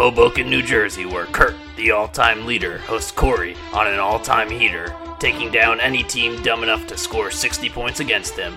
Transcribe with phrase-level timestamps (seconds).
[0.00, 4.48] Hoboken, New Jersey, where Curt, the all time leader, hosts Cory on an all time
[4.48, 8.56] heater, taking down any team dumb enough to score 60 points against him.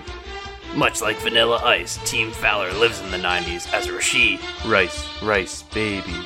[0.74, 6.16] Much like Vanilla Ice, Team Fowler lives in the 90s as Rashee Rice, rice, baby.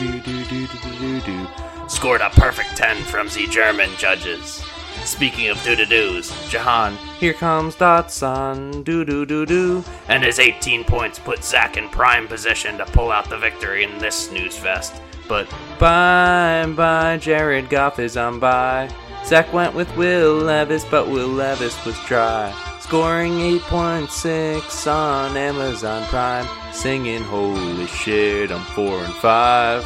[0.00, 1.46] Do do do do do do.
[1.86, 4.64] scored a perfect 10 from the German judges.
[5.04, 8.82] Speaking of doo-doo-doos, Jahan Here comes Dotson.
[8.84, 9.84] Do do do do.
[10.08, 13.98] and his 18 points put Zach in prime position to pull out the victory in
[13.98, 14.94] this snooze fest.
[15.28, 18.88] But bye bye, Jared Goff is on by.
[19.24, 22.52] Zach went with Will Levis, but Will Levis was dry.
[22.80, 26.46] Scoring 8.6 on Amazon Prime.
[26.72, 29.84] Singing, holy shit, I'm 4 and 5.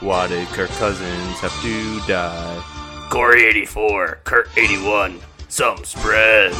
[0.00, 2.71] Why did Kirk Cousins have to die?
[3.12, 5.20] Cory 84, Curt 81.
[5.50, 6.50] Some spread.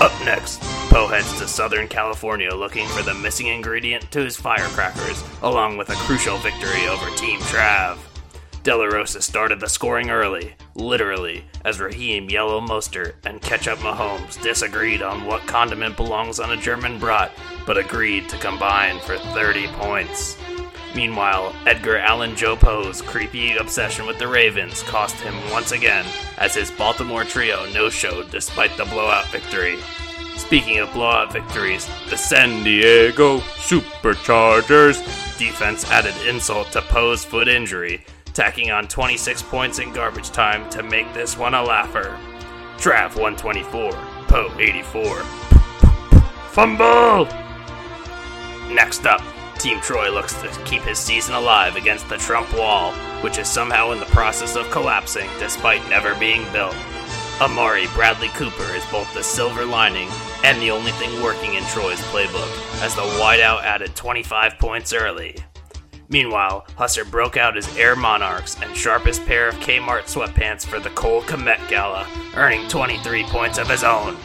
[0.00, 5.24] Up next, Poe heads to Southern California looking for the missing ingredient to his firecrackers,
[5.42, 7.98] along with a crucial victory over Team Trav.
[8.62, 15.02] De Rosa started the scoring early, literally, as Raheem Yellow Mostert and Ketchup Mahomes disagreed
[15.02, 17.32] on what condiment belongs on a German brat,
[17.66, 20.36] but agreed to combine for 30 points.
[20.94, 26.06] Meanwhile, Edgar Allan Joe Poe's creepy obsession with the Ravens cost him once again,
[26.38, 29.78] as his Baltimore trio no showed despite the blowout victory.
[30.36, 34.98] Speaking of blowout victories, the San Diego Superchargers
[35.38, 40.82] defense added insult to Poe's foot injury, tacking on 26 points in garbage time to
[40.82, 42.16] make this one a laugher.
[42.76, 43.92] Trav 124,
[44.28, 45.20] Poe 84.
[46.50, 47.26] Fumble!
[48.72, 49.22] Next up,
[49.58, 52.92] Team Troy looks to keep his season alive against the Trump wall,
[53.22, 56.76] which is somehow in the process of collapsing despite never being built.
[57.40, 60.08] Amari Bradley Cooper is both the silver lining
[60.44, 65.34] and the only thing working in Troy's playbook, as the wideout added 25 points early.
[66.08, 70.90] Meanwhile, Huesser broke out his Air Monarchs and sharpest pair of Kmart sweatpants for the
[70.90, 72.06] Cole Kmet Gala,
[72.36, 74.16] earning 23 points of his own.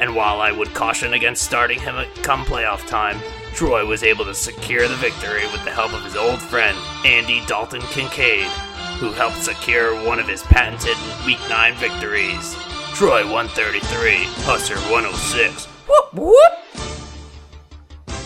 [0.00, 3.18] And while I would caution against starting him at come playoff time,
[3.54, 7.42] Troy was able to secure the victory with the help of his old friend, Andy
[7.46, 8.46] Dalton Kincaid,
[8.98, 12.54] who helped secure one of his patented Week 9 victories.
[12.94, 15.64] Troy 133, Huesser 106.
[15.64, 16.52] Whoop whoop!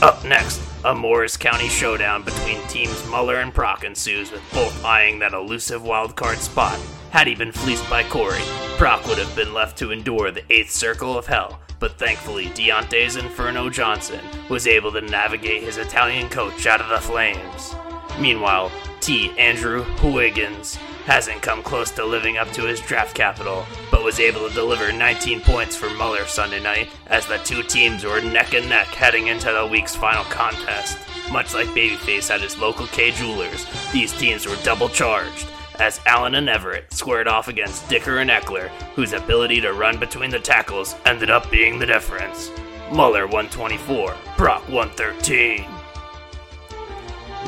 [0.02, 5.18] Up next, a Morris County showdown between teams Muller and Proc ensues with both eyeing
[5.18, 6.80] that elusive wildcard spot.
[7.10, 8.40] Had he been fleeced by Cory,
[8.78, 13.16] Proc would have been left to endure the eighth circle of hell, but thankfully Diontae's
[13.16, 17.74] Inferno Johnson was able to navigate his Italian coach out of the flames.
[18.20, 19.36] Meanwhile, T.
[19.38, 24.48] Andrew Huygens hasn't come close to living up to his draft capital, but was able
[24.48, 28.68] to deliver 19 points for Muller Sunday night as the two teams were neck and
[28.68, 30.96] neck heading into the week's final contest.
[31.32, 35.48] Much like Babyface at his local Kay Jewelers, these teams were double charged,
[35.80, 40.30] as Allen and Everett squared off against Dicker and Ekeler, whose ability to run between
[40.30, 42.50] the tackles ended up being the difference.
[42.92, 45.64] Muller 124, Proc 113.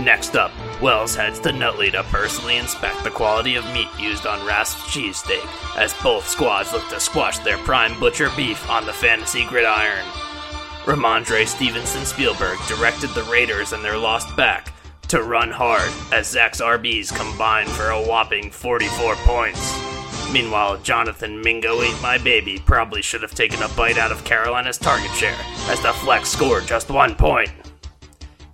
[0.02, 0.50] Next up,
[0.80, 5.46] Wells heads to Nutley to personally inspect the quality of meat used on Rasp's cheesesteak,
[5.76, 10.06] as both squads look to squash their prime butcher beef on the fantasy gridiron.
[10.84, 14.71] Rhamondre Stevenson Spielberg directed the Raiders and their lost back
[15.12, 19.78] to run hard as Zach's RBs combined for a whopping 44 points.
[20.32, 24.78] Meanwhile, Jonathan Mingo Eat My Baby probably should have taken a bite out of Carolina's
[24.78, 25.36] target share,
[25.68, 27.50] as the Flex scored just one point.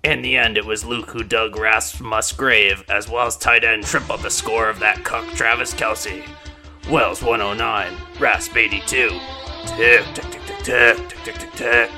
[0.03, 4.21] In the end, it was Luke who dug Rasmus Grave, as Wells tight end tripled
[4.21, 6.27] the score of that cuck Travis Kelce.
[6.89, 9.17] Wells 109, Rasp 82.
[9.65, 11.91] Tick, tick, tick, tick, tick, tick, tick, tick.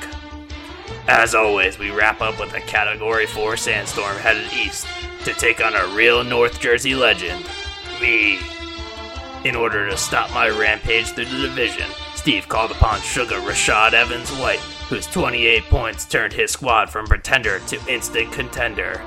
[1.14, 4.88] As always, we wrap up with a Category 4 sandstorm headed east
[5.26, 7.46] to take on a real North Jersey legend,
[8.00, 8.40] me.
[9.44, 11.86] In order to stop my rampage through the division,
[12.16, 17.60] Steve called upon Sugar Rashad Evans White, whose 28 points turned his squad from pretender
[17.68, 19.02] to instant contender.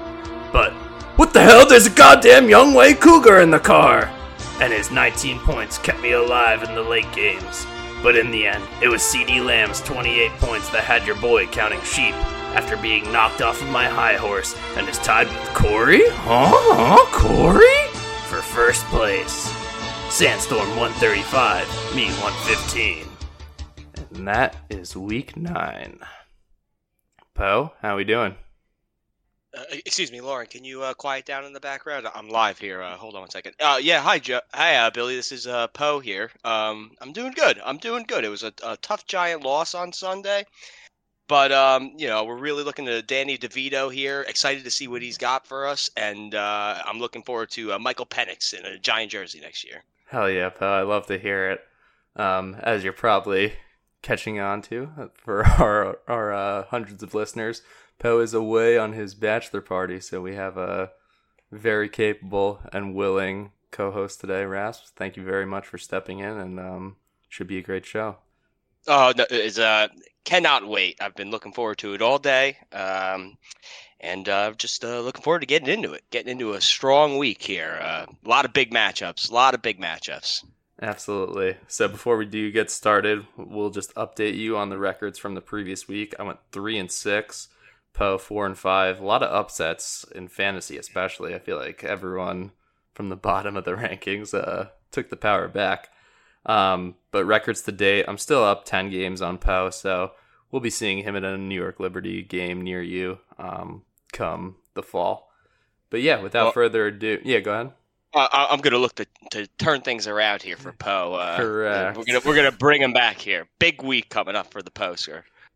[0.52, 0.74] But,
[1.16, 1.66] what the hell?
[1.66, 4.12] There's a goddamn Young Way Cougar in the car!
[4.60, 7.66] And his 19 points kept me alive in the late games.
[8.04, 11.80] But in the end, it was CeeDee Lamb's 28 points that had your boy counting
[11.84, 12.14] sheep
[12.54, 16.02] after being knocked off of my high horse and is tied with Cory?
[16.10, 16.50] Huh?
[16.52, 17.06] Huh?
[17.12, 17.88] Cory?
[18.28, 19.50] For first place.
[20.10, 21.66] Sandstorm 135,
[21.96, 23.06] me 115.
[24.10, 25.98] And that is week nine.
[27.32, 28.34] Poe, how we doing?
[29.56, 30.46] Uh, excuse me, Lauren.
[30.46, 32.08] Can you uh, quiet down in the background?
[32.12, 32.82] I'm live here.
[32.82, 33.54] Uh, hold on one second.
[33.60, 34.40] Uh, yeah, hi, Joe.
[34.52, 35.14] Hi, uh, Billy.
[35.14, 36.30] This is uh, Poe here.
[36.44, 37.60] Um, I'm doing good.
[37.64, 38.24] I'm doing good.
[38.24, 40.44] It was a, a tough giant loss on Sunday,
[41.28, 44.22] But um, you know, we're really looking to Danny DeVito here.
[44.22, 48.54] Excited to see what he's got for us, and I'm looking forward to Michael Penix
[48.54, 49.84] in a giant jersey next year.
[50.08, 50.66] Hell yeah, Poe.
[50.66, 51.60] I love to hear it.
[52.16, 53.54] Um, as you're probably
[54.02, 57.62] catching on to for our our hundreds of listeners,
[58.04, 60.90] Poe is away on his bachelor party, so we have a
[61.50, 64.94] very capable and willing co-host today, Rasp.
[64.94, 66.96] Thank you very much for stepping in, and um,
[67.30, 68.16] should be a great show.
[68.86, 69.88] Oh, no, it's uh,
[70.22, 70.98] cannot wait.
[71.00, 73.38] I've been looking forward to it all day, um,
[74.00, 77.40] and uh, just uh, looking forward to getting into it, getting into a strong week
[77.40, 77.78] here.
[77.80, 80.44] Uh, a lot of big matchups, a lot of big matchups.
[80.82, 81.56] Absolutely.
[81.68, 85.40] So before we do get started, we'll just update you on the records from the
[85.40, 86.14] previous week.
[86.18, 87.48] I went three and six,
[87.94, 89.00] Poe four and five.
[89.00, 91.34] A lot of upsets in fantasy, especially.
[91.34, 92.50] I feel like everyone
[92.92, 95.88] from the bottom of the rankings uh, took the power back.
[96.44, 100.12] Um, but records to date, I'm still up 10 games on Poe, so
[100.50, 103.82] we'll be seeing him at a New York Liberty game near you um,
[104.12, 105.30] come the fall.
[105.88, 107.72] But yeah, without well, further ado, yeah, go ahead.
[108.12, 111.14] Uh, I'm going to look to, to turn things around here for Poe.
[111.14, 111.96] Uh, Correct.
[111.96, 113.48] We're going to we're to bring him back here.
[113.58, 114.70] Big week coming up for the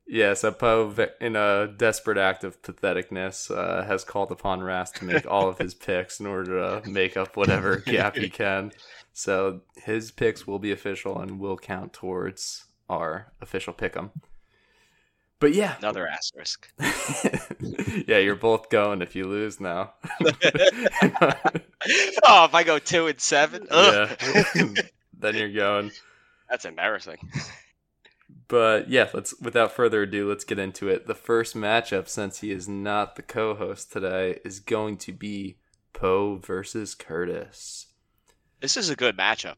[0.08, 0.16] poster.
[0.16, 5.04] Yeah, so Poe, in a desperate act of patheticness, uh, has called upon Rasp to
[5.04, 8.72] make all of his picks in order to make up whatever gap he can.
[9.12, 14.10] So his picks will be official and will count towards our official pick'em.
[15.40, 16.68] But yeah, another asterisk.
[18.08, 19.92] yeah, you're both going if you lose now.
[20.20, 20.34] oh,
[22.44, 24.16] if I go two and seven, yeah,
[25.16, 25.92] then you're going.
[26.50, 27.18] That's embarrassing.
[28.48, 31.06] But yeah, let's without further ado, let's get into it.
[31.06, 35.58] The first matchup, since he is not the co-host today, is going to be
[35.92, 37.86] Poe versus Curtis.
[38.60, 39.56] This is a good matchup.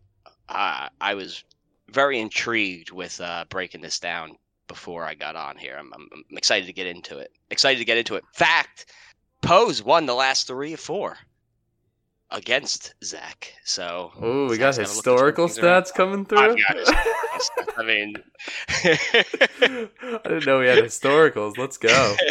[0.48, 1.44] Uh, I was
[1.88, 5.76] very intrigued with uh, breaking this down before I got on here.
[5.78, 7.32] I'm, I'm, I'm, excited to get into it.
[7.50, 8.24] Excited to get into it.
[8.34, 8.86] Fact,
[9.40, 11.16] Poe's won the last three or four
[12.30, 13.52] against Zach.
[13.64, 16.56] So oh, we got historical stats coming through.
[17.76, 18.16] I mean,
[18.68, 21.58] I didn't know we had historicals.
[21.58, 22.16] Let's go.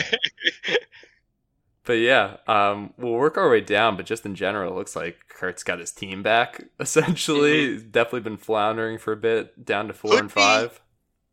[1.89, 3.97] But yeah, um, we'll work our way down.
[3.97, 6.63] But just in general, it looks like Curt's got his team back.
[6.79, 7.89] Essentially, mm-hmm.
[7.89, 10.73] definitely been floundering for a bit, down to four could and five.
[10.73, 10.79] Be,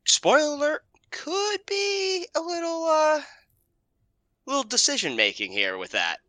[0.07, 3.21] spoiler alert: could be a little, uh,
[4.47, 6.21] little decision making here with that.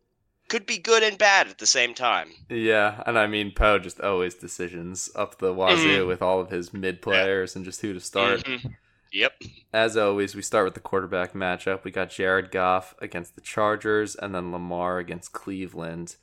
[0.48, 2.30] Could be good and bad at the same time.
[2.48, 6.08] Yeah, and I mean Poe just always decisions up the wazoo mm-hmm.
[6.08, 7.58] with all of his mid players yeah.
[7.58, 8.44] and just who to start.
[8.44, 8.68] Mm-hmm.
[9.12, 9.32] Yep.
[9.72, 11.84] As always, we start with the quarterback matchup.
[11.84, 16.16] We got Jared Goff against the Chargers and then Lamar against Cleveland.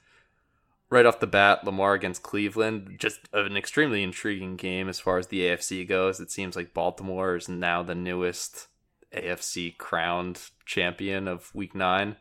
[0.90, 5.28] Right off the bat, Lamar against Cleveland, just an extremely intriguing game as far as
[5.28, 6.20] the AFC goes.
[6.20, 8.68] It seems like Baltimore is now the newest
[9.12, 12.18] AFC crowned champion of week nine.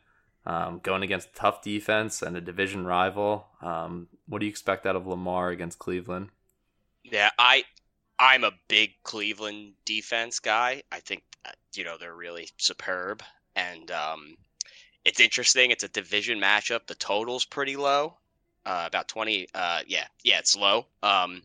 [0.47, 3.47] Um, going against tough defense and a division rival.
[3.63, 6.29] Um, what do you expect out of Lamar against Cleveland?
[7.03, 7.65] Yeah, I
[8.19, 10.83] I'm a big Cleveland defense guy.
[10.93, 13.23] I think uh, you know they're really superb,
[13.57, 14.37] and um,
[15.05, 15.71] it's interesting.
[15.71, 16.87] It's a division matchup.
[16.87, 18.17] The total's pretty low,
[18.65, 19.49] uh, about twenty.
[19.55, 20.87] Uh, yeah, yeah, it's low.
[21.03, 21.43] Um,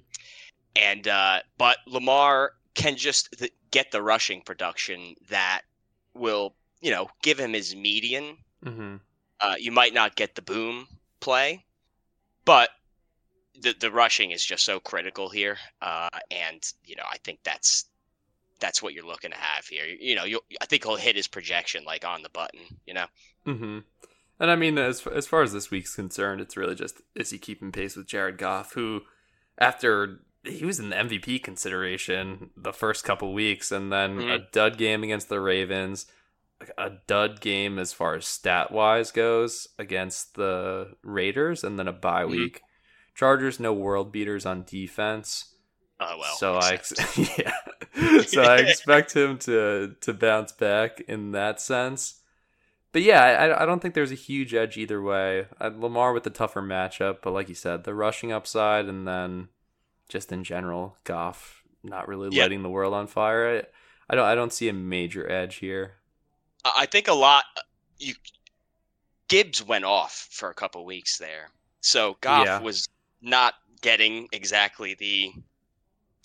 [0.75, 5.61] and uh, but Lamar can just th- get the rushing production that
[6.13, 8.37] will you know give him his median.
[8.65, 8.95] Mm-hmm.
[9.41, 10.87] Uh, you might not get the boom
[11.19, 11.65] play,
[12.45, 12.69] but
[13.61, 17.85] the the rushing is just so critical here, uh, and you know I think that's
[18.59, 19.85] that's what you're looking to have here.
[19.85, 22.61] You know, you I think he'll hit his projection like on the button.
[22.85, 23.05] You know.
[23.47, 23.79] Mm-hmm.
[24.41, 27.37] And I mean, as as far as this week's concerned, it's really just is he
[27.37, 29.01] keeping pace with Jared Goff, who
[29.57, 34.29] after he was in the MVP consideration the first couple weeks, and then mm-hmm.
[34.29, 36.05] a dud game against the Ravens,
[36.77, 41.93] a dud game as far as stat wise goes against the Raiders, and then a
[41.93, 42.31] bye mm-hmm.
[42.31, 42.61] week.
[43.15, 45.53] Chargers no world beaters on defense.
[45.99, 46.35] Oh well.
[46.35, 48.21] So I ex- yeah.
[48.25, 52.21] so I expect him to to bounce back in that sense.
[52.91, 55.45] But yeah, I, I don't think there's a huge edge either way.
[55.61, 59.49] Uh, Lamar with the tougher matchup, but like you said, the rushing upside, and then
[60.07, 62.45] just in general, Goff not really yep.
[62.45, 63.57] lighting the world on fire.
[63.57, 63.63] I,
[64.09, 65.98] I don't I don't see a major edge here.
[66.65, 67.43] I think a lot.
[67.97, 68.13] You
[69.27, 71.49] Gibbs went off for a couple weeks there,
[71.81, 72.59] so Goff yeah.
[72.59, 72.87] was
[73.21, 75.31] not getting exactly the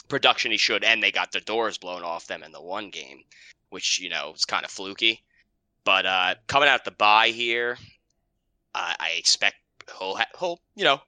[0.08, 3.22] production he should, and they got the doors blown off them in the one game,
[3.70, 5.22] which you know was kind of fluky.
[5.84, 7.76] But uh, coming out the bye here,
[8.74, 9.56] uh, I expect
[9.98, 11.00] he'll, ha- he'll you know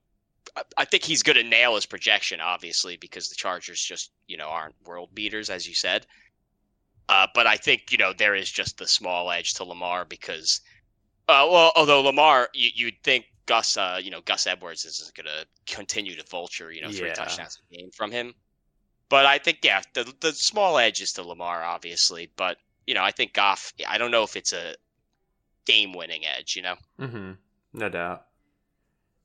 [0.56, 4.36] I, I think he's going to nail his projection, obviously, because the Chargers just you
[4.36, 6.06] know aren't world beaters as you said.
[7.08, 10.60] Uh, but I think you know there is just the small edge to Lamar because,
[11.28, 15.26] uh, well, although Lamar, you, you'd think Gus, uh, you know, Gus Edwards isn't going
[15.26, 17.14] to continue to vulture, you know, three Yeah.
[17.14, 18.34] touchdowns a game from him.
[19.08, 22.28] But I think, yeah, the the small edge is to Lamar, obviously.
[22.36, 22.58] But
[22.88, 23.72] you know, I think Goff.
[23.86, 24.74] I don't know if it's a
[25.64, 26.56] game-winning edge.
[26.56, 27.32] You know, Mm-hmm.
[27.74, 28.25] No doubt.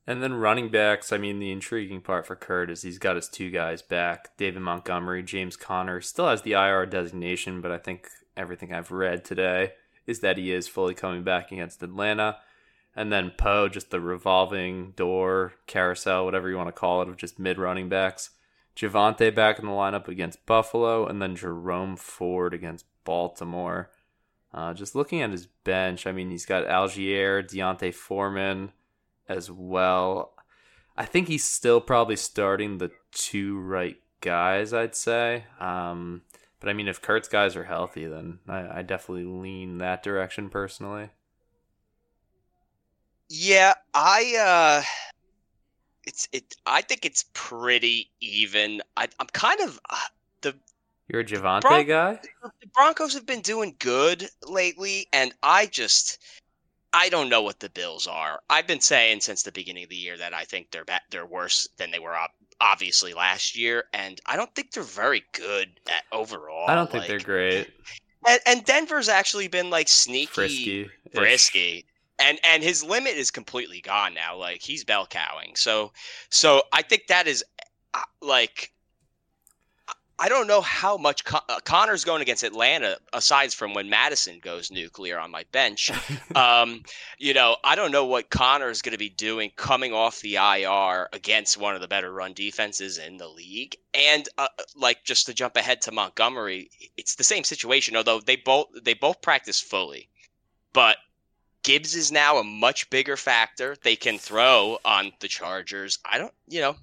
[0.07, 3.29] And then running backs, I mean, the intriguing part for Curt is he's got his
[3.29, 4.35] two guys back.
[4.35, 6.01] David Montgomery, James Conner.
[6.01, 9.73] still has the IR designation, but I think everything I've read today
[10.07, 12.37] is that he is fully coming back against Atlanta.
[12.95, 17.15] And then Poe, just the revolving door carousel, whatever you want to call it, of
[17.15, 18.31] just mid running backs.
[18.75, 23.91] Javonte back in the lineup against Buffalo, and then Jerome Ford against Baltimore.
[24.53, 28.71] Uh, just looking at his bench, I mean, he's got Allgeier, D'Onta Foreman
[29.31, 30.33] as well.
[30.97, 35.45] I think he's still probably starting the two right guys, I'd say.
[35.59, 36.21] Um,
[36.59, 40.49] but I mean, if Curt's guys are healthy, then I, I definitely lean that direction
[40.49, 41.09] personally.
[43.29, 44.35] yeah, I.
[44.83, 44.83] uh
[46.05, 46.55] It's it.
[46.65, 48.81] I think it's pretty even.
[48.97, 49.79] I, I'm kind of.
[49.89, 50.51] Uh,
[51.07, 52.19] You're a Javonte Bron- guy?
[52.43, 56.19] the Broncos have been doing good lately, and I just
[56.93, 58.41] I don't know what the Bills are.
[58.49, 61.25] I've been saying since the beginning of the year that I think they're ba- they're
[61.25, 65.79] worse than they were ob- obviously last year, and I don't think they're very good
[65.87, 66.69] at overall.
[66.69, 67.69] I don't think like- they're great.
[68.27, 70.89] And, and Denver's actually been like sneaky, Frisky.
[71.13, 71.85] frisky.
[72.19, 74.37] And and his limit is completely gone now.
[74.37, 75.55] Like he's bell cowing.
[75.55, 75.91] So
[76.29, 77.43] so I think that is
[77.95, 78.71] uh, like
[80.21, 84.37] I don't know how much Con- uh, Conner's going against Atlanta aside from when Madison
[84.39, 85.89] goes nuclear on my bench.
[86.35, 86.83] um,
[87.17, 91.09] you know, I don't know what Conner's going to be doing coming off the IR
[91.11, 93.75] against one of the better run defenses in the league.
[93.95, 97.95] And uh, like just to jump ahead to Montgomery, it's the same situation.
[97.95, 100.07] Although they both they both practice fully,
[100.71, 100.97] but
[101.63, 103.75] Gibbs is now a much bigger factor.
[103.81, 105.97] They can throw on the Chargers.
[106.05, 106.75] I don't, you know,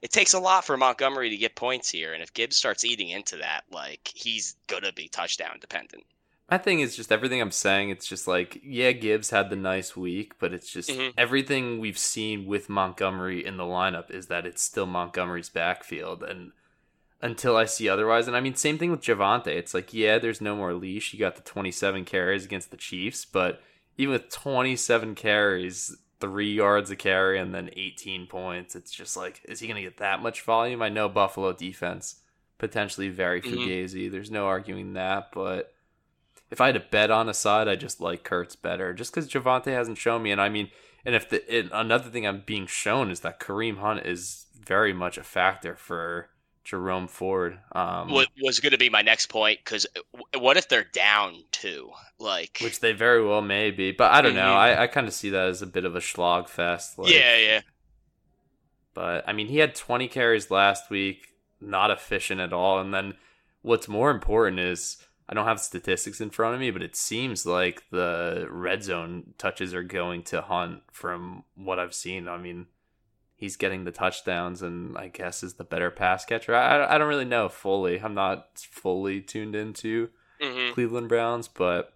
[0.00, 3.08] it takes a lot for Montgomery to get points here, and if Gibbs starts eating
[3.10, 6.04] into that, like he's gonna be touchdown dependent.
[6.50, 7.88] My thing is just everything I'm saying.
[7.90, 11.14] It's just like, yeah, Gibbs had the nice week, but it's just Mhm.
[11.16, 16.22] everything we've seen with Montgomery in the lineup is that it's still Montgomery's backfield.
[16.22, 16.52] And
[17.22, 19.46] until I see otherwise, and I mean, same thing with Javonte.
[19.46, 21.14] It's like, yeah, there's no more leash.
[21.14, 23.62] You got the 27 carries against the Chiefs, but
[23.96, 29.42] even with 27 carries, three yards a carry, and then 18 points, it's just like,
[29.44, 30.80] is he going to get that much volume?
[30.80, 32.20] I know Buffalo defense
[32.58, 33.52] potentially very Mhm.
[33.52, 34.10] fugazi.
[34.10, 35.74] There's no arguing that, but
[36.50, 39.28] if I had to bet on a side, I just like Curt's better, just because
[39.28, 40.30] Javonte hasn't shown me.
[40.30, 40.70] And I mean,
[41.04, 44.92] and if the it, another thing I'm being shown is that Kareem Hunt is very
[44.92, 46.28] much a factor for
[46.64, 47.58] Jerome Ford.
[47.72, 49.60] Um, What was going to be my next point?
[49.64, 49.86] Because
[50.38, 51.90] what if they're down two?
[52.18, 54.52] Like, which they very well may be, but I don't know.
[54.52, 54.56] Mhm.
[54.56, 56.98] I, I kind of see that as a bit of a slog fest.
[56.98, 57.60] Like, yeah, yeah.
[58.94, 61.28] But I mean, he had 20 carries last week,
[61.60, 62.80] not efficient at all.
[62.80, 63.14] And then
[63.62, 67.46] what's more important is I don't have statistics in front of me, but it seems
[67.46, 72.28] like the red zone touches are going to Hunt from what I've seen.
[72.28, 72.66] I mean,
[73.42, 76.54] he's getting the touchdowns and I guess is the better pass catcher.
[76.54, 78.00] I, I don't really know fully.
[78.00, 81.94] I'm not fully tuned into hmm Cleveland Browns, but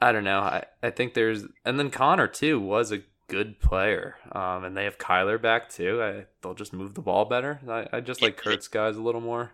[0.00, 0.40] I don't know.
[0.40, 4.16] I, I think there's and then Conner too was a good player.
[4.32, 6.02] Um, and they have Kyler back too.
[6.02, 7.60] I, they'll just move the ball better.
[7.68, 8.56] I, I just like Yeah.
[8.56, 9.52] Curt's guys a little more.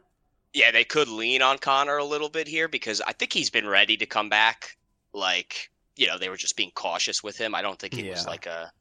[0.52, 3.66] Yeah, they could lean on Conner a little bit here because I think he's been
[3.66, 4.76] ready to come back.
[5.12, 7.54] Like, you know, they were just being cautious with him.
[7.54, 8.72] I don't think it was like a.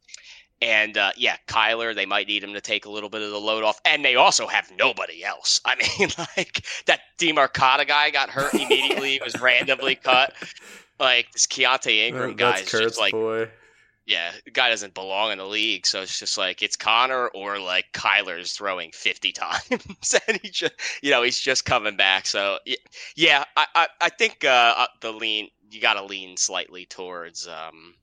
[0.63, 3.39] And uh, yeah, Kyler, they might need him to take a little bit of the
[3.39, 3.81] load off.
[3.83, 5.59] And they also have nobody else.
[5.65, 10.33] I mean, like that Demercado guy got hurt immediately, was randomly cut.
[10.99, 13.49] Like this Keaontay Ingram guy is just like boy.
[14.05, 15.85] yeah, the guy doesn't belong in the league.
[15.85, 19.69] So it's just like it's Conner or like Kyler's throwing fifty times,
[20.27, 22.25] and he just you know he's just coming back.
[22.25, 22.59] So
[23.15, 27.95] yeah, I I, I think uh, the lean you got to lean slightly towards um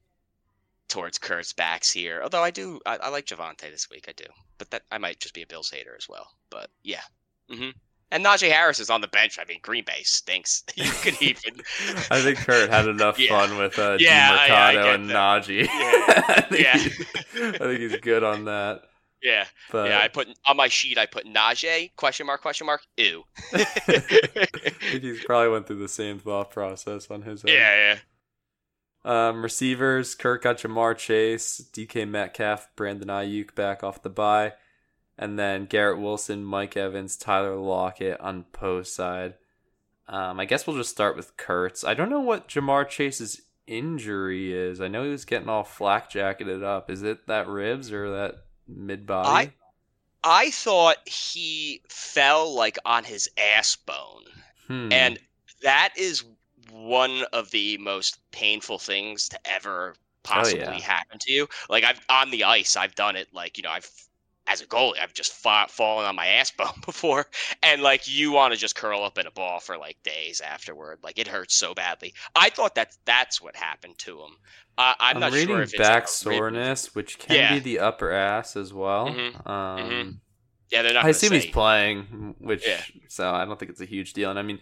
[0.90, 2.20] towards Curt's backs here.
[2.22, 4.24] Although I do I, I like Javonte this week, I do,
[4.58, 6.28] but that I might just be a Bills hater as well.
[6.50, 7.00] But yeah.
[7.48, 7.70] hmm
[8.10, 9.38] And Najee Harris is on the bench.
[9.40, 10.64] I mean, Green Bay stinks.
[10.76, 11.54] You could even.
[12.10, 13.46] I think Curt had enough Yeah.
[13.46, 15.42] fun with uh, Yeah, Demercado get and that.
[15.44, 15.64] Najee.
[15.64, 16.24] Yeah.
[16.28, 17.50] I, think Yeah.
[17.54, 18.82] I think he's good on that.
[19.22, 20.00] yeah, But yeah.
[20.00, 20.98] I put on my sheet.
[20.98, 23.22] I put Najee question mark question mark ew.
[23.52, 27.52] I think he's probably went through the same thought process on his end.
[27.54, 27.98] Yeah, yeah.
[29.04, 34.52] Um, receivers, Curt got Ja'Marr Chase, DK Metcalf, Brandon Aiyuk back off the bye,
[35.16, 39.34] and then Garrett Wilson, Mike Evans, Tyler Lockett on post side.
[40.06, 41.84] Um, I guess we'll just start with Curt's.
[41.84, 44.80] I don't know what Ja'Marr Chase's injury is.
[44.80, 46.90] I know he was getting all flak jacketed up.
[46.90, 49.28] Is it that ribs or that mid body?
[49.28, 49.52] I
[50.22, 54.24] I thought he fell like on his ass bone.
[54.66, 54.92] Hmm.
[54.92, 55.18] And
[55.62, 56.24] that is
[56.70, 60.72] one of the most painful things to ever possibly yeah.
[60.80, 61.48] happen to you.
[61.68, 63.28] Like I've on the ice, I've done it.
[63.32, 63.90] Like you know, I've
[64.46, 67.26] as a goalie, I've just fa- fallen on my ass bone before,
[67.62, 70.98] and like you want to just curl up in a ball for like days afterward.
[71.02, 72.14] Like it hurts so badly.
[72.34, 74.30] I thought that that's what happened to him.
[74.78, 77.52] Uh, I'm, I'm not reading sure if back it's a rib- soreness, which can Yeah.
[77.54, 79.08] be the upper ass as well.
[79.08, 79.46] Mhm.
[79.48, 80.16] Um, Mhm.
[80.70, 81.04] Yeah, they're not.
[81.04, 82.80] I assume say, he's playing, which Yeah.
[83.08, 84.30] so I don't think it's a huge deal.
[84.30, 84.58] And I mean,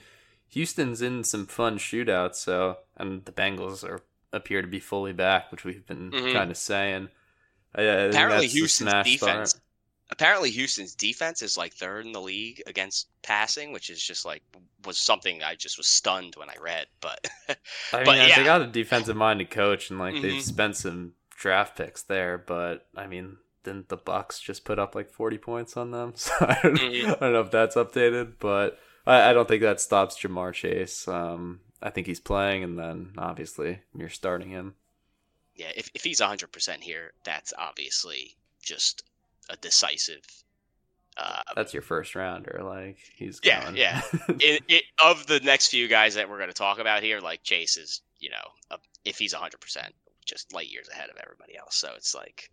[0.51, 4.01] Houston's in some fun shootouts, so and the Bengals are
[4.33, 6.33] appear to be fully back, which we've been Mhm.
[6.33, 7.09] kind of saying.
[7.75, 9.51] I, I Apparently, Houston's defense.
[9.51, 9.63] start.
[10.11, 14.43] Apparently, Houston's defense is like third in the league against passing, which is just like
[14.85, 16.87] was something I just was stunned when I read.
[17.01, 17.27] But
[17.93, 20.43] I mean, but they got a defensive minded coach, and like they've Mhm.
[20.43, 22.39] spent some draft picks there.
[22.39, 26.15] But I mean, didn't the Bucks just put up like forty points on them?
[26.17, 27.07] So I don't, Mhm.
[27.17, 31.07] I don't know if that's updated, but I, I don't think that stops Ja'Marr Chase.
[31.09, 34.75] Um, I think he's playing, and then obviously you're starting him.
[35.57, 39.05] yeah, if if he's 100 percent here, that's obviously just
[39.51, 40.23] a decisive.
[41.17, 42.61] Uh, That's your first rounder.
[42.63, 43.77] Like he's Yeah, going.
[43.77, 44.03] yeah.
[44.29, 47.43] it, it, of the next few guys that we're going to talk about here, like
[47.43, 48.37] Chase is, you know,
[48.71, 49.93] a, if he's 100 percent,
[50.25, 51.75] just light years ahead of everybody else.
[51.75, 52.51] So it's like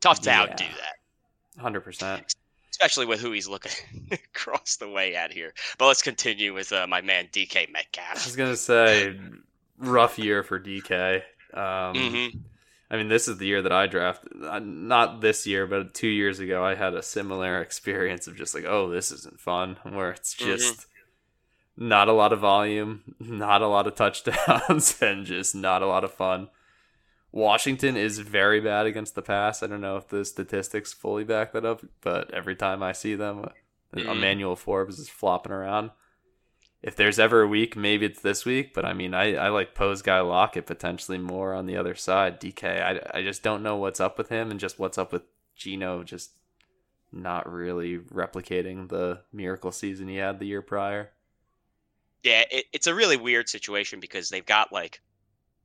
[0.00, 0.42] tough to Yeah.
[0.42, 1.62] outdo that.
[1.62, 2.34] hundred percent.
[2.82, 3.70] Especially with who he's looking
[4.10, 5.54] across the way at here.
[5.78, 8.10] But let's continue with uh, my man DK Metcalf.
[8.10, 9.16] I was gonna say
[9.78, 11.22] rough year for DK.
[11.54, 12.38] Um, hmm
[12.90, 14.32] I mean, this is the year that I drafted.
[14.44, 18.54] uh, Not this year, but two years ago, I had a similar experience of just
[18.54, 19.78] like, oh, this isn't fun.
[19.84, 20.44] Where it's Mhm.
[20.44, 20.86] just
[21.74, 26.04] not a lot of volume, not a lot of touchdowns, and just not a lot
[26.04, 26.48] of fun.
[27.32, 29.62] Washington is very bad against the pass.
[29.62, 33.14] I don't know if the statistics fully back that up, but every time I see
[33.14, 33.46] them,
[33.94, 34.10] Mhm.
[34.10, 35.90] Emmanuel Forbes is flopping around.
[36.82, 39.74] If there's ever a week, maybe it's this week, but I mean, I, I like
[39.74, 42.40] Pose Guy Lockett potentially more on the other side.
[42.40, 45.22] DK, I, I just don't know what's up with him and just what's up with
[45.56, 46.32] Geno just
[47.12, 51.10] not really replicating the miracle season he had the year prior.
[52.24, 55.00] Yeah, it, it's a really weird situation because they've got like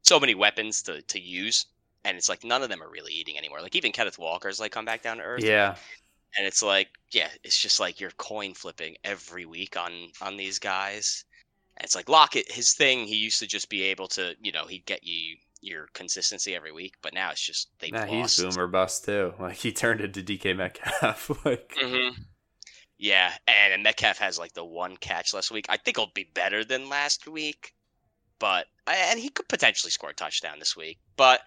[0.03, 1.65] so many weapons to, to use,
[2.05, 3.61] and it's like none of them are really eating anymore.
[3.61, 5.43] Like even Kenneth Walker's like come back down to earth.
[5.43, 5.75] Yeah,
[6.37, 10.59] and it's like yeah it's just like you're coin flipping every week on on these
[10.59, 11.25] guys
[11.77, 14.65] and it's like lockett his thing he used to just be able to you know
[14.65, 18.55] he'd get you your consistency every week but now it's just they nah, lost he's
[18.55, 19.33] boomer bust too.
[19.39, 21.31] Like he turned into DK Metcalf.
[21.45, 22.09] like hmm
[22.99, 26.27] yeah and, and metcalf has like the one catch last week i think it'll be
[26.33, 27.73] better than last week
[28.39, 31.41] but and he could potentially score a touchdown this week but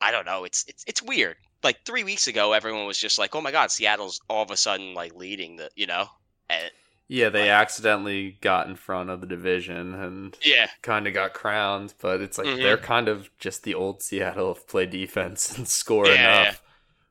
[0.00, 3.34] i don't know it's it's, it's weird like three weeks ago everyone was just like
[3.34, 6.06] oh my god seattle's all of a sudden like leading the you know
[6.50, 6.70] and
[7.10, 11.32] yeah, they Like- accidentally got in front of the division and yeah kind of got
[11.32, 12.62] crowned, but it's like Mhm.
[12.62, 16.62] they're kind of just the old Seattle of play defense and score Yeah, enough.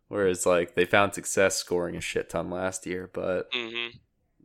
[0.08, 3.88] Whereas like they found success scoring a shit ton last year, but hmm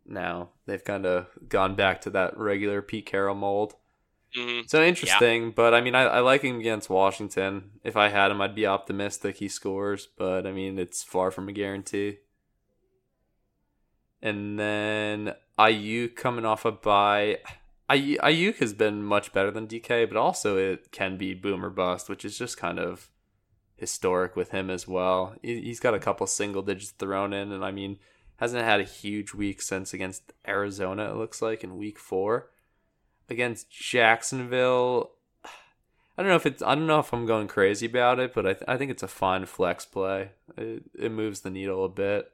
[0.06, 3.74] now they've kind of gone back to that regular Pete Carroll mold.
[4.34, 7.72] Hmm So interesting, but I mean, I, I like him against Washington.
[7.84, 11.48] If I had him, I'd be optimistic he scores, but I mean, it's far from
[11.48, 12.18] a guarantee.
[14.22, 17.40] And then Aiyuk coming off a bye.
[17.90, 22.08] Aiyuk has been much better than DK, but also it can be boom or bust,
[22.08, 23.10] which is just kind of
[23.76, 25.34] historic with him as well.
[25.42, 27.98] He's got a couple single digits thrown in, and I mean,
[28.36, 32.51] hasn't had a huge week since against Arizona, it looks like, in week four
[33.32, 35.10] against Jacksonville.
[35.44, 36.62] I don't know if it's.
[36.62, 39.02] I don't know if I'm going crazy about it, but I, th- I think it's
[39.02, 40.30] a fine flex play.
[40.56, 42.30] It, it moves the needle a bit.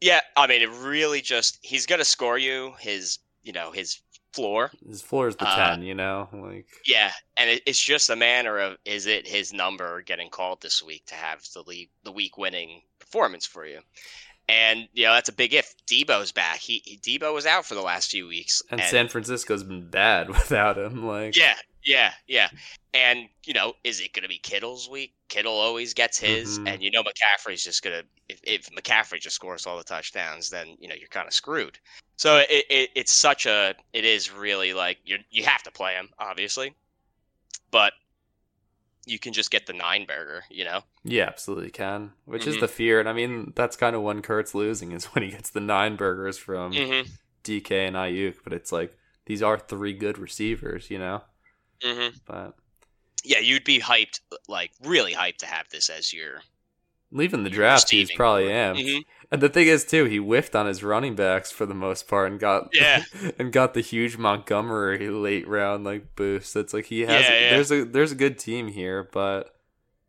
[0.00, 4.00] Yeah, I mean, it really just he's gonna score you his you know his
[4.32, 4.70] floor.
[4.86, 6.28] His floor is the Uh, ten, you know.
[6.32, 10.62] Like Yeah, and it, it's just a matter of is it his number getting called
[10.62, 13.80] this week to have the league the week winning performance for you.
[14.50, 15.72] And you know that's a big if.
[15.86, 16.58] Deebo's back.
[16.58, 20.28] He, he Deebo was out for the last few weeks, and San Francisco's been bad
[20.28, 21.06] without him.
[21.06, 22.48] Like Yeah, yeah, yeah.
[22.92, 25.14] And you know, is it going to be Kittle's week?
[25.28, 26.68] Kittle always gets his, Mhm.
[26.68, 28.06] and you know McCaffrey's just going to.
[28.28, 31.78] If, if McCaffrey just scores all the touchdowns, then you know you're kind of screwed.
[32.16, 33.74] So it, it it's such a.
[33.92, 36.74] It is really like you you have to play him, obviously,
[37.70, 37.92] but
[39.06, 40.44] you can just get the nine burger.
[40.50, 40.82] You know.
[41.04, 42.12] Yeah, absolutely can.
[42.24, 42.60] Which is Mhm.
[42.60, 45.50] the fear, and I mean that's kind of when Curt's losing is when he gets
[45.50, 47.10] the nine burgers from Mm-hmm.
[47.44, 48.36] DK and Aiyuk.
[48.44, 51.22] But it's like these are three good receivers, you know.
[51.82, 52.16] Mm-hmm.
[52.26, 52.54] But
[53.24, 56.40] Yeah, you'd be hyped, like really hyped to have this as your.
[57.12, 58.52] leaving the Your draft, he's probably core.
[58.52, 58.76] am.
[59.32, 62.30] And the thing is, too, he whiffed on his running backs for the most part
[62.32, 63.04] and got Yeah.
[63.38, 66.56] and got the huge Montgomery late round like boost.
[66.56, 67.50] It's like he has Yeah, yeah.
[67.50, 69.54] there's a there's a good team here, but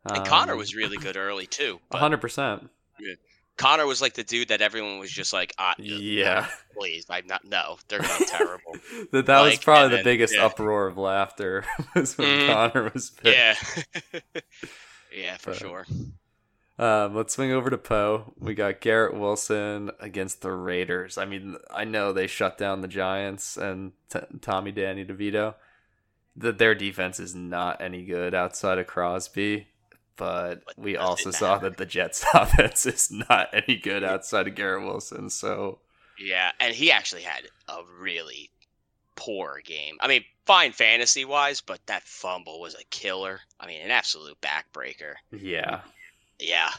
[0.04, 1.78] And Conner um, was really good early too.
[1.92, 2.68] hundred percent.
[3.58, 7.44] Conner was like the dude that everyone was just like, ah, Yeah, please, I'm not.
[7.44, 8.72] No, they're gonna terrible.
[9.12, 10.46] that that was probably the then- biggest yeah.
[10.46, 12.46] uproar of laughter was when Mhm.
[12.52, 13.36] Conner was picked.
[13.36, 14.20] yeah,
[15.16, 15.86] yeah, for But- sure.
[16.78, 18.32] Um, let's swing over to Poe.
[18.38, 21.18] We got Garrett Wilson against the Raiders.
[21.18, 25.54] I mean, I know they shut down the Giants and t- Tommy Danny DeVito.
[26.34, 29.66] That their defense is not any good outside of Crosby,
[30.16, 34.84] but we also saw that the Jets' offense is not any good outside of Garrett
[34.84, 35.28] Wilson.
[35.28, 35.80] So
[36.18, 38.50] Yeah, and he actually had a really
[39.14, 39.96] poor game.
[40.00, 43.40] I mean, fine fantasy wise, but that fumble was a killer.
[43.60, 45.14] I mean, an absolute backbreaker.
[45.30, 45.80] yeah,
[46.38, 46.70] Yeah,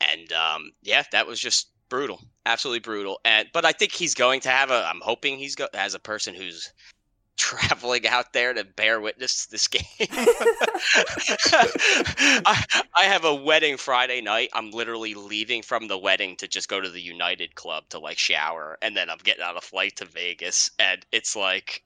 [0.00, 3.20] and um, yeah, that was just brutal, absolutely brutal.
[3.24, 4.84] And but I think he's going to have a.
[4.86, 6.72] I'm hoping he's go as a person who's
[7.36, 9.84] traveling out there to bear witness to this game.
[12.44, 12.64] I,
[12.96, 14.50] I have a wedding Friday night.
[14.54, 18.18] I'm literally leaving from the wedding to just go to the United Club to like
[18.18, 21.82] shower, and then I'm getting on a flight to Vegas, and it's like.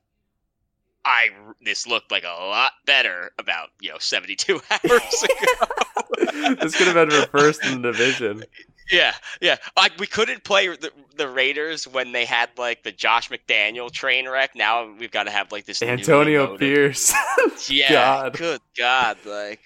[1.06, 1.28] I
[1.62, 4.82] this looked like a lot better about you know 72 hours
[5.22, 6.54] ago.
[6.60, 8.42] this could have been reversed in the division.
[8.90, 9.56] Yeah, yeah.
[9.76, 14.28] Like we couldn't play the, the Raiders when they had like the Josh McDaniel train
[14.28, 14.54] wreck.
[14.54, 17.12] Now we've got to have like this Antonio Pierce.
[17.68, 18.32] Yeah, God.
[18.36, 19.60] good God, like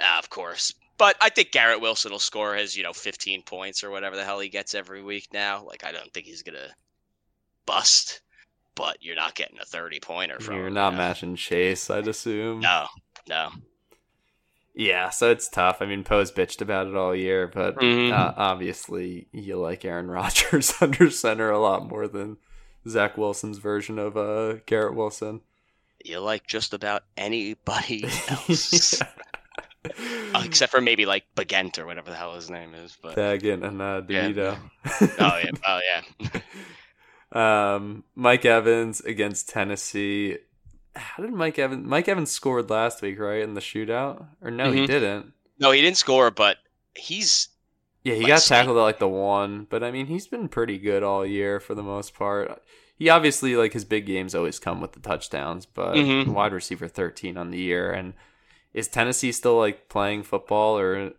[0.00, 0.74] ah, of course.
[0.96, 4.24] But I think Garrett Wilson will score his you know 15 points or whatever the
[4.24, 5.64] hell he gets every week now.
[5.64, 6.74] Like I don't think he's gonna
[7.66, 8.20] bust,
[8.74, 10.98] but you're not getting a 30 pointer from You're him, not you know?
[10.98, 12.60] matching Chase, I'd assume.
[12.60, 12.86] No,
[13.28, 13.50] no.
[14.76, 15.78] Yeah, so it's tough.
[15.80, 18.12] I mean, Poe's bitched about it all year, but Mhm.
[18.12, 22.38] uh, obviously you like Aaron Rodgers under center a lot more than
[22.88, 25.42] Zach Wilson's version of uh, Garrett Wilson.
[26.04, 29.00] You like just about anybody else.
[29.00, 32.96] Uh, except for maybe like Bagent or whatever the hell his name is.
[33.00, 34.56] But Daggett and uh, Yeah.
[35.00, 35.80] Oh yeah, oh
[36.20, 36.28] yeah.
[37.34, 40.38] um, Mike Evans against Tennessee.
[40.96, 41.86] How did Mike Evans?
[41.86, 44.26] Mike Evans scored last week, right, in the shootout?
[44.40, 44.86] Or no, he Mhm.
[44.86, 45.32] didn't.
[45.58, 46.58] No, he didn't score, but
[46.94, 47.48] he's
[48.04, 50.76] Yeah, he Like got tackled at like the one, but I mean, he's been pretty
[50.78, 52.62] good all year for the most part.
[52.96, 56.28] He obviously like his big games always come with the touchdowns, but Mhm.
[56.28, 57.90] wide receiver thirteen on the year.
[57.90, 58.12] And
[58.74, 61.12] is Tennessee still like playing football or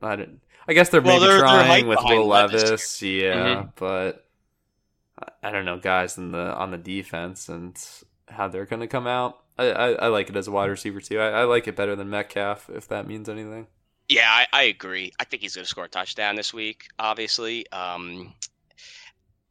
[0.00, 0.40] I don't?
[0.68, 3.72] I guess they're Well, maybe they're- they're trying with behind Will Levis, yeah, Mhm.
[3.74, 4.24] but
[5.42, 7.78] I- I don't know guys in the on the defense and
[8.28, 9.38] how they're going to come out.
[9.58, 11.18] I, I, I like it as a wide receiver too.
[11.18, 13.66] I, I like it better than Metcalf if that means anything.
[14.08, 15.12] yeah, I, I agree.
[15.18, 16.84] I think he's going to score a touchdown this week.
[16.98, 18.32] Obviously, um,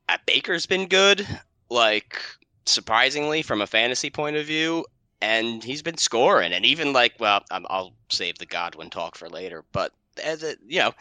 [0.10, 1.28] uh, Baker's been good,
[1.69, 2.21] like
[2.65, 4.86] surprisingly from a fantasy point of view,
[5.21, 6.54] and he's been scoring.
[6.54, 9.91] And even like, well, um, I'll save the Godwin talk for later, but
[10.23, 10.93] as a, you know,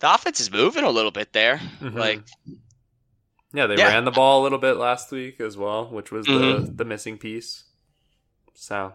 [0.00, 1.60] the offense is moving a little bit there.
[1.80, 1.94] Mhm.
[1.94, 2.20] Like,
[3.52, 3.88] Yeah, they Yeah.
[3.88, 6.76] ran the ball a little bit last week as well, which was the Mhm.
[6.76, 7.64] the missing piece.
[8.54, 8.94] So,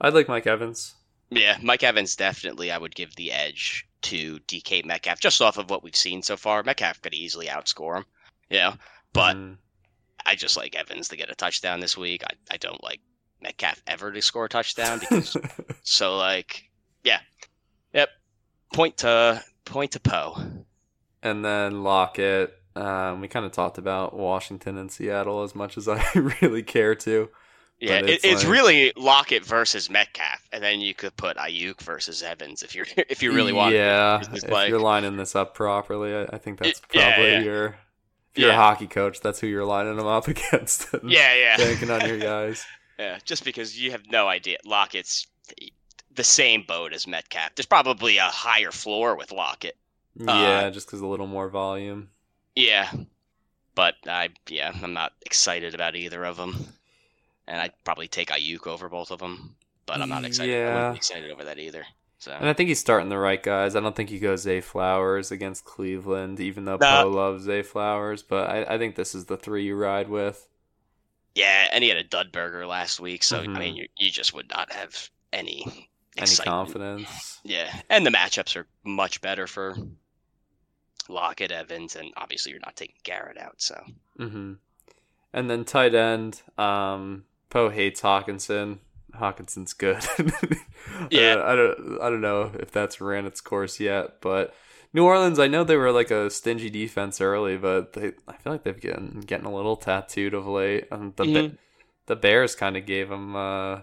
[0.00, 0.94] I'd like Mike Evans.
[1.30, 5.68] Yeah, Mike Evans definitely I would give the edge to DK Metcalf just off of
[5.70, 6.62] what we've seen so far.
[6.62, 8.04] Metcalf could easily outscore him,
[8.50, 8.74] you know,
[9.12, 9.56] but Mm,
[10.24, 12.22] I just like Evans to get a touchdown this week.
[12.24, 13.00] I, I don't like
[13.40, 15.36] Metcalf ever to score a touchdown because
[15.82, 16.70] so like
[17.02, 17.20] yeah.
[17.92, 18.10] Yep.
[18.74, 20.36] Point to point to Poe.
[21.22, 22.55] and then Lockett.
[22.76, 26.04] Um, we kind of talked about Washington and Seattle as much as I
[26.42, 27.28] really care to.
[27.78, 32.22] Yeah, it's it's like- really Lockett versus Metcalf, and then you could put Aiyuk versus
[32.22, 33.74] Evans if you're if you really want.
[33.74, 34.20] yeah.
[34.32, 37.40] If like- you're lining this up properly, I, I think that's probably yeah.
[37.40, 37.66] your.
[38.34, 40.88] If you're a hockey coach, that's who you're lining them up against.
[41.02, 41.56] Yeah, yeah.
[41.56, 42.66] banking on your guys.
[42.98, 44.58] Yeah, just because you have no idea.
[44.64, 45.26] Lockett's
[46.14, 47.54] the same boat as Metcalf.
[47.54, 49.76] There's probably a higher floor with Lockett.
[50.18, 52.08] Yeah, just because a little more volume.
[52.56, 52.90] Yeah,
[53.74, 56.66] but I yeah I'm not excited about either of them,
[57.46, 59.54] and I'd probably take Aiyuk over both of them.
[59.86, 60.50] But I'm not excited.
[60.50, 60.92] Yeah.
[60.94, 61.84] excited over that either.
[62.18, 63.76] So And I think he's starting the right guys.
[63.76, 66.78] I don't think he goes Zay Flowers against Cleveland, even though.
[66.78, 68.22] Poe loves Zay Flowers.
[68.22, 70.48] But I, I think this is the three you ride with.
[71.36, 73.54] yeah, and he had a dud burger last week, so Mhm.
[73.54, 76.48] I mean you you just would not have any Any excitement.
[76.48, 77.40] confidence?
[77.44, 79.76] Yeah, and the matchups are much better for
[81.08, 83.54] Lockett, Evans, and obviously you're not taking Garrett out.
[83.58, 83.80] So
[84.16, 84.54] hmm
[85.32, 88.78] And then tight end, um, Poe hates Hockenson.
[89.14, 90.04] Hockenson's good.
[91.10, 91.34] Yeah.
[91.36, 91.98] I, I don't.
[92.00, 94.54] I don't know if that's ran its course yet, but
[94.92, 95.38] New Orleans.
[95.38, 98.12] I know they were like a stingy defense early, but they.
[98.28, 100.86] I feel like they've getting getting a little tattooed of late.
[100.90, 101.58] And the Ba- Mhm.
[102.06, 103.80] the Bears kind of gave them uh,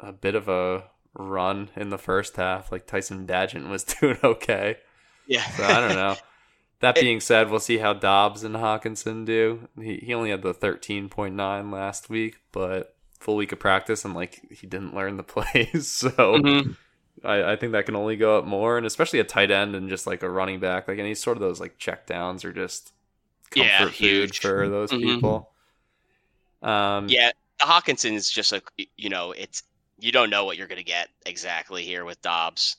[0.00, 0.84] a bit of a
[1.14, 2.70] run in the first half.
[2.72, 4.78] Like Tyson Bagent was doing okay.
[5.26, 5.44] Yeah.
[5.56, 6.14] So I don't know.
[6.84, 9.68] That being said, we'll see how Dobbs and Hockenson do.
[9.80, 14.04] He he only had the thirteen point nine last week, but full week of practice
[14.04, 16.76] and like he didn't learn the plays, so Mhm.
[17.24, 19.88] I, I think that can only go up more, and especially a tight end and
[19.88, 22.92] just like a running back, like any sort of those like check downs are just
[23.50, 24.38] comfort Yeah, food huge.
[24.40, 25.00] for those Mhm.
[25.00, 25.50] people.
[26.62, 28.64] Um, Yeah, Hockenson's just like
[28.96, 29.62] you know, it's
[29.98, 32.76] you don't know what you're gonna get exactly here with Dobbs.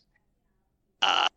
[1.01, 1.27] Uh,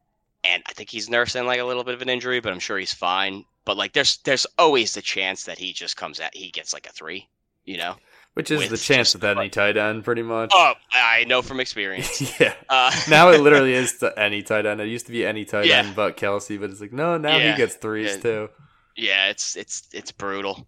[0.44, 2.79] and I think he's nursing like a little bit of an injury, but I'm sure
[2.79, 3.44] he's fine.
[3.64, 6.87] But like, there's there's always the chance that he just comes out, he gets like
[6.87, 7.29] a three,
[7.64, 7.96] you know.
[8.35, 10.51] which is the chance with any tight end, pretty much.
[10.55, 12.38] Oh, I know from experience.
[12.40, 12.55] yeah.
[12.68, 14.81] Uh, Now it literally is to any tight end.
[14.81, 15.81] It used to be any tight Yeah.
[15.81, 17.51] end but Kelce, but it's like no, now Yeah.
[17.53, 18.20] he gets threes Yeah.
[18.22, 18.48] too.
[18.96, 20.66] yeah, it's it's it's brutal.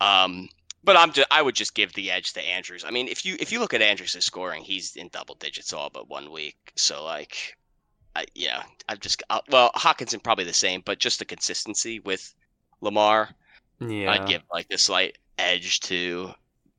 [0.00, 0.48] Um,
[0.84, 2.84] but I'm just I would just give the edge to Andrews.
[2.86, 5.90] I mean, if you if you look at Andrews' scoring, he's in double digits all
[5.92, 6.56] but one week.
[6.76, 7.56] So like,
[8.36, 12.34] I know I've just uh, well Hockenson probably the same, but just the consistency with
[12.80, 13.28] Lamar,
[13.80, 14.10] Yeah.
[14.12, 16.32] I'd give like the slight edge to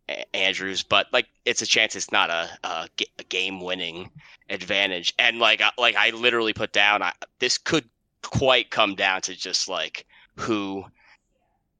[0.09, 0.83] A- Andrews.
[0.83, 4.09] But like, it's a chance it's not a a, a game winning
[4.49, 5.13] advantage.
[5.19, 7.85] And like I, like I literally put down, I, this could
[8.21, 10.85] quite come down to just like who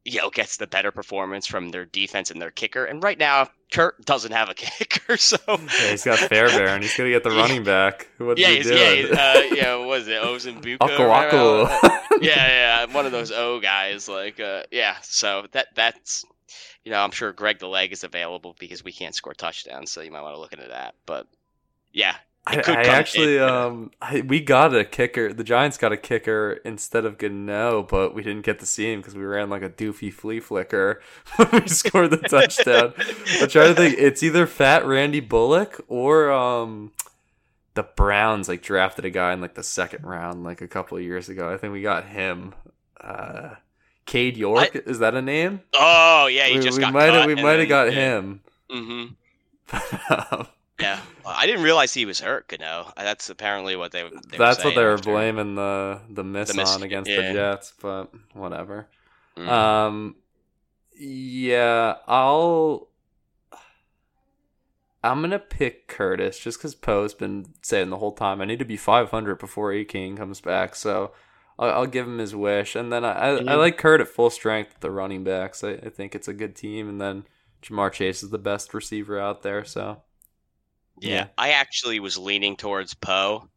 [0.06, 2.86] you know gets the better performance from their defense and their kicker.
[2.86, 6.82] And right now, Curt doesn't have a kicker, so Yeah, he's got Fairbairn.
[6.82, 7.42] He's gonna get the Yeah.
[7.42, 8.08] running back.
[8.18, 8.80] What's yeah, he he's, doing?
[8.80, 9.76] yeah, he's, uh, yeah.
[9.76, 11.00] What was it Ozembuka?
[11.00, 11.64] or Aku?
[11.66, 12.22] Aku.
[12.22, 14.08] yeah, yeah, one of those O guys.
[14.08, 14.96] Like, uh, yeah.
[15.02, 16.26] So that that's,
[16.84, 20.02] you know, I'm sure Greg the Leg is available because we can't score touchdowns, so
[20.02, 20.96] you might want to look into that.
[21.06, 21.28] But
[21.92, 22.16] yeah,
[22.50, 25.32] I, I actually, in, um, I, we got a kicker.
[25.34, 29.02] The Giants got a kicker instead of Gano, but we didn't get to see him
[29.02, 31.02] because we ran like a doofy flea flicker
[31.36, 32.94] when we scored the touchdown.
[33.42, 33.96] I'm trying to think.
[33.98, 36.92] It's either Fat Randy Bullock or um,
[37.76, 41.04] the Browns like drafted a guy in like the second round like a couple of
[41.04, 41.54] years ago.
[41.54, 42.56] I think we got him.
[43.00, 43.56] Uh,
[44.06, 45.62] Cade York is that a name?
[45.74, 48.42] Oh yeah, he we just we got might have we might have got him.
[48.72, 50.42] Mm-hmm.
[50.80, 52.48] Yeah, Well, I didn't realize he was hurt.
[52.48, 52.92] Gano.
[52.96, 54.04] That's apparently what they.
[54.30, 55.12] they That's were what they were after.
[55.12, 57.22] blaming the the miss, The miss- on against yeah.
[57.28, 58.88] the Jets, but whatever.
[59.38, 59.48] Mm.
[59.48, 60.16] Um,
[60.98, 62.88] yeah, I'll.
[65.04, 68.66] I'm gonna pick Curtis just because Poe's been saying the whole time I need to
[68.66, 71.14] be 500 before A King comes back, so
[71.58, 72.76] I'll, I'll give him his wish.
[72.76, 73.58] And then I I, I Mhm.
[73.58, 75.64] like Curt at full strength at the running backs.
[75.64, 77.24] I, I think it's a good team, and then
[77.64, 79.64] Ja'Marr Chase is the best receiver out there.
[79.64, 80.02] So
[81.00, 81.28] Yeah, Yeah.
[81.38, 83.50] I actually was leaning towards Poe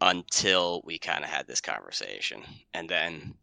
[0.00, 2.42] until we kind of had this conversation,
[2.74, 3.34] and then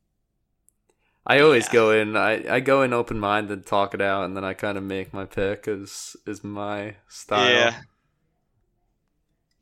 [1.26, 1.74] I always Yeah.
[1.74, 2.16] go in.
[2.18, 5.14] I, I go in open minded, talk it out, and then I kind of make
[5.14, 5.68] my pick.
[5.68, 7.50] Is is my style.
[7.50, 7.82] yeah,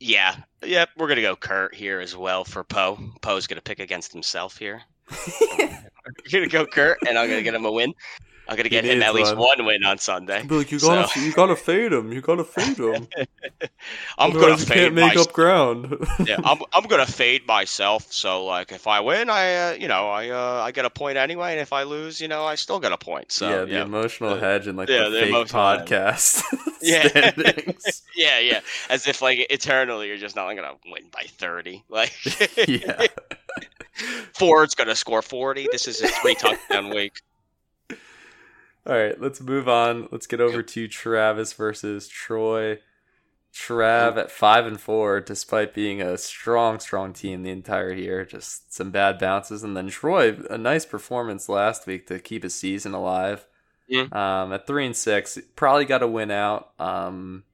[0.00, 0.90] yeah, Yep.
[0.96, 2.98] We're gonna go Curt here as well for Poe.
[3.20, 4.82] Poe's gonna pick against himself here.
[5.58, 7.94] We're gonna go Curt, and I'm gonna get him a win.
[8.48, 9.58] I'm gonna get him at least one.
[9.58, 10.42] one win on Sunday.
[10.42, 12.12] Like, you So- gotta you gotta fade him.
[12.12, 13.06] You gotta fade him.
[14.18, 16.06] I'm Otherwise gonna you fade can't make my, up ground.
[16.26, 18.12] yeah, I'm, I'm gonna fade myself.
[18.12, 21.18] So like, if I win, I uh, you know I uh, I get a point
[21.18, 23.30] anyway, and if I lose, you know I still get a point.
[23.32, 26.42] So yeah, the emotional Uh, hedge and like yeah, the, the fake podcast
[26.82, 27.30] Yeah.
[28.16, 28.60] Yeah, yeah.
[28.90, 31.84] As if like eternally you're just not gonna win by thirty.
[31.88, 32.12] Like
[32.68, 33.06] yeah.
[34.34, 35.68] Ford's gonna score forty.
[35.70, 37.20] This is a three touchdown week.
[38.86, 40.08] All right, let's move on.
[40.10, 42.80] Let's get over to Travis versus Troy.
[43.54, 48.24] Trav at five and four, despite being a strong, strong team the entire year.
[48.24, 52.54] Just some bad bounces, and then Troy, a nice performance last week to keep his
[52.54, 53.46] season alive.
[53.86, 54.06] Yeah.
[54.10, 56.72] Um, at three and six, probably got to win out.
[56.78, 57.44] Um,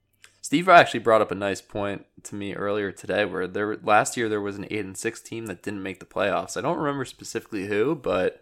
[0.40, 4.28] Steve actually brought up a nice point to me earlier today, where there last year
[4.28, 6.56] there was an eight and six team that didn't make the playoffs.
[6.56, 8.40] I don't remember specifically who, but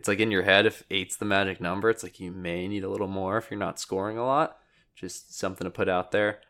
[0.00, 2.84] it's like in your head if eight's the magic number, it's like you may need
[2.84, 4.56] a little more if you're not scoring a lot.
[4.94, 6.40] Just something to put out there.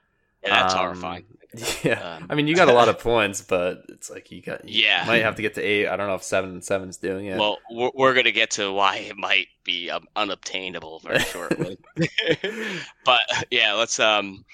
[0.45, 1.25] Yeah, that's Um, horrifying.
[1.83, 4.65] Yeah, Um, I mean you got a lot of points, but it's like you got
[4.69, 5.05] you Yeah.
[5.05, 5.89] might have to get to eight.
[5.89, 7.37] I don't know if seven and seven's doing it.
[7.39, 11.79] Well, we're, we're gonna get to why it might be um, unobtainable very shortly.
[13.05, 14.45] but yeah, let's um.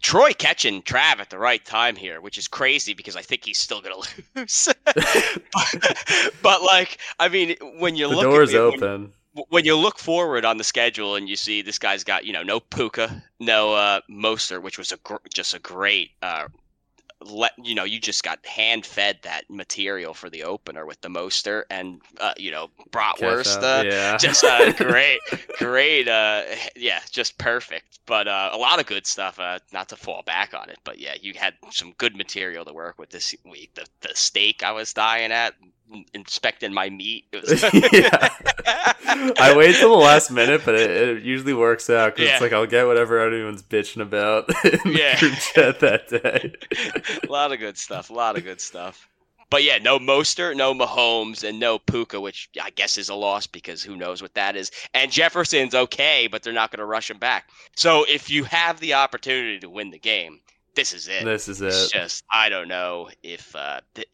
[0.00, 3.58] Troy catching Trav at the right time here, which is crazy because I think he's
[3.58, 3.96] still gonna
[4.36, 4.68] lose.
[4.84, 4.96] but,
[6.42, 9.12] but, like, I mean, when you the look door's at it, when- open.
[9.50, 12.42] when you look forward on the schedule and you see this guy's got you know
[12.42, 16.48] no Puka, no uh, Mostert, which was a gr- just a great uh,
[17.20, 21.08] let you know you just got hand fed that material for the opener with the
[21.08, 23.62] Mostert and uh, you know bratwurst.
[23.62, 24.16] Uh, yeah.
[24.16, 25.20] just uh, great,
[25.58, 26.08] great.
[26.08, 26.42] Uh,
[26.76, 27.98] yeah, just perfect.
[28.06, 29.38] But uh, a lot of good stuff.
[29.38, 32.72] Uh, not to fall back on it, but yeah, you had some good material to
[32.72, 33.74] work with this week.
[33.74, 35.54] The the steak I was dying at,
[36.14, 37.24] inspecting my meat.
[37.32, 38.28] It was yeah.
[39.40, 42.34] I wait till the last minute, but it, it usually works out because Yeah.
[42.34, 45.18] it's like I'll get whatever everyone's bitching about in the Yeah.
[45.18, 46.52] group chat that day.
[47.26, 48.10] a lot of good stuff.
[48.10, 49.08] A lot of good stuff.
[49.50, 53.46] But yeah, no Mostert, no Mahomes, and no Puka, which I guess is a loss
[53.46, 54.70] because who knows what that is.
[54.92, 57.48] And Jefferson's okay, but they're not going to rush him back.
[57.74, 60.40] So if you have the opportunity to win the game,
[60.74, 61.24] this is it.
[61.24, 61.92] This is It's it.
[61.98, 64.06] just I don't know if uh, th-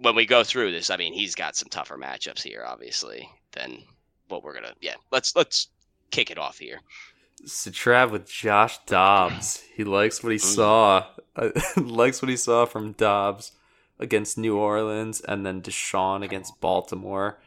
[0.00, 3.82] when we go through this, I mean, he's got some tougher matchups here, obviously, than
[4.28, 4.72] what we're gonna.
[4.80, 5.68] Yeah, let's let's
[6.10, 6.80] kick it off here.
[7.46, 9.62] So Trav with Josh Dobbs.
[9.74, 11.06] He likes what he saw.
[11.36, 13.52] Uh, likes what he saw from Dobbs
[14.00, 17.38] against New Orleans, and then Deshaun against Baltimore.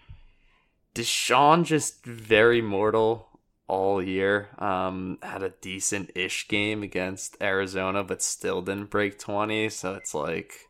[0.95, 3.27] Deshaun just very mortal
[3.67, 4.47] all year.
[4.57, 9.67] Um, had a decent ish game against Arizona, but still didn't break twenty.
[9.67, 10.69] So it's like,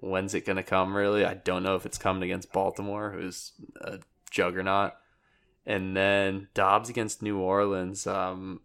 [0.00, 0.96] when's it gonna come?
[0.96, 3.98] Really, I don't know if it's coming against Baltimore, who's a
[4.30, 4.92] juggernaut.
[5.66, 8.06] And then Dobbs against New Orleans.
[8.06, 8.60] Um,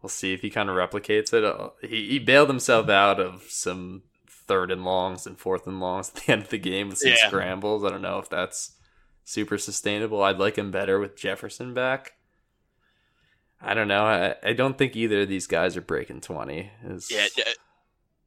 [0.00, 1.44] we'll see if he kind of replicates it.
[1.44, 6.08] Uh, He, he bailed himself out of some third and longs and fourth and longs
[6.16, 7.28] at the end of the game with some Yeah.
[7.28, 7.84] scrambles.
[7.84, 8.76] I don't know if that's
[9.24, 10.22] super sustainable.
[10.22, 12.12] I'd like him better with Jefferson back.
[13.60, 14.04] I don't know.
[14.04, 16.70] I, I don't think either of these guys are breaking 20.
[16.86, 17.26] Is- Yeah,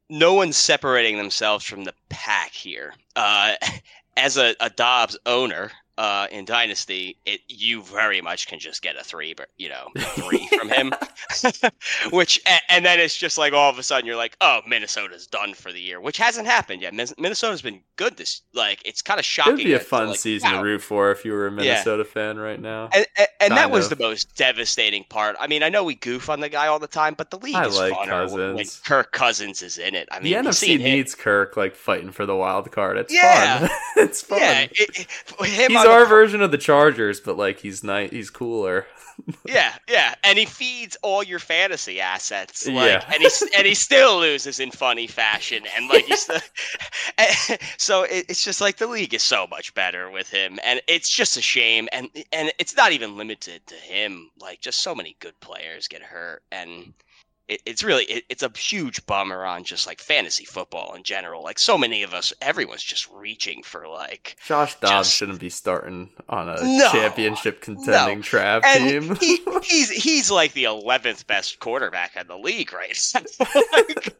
[0.08, 2.94] no one's separating themselves from the pack here.
[3.14, 3.54] Uh,
[4.16, 8.96] as a, a Dobbs owner uh, in Dynasty, it you very much can just get
[8.96, 10.92] a three, but you know, three from him.
[12.10, 15.26] which and, and then it's just like all of a sudden you're like, oh, Minnesota's
[15.26, 16.92] done for the year, which hasn't happened yet.
[17.18, 19.54] Minnesota's been good this like it's kind of shocking.
[19.54, 20.58] It'd be a fun like, season wow.
[20.58, 22.90] to root for if you were a Minnesota fan right now.
[22.92, 25.36] And, and, and that Kind was the most devastating part.
[25.40, 27.54] I mean, I know we goof on the guy all the time, but the league
[27.54, 30.08] I is like funner when- when Kirk Cousins is in it.
[30.10, 32.98] I mean, the NFC him- needs Kirk like fighting for the wild card.
[32.98, 33.60] It's Yeah.
[33.60, 33.70] fun.
[33.96, 34.38] it's fun.
[34.40, 37.82] Yeah, it, it, him on the our pro- version of the Chargers, but like he's
[37.84, 38.10] nice.
[38.10, 38.86] He's cooler.
[39.46, 42.66] Yeah, yeah, and he feeds all your fantasy assets.
[42.66, 43.04] Like, Yeah.
[43.14, 46.42] and he and he still loses in funny fashion, and like he's the.
[47.78, 51.08] so it, it's just like the league is so much better with him, and it's
[51.08, 54.30] just a shame, and and it's not even limited to him.
[54.38, 56.92] Like just so many good players get hurt, and.
[57.48, 61.42] It, it's really it, it's a huge bummer on just like fantasy football in general.
[61.44, 65.48] Like so many of us, everyone's just reaching for like Josh Dobbs Just- shouldn't be
[65.50, 69.16] starting on a No, championship contending Trav and team.
[69.20, 72.98] he, he's he's like the eleventh best quarterback in the league right
[73.72, 74.16] like,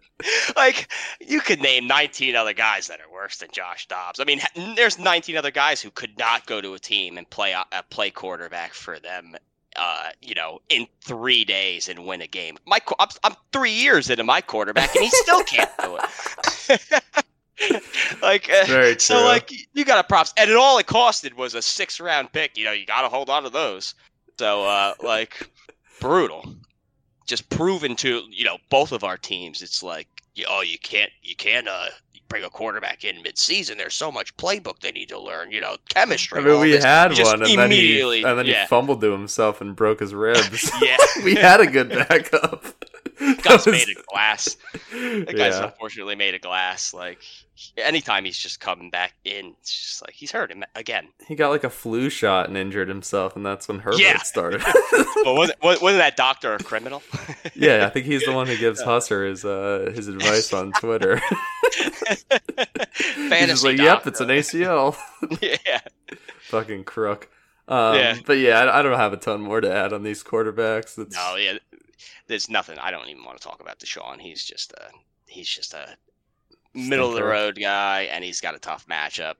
[0.57, 4.21] like you could name nineteen other guys that are worse than Josh Dobbs.
[4.21, 4.41] I mean,
[4.77, 8.11] there's nineteen other guys who could not go to a team and play uh, play
[8.11, 9.35] quarterback for them.
[9.79, 12.57] Uh, you know, in three days and win a game.
[12.67, 17.03] My, I'm, I'm three years into my quarterback, and he still can't do it.
[18.23, 21.63] like, uh, so like you got a props, and it all it costed was a
[21.63, 22.57] six round pick.
[22.57, 23.95] You know, you got to hold on to those.
[24.39, 25.49] So uh, like
[26.01, 26.55] brutal,
[27.27, 29.63] just proven to you know both of our teams.
[29.63, 30.09] It's like
[30.49, 31.87] oh you can't you can't uh
[32.29, 33.79] bring a quarterback in mid season.
[33.79, 35.51] There's so much playbook they need to learn.
[35.51, 36.41] You know, chemistry.
[36.41, 36.85] I mean, we this.
[36.85, 38.63] had just one, and then he and then yeah.
[38.63, 40.71] he fumbled to himself and broke his ribs.
[40.83, 40.97] Yeah.
[41.25, 42.65] we had a good backup.
[43.43, 44.57] Guy's was- made of glass.
[44.93, 45.65] That guy's yeah.
[45.67, 46.93] unfortunately made of glass.
[46.93, 47.19] Like
[47.77, 51.09] anytime he's just coming back in, it's just like he's hurt him again.
[51.27, 54.19] He got like a flu shot and injured himself, and that's when Herbert Yeah.
[54.19, 54.63] started.
[55.25, 57.03] But wasn't, wasn't that doctor a criminal?
[57.55, 61.21] yeah, I think he's the one who gives Huesser his uh, his advice on Twitter.
[62.97, 64.97] he's Fantasy like, "Yep, it's an ACL."
[65.41, 65.81] yeah.
[66.41, 67.29] Fucking crook.
[67.69, 68.19] Um, Yeah.
[68.25, 70.99] But yeah, I, I don't have a ton more to add on these quarterbacks.
[70.99, 71.59] It's, No, yeah.
[72.29, 72.79] There's nothing.
[72.79, 74.21] I don't even want to talk about Deshaun.
[74.21, 74.91] He's just a
[75.27, 75.97] he's just a
[76.75, 79.37] middle of the road guy, and he's got a tough matchup.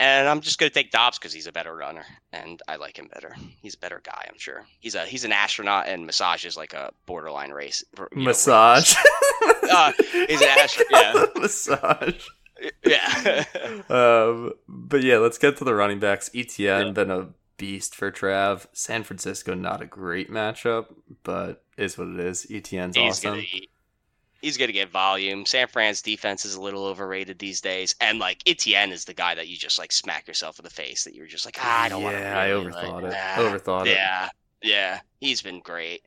[0.00, 3.08] And I'm just gonna take Dobbs because he's a better runner, and I like him
[3.12, 3.36] better.
[3.60, 4.64] He's a better guy, I'm sure.
[4.80, 7.84] He's a he's an astronaut, and massage is like a borderline race.
[7.96, 8.96] you know, massage.
[9.72, 9.92] Uh,
[10.28, 11.14] he's an astronaut.
[11.14, 12.26] Yeah, massage.
[12.84, 13.44] yeah.
[13.88, 16.28] Um, but yeah, let's get to the running backs.
[16.34, 18.66] Etienne been a beast for Trav.
[18.72, 20.86] San Francisco not a great matchup,
[21.22, 22.46] but is what it is.
[22.50, 23.30] Etienne's he's awesome.
[23.30, 23.70] gonna eat.
[24.40, 25.46] He's gonna get volume.
[25.46, 29.34] San Fran's defense is a little overrated these days, and like Etienne is the guy
[29.34, 31.88] that you just like smack yourself in the face that you're just like, ah, I
[31.88, 32.22] don't want to.
[32.22, 33.14] Yeah, I overthought it.
[33.14, 33.92] Overthought it.
[33.92, 34.28] Yeah,
[34.62, 36.02] yeah, he's been great,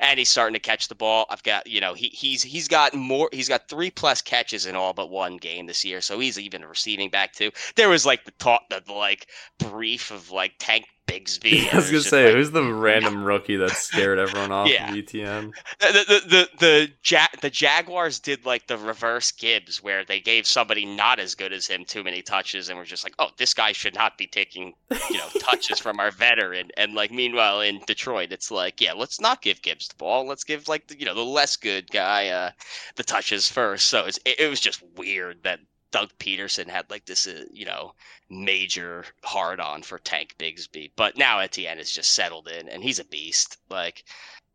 [0.00, 1.26] and he's starting to catch the ball.
[1.30, 3.28] I've got you know he he's he's got more.
[3.32, 6.62] He's got three plus catches in all but one game this year, so he's even
[6.62, 7.50] a receiving back too.
[7.76, 9.28] There was like the talk, the like
[9.58, 11.68] brief of like Tank Bigsby.
[11.72, 14.90] I was gonna say, like, who's the random rookie that scared everyone off Yeah.
[14.90, 15.52] of Etienne?
[15.80, 20.46] the the the the, ja- the Jaguars did like the reverse Gibbs, where they gave
[20.46, 23.54] somebody not as good as him too many touches, and were just like, "Oh, this
[23.54, 24.74] guy should not be taking
[25.10, 29.20] you know touches from our veteran." And like, meanwhile in Detroit, it's like, yeah, let's
[29.20, 30.26] not give Gibbs the ball.
[30.26, 32.50] Let's give like the, you know the less good guy uh,
[32.96, 33.88] the touches first.
[33.88, 35.60] So it's, it, it was just weird that
[35.94, 37.94] Doug Pederson had like this uh, you know
[38.28, 42.98] major hard on for Tank Bigsby, but now Etienne is just settled in, and he's
[42.98, 43.58] a beast.
[43.70, 44.02] Like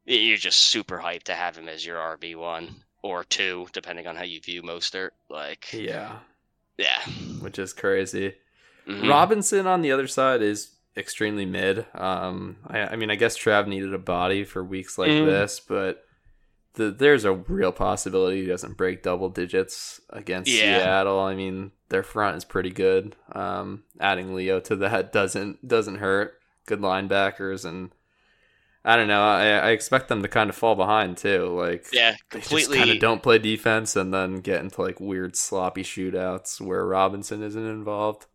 [0.05, 4.17] you're just super hyped to have him as your RB one or two, depending on
[4.17, 5.11] how you view Mostert.
[5.29, 6.17] Like, Yeah,
[6.77, 6.99] yeah,
[7.39, 8.35] which is crazy.
[8.85, 9.07] Mhm.
[9.09, 11.85] Robinson on the other side is extremely mid.
[11.95, 15.25] Um, I, I mean, I guess Trav needed a body for weeks like Mm.
[15.25, 16.05] this, but
[16.75, 20.79] the, there's a real possibility he doesn't break double digits against Yeah.
[20.79, 21.19] Seattle.
[21.19, 23.15] I mean, their front is pretty good.
[23.33, 26.39] Um, adding Leo to that doesn't doesn't hurt.
[26.65, 27.91] Good linebackers and.
[28.85, 29.21] I don't know.
[29.21, 31.47] I, I expect them to kind of fall behind too.
[31.47, 32.77] Like yeah, completely.
[32.77, 37.43] kind of don't play defense and then get into like weird sloppy shootouts where Robinson
[37.43, 38.25] isn't involved.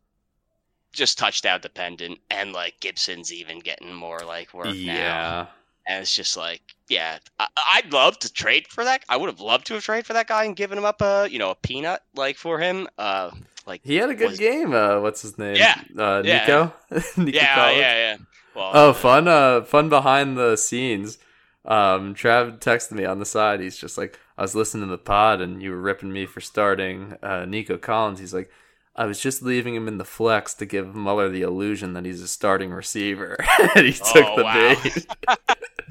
[0.93, 5.49] just touchdown dependent, and like Gibson's even getting more like work now.
[5.87, 9.05] And it's just like, yeah, I, I'd love to trade for that.
[9.09, 11.29] I would have loved to have traded for that guy and given him up a,
[11.31, 12.89] you know, a peanut like for him.
[12.99, 13.31] Uh,
[13.67, 14.73] like, He had a good Was- game.
[14.75, 15.57] Uh, what's his name?
[15.57, 15.81] Yeah.
[15.99, 16.41] Uh, Yeah.
[16.41, 16.73] Nico.
[17.23, 17.79] Nico yeah, Collins?
[17.81, 18.17] yeah, yeah.
[18.55, 19.27] Well, Oh, fun.
[19.29, 21.19] Uh, fun behind the scenes.
[21.65, 23.61] Um, Trav texted me on the side.
[23.61, 26.41] He's just like, I was listening to the pod and you were ripping me for
[26.41, 28.19] starting uh, Nico Collins.
[28.21, 28.51] He's like,
[28.97, 32.21] I was just leaving him in the flex to give Muller the illusion that he's
[32.23, 33.37] a starting receiver,
[33.75, 34.75] and he took Oh, the wow.
[34.83, 35.07] bait.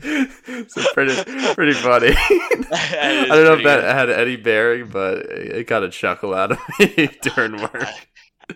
[0.69, 1.23] so pretty,
[1.53, 2.11] pretty funny.
[2.71, 3.83] I don't know if that good.
[3.95, 8.07] had any bearing, but it got a chuckle out of me during work.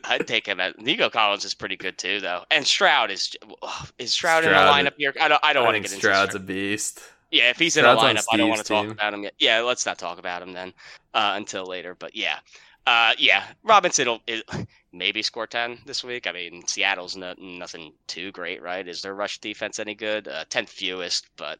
[0.03, 0.59] I'd take him.
[0.59, 2.43] At, Nico Collins is pretty good too, though.
[2.51, 3.35] And Stroud is
[3.97, 5.13] is Stroud, in the lineup here.
[5.19, 5.43] I don't.
[5.43, 6.43] I don't I want to get into Stroud's Stroud.
[6.43, 7.01] a beast.
[7.31, 8.91] Yeah, if he's Stroud's in the lineup, I don't want to talk team.
[8.91, 9.33] about him yet.
[9.39, 10.73] Yeah, let's not talk about him then
[11.13, 11.95] uh, until later.
[11.97, 12.39] But yeah,
[12.87, 14.43] uh, yeah, Robinson will it,
[14.93, 16.25] maybe score ten this week.
[16.25, 18.87] I mean, Seattle's no, nothing too great, right?
[18.87, 20.27] Is their rush defense any good?
[20.27, 21.59] Uh, tenth fewest, but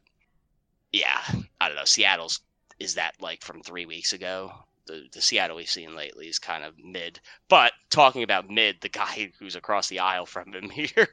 [0.90, 1.20] yeah,
[1.60, 1.84] I don't know.
[1.84, 2.40] Seattle's
[2.80, 4.52] is that like from three weeks ago?
[4.86, 7.20] The, the Seattle we've seen lately is kind of mid.
[7.50, 11.08] But talking about mid, the guy who's across the aisle from him here.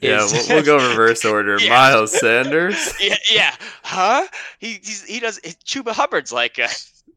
[0.00, 1.58] Yeah, we'll, we'll go reverse order.
[1.60, 1.68] Yeah.
[1.68, 2.94] Miles Sanders.
[2.98, 4.26] yeah, yeah, huh?
[4.58, 5.38] He he's, he does.
[5.66, 6.68] Chuba Hubbard's like, uh,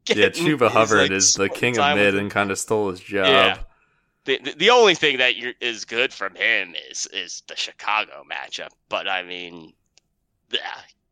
[0.08, 3.28] Yeah, Chuba Hubbard like, is the king of mid and kind of stole his job.
[3.28, 3.58] Yeah.
[4.26, 8.70] The, the, the only thing that is good from him is is the Chicago matchup.
[8.90, 9.74] But I mean,
[10.52, 10.60] yeah,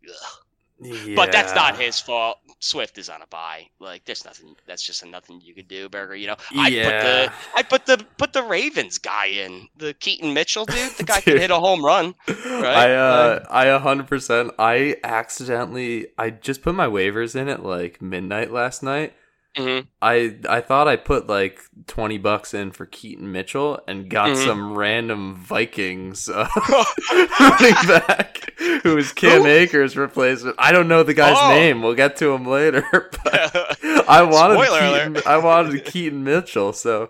[0.08, 1.16] ugh.
[1.16, 2.38] but that's not his fault.
[2.60, 3.68] Swift is on a bye.
[3.80, 4.56] Like, there's nothing.
[4.68, 6.16] That's just nothing you could do, Berger.
[6.16, 10.34] You know, I put the I put the put the Ravens guy in the Keaton
[10.34, 10.92] Mitchell dude.
[10.98, 11.26] The guy Dude.
[11.26, 12.16] can hit a home run.
[12.28, 12.66] Right?
[12.66, 17.64] I uh I a hundred percent I accidentally I just put my waivers in at
[17.64, 19.14] like midnight last night.
[19.58, 19.88] Mhm.
[20.02, 24.46] I I thought I put like twenty bucks in for Keaton Mitchell and got Mhm.
[24.46, 26.48] some random Vikings uh,
[27.40, 29.48] running back who was Cam Who?
[29.48, 30.56] Akers replacement.
[30.60, 31.50] I don't know the guy's Oh.
[31.50, 31.82] name.
[31.82, 32.84] We'll get to him later.
[33.24, 35.28] But I wanted Spoiler Keaton, alert.
[35.28, 37.10] I wanted Keaton Mitchell, so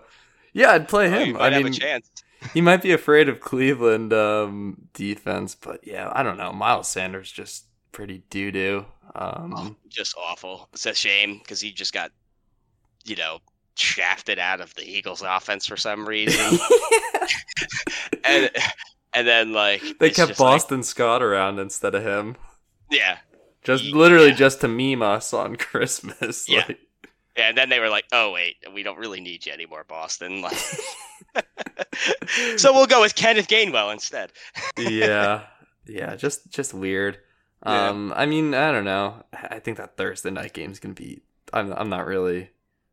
[0.52, 1.32] yeah, I'd play Oh, him.
[1.34, 2.10] might I have mean, a chance.
[2.54, 6.52] he might be afraid of Cleveland um, defense, but yeah, I don't know.
[6.52, 8.86] Miles Sanders just pretty doo doo.
[9.14, 10.68] Um, Oh, just awful.
[10.72, 12.12] It's a shame because he just got,
[13.04, 13.40] you know,
[13.74, 16.58] shafted out of the Eagles' offense for some reason,
[18.24, 18.50] and
[19.12, 22.36] and then like they kept just like- Boston Scott around instead of him,
[22.90, 23.18] yeah,
[23.62, 24.34] just literally yeah.
[24.34, 26.48] just to meme us on Christmas.
[26.48, 26.64] Yeah.
[26.68, 26.78] Like,
[27.36, 30.42] yeah, and then they were like, oh wait, we don't really need you anymore, Boston.
[30.42, 30.58] Like,
[32.56, 34.32] so we'll go with Kenneth Gainwell instead.
[34.76, 35.44] yeah,
[35.86, 37.18] yeah, just just weird.
[37.64, 37.88] Yeah.
[37.88, 39.22] Um, I mean, I don't know.
[39.32, 41.22] I think that Thursday night game's gonna be.
[41.52, 42.50] I'm I'm not really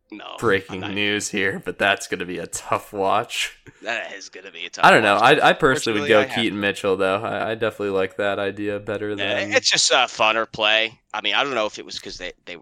[0.09, 3.59] No, breaking news here, but that's gonna be a tough watch.
[3.81, 4.85] That is gonna be a tough.
[4.85, 5.15] I don't know.
[5.17, 7.21] I I personally would go I Keaton Mitchell though.
[7.21, 9.51] I, I definitely like that idea better than.
[9.51, 10.99] it's just a funner play.
[11.13, 12.55] I mean, I don't know if it was because they they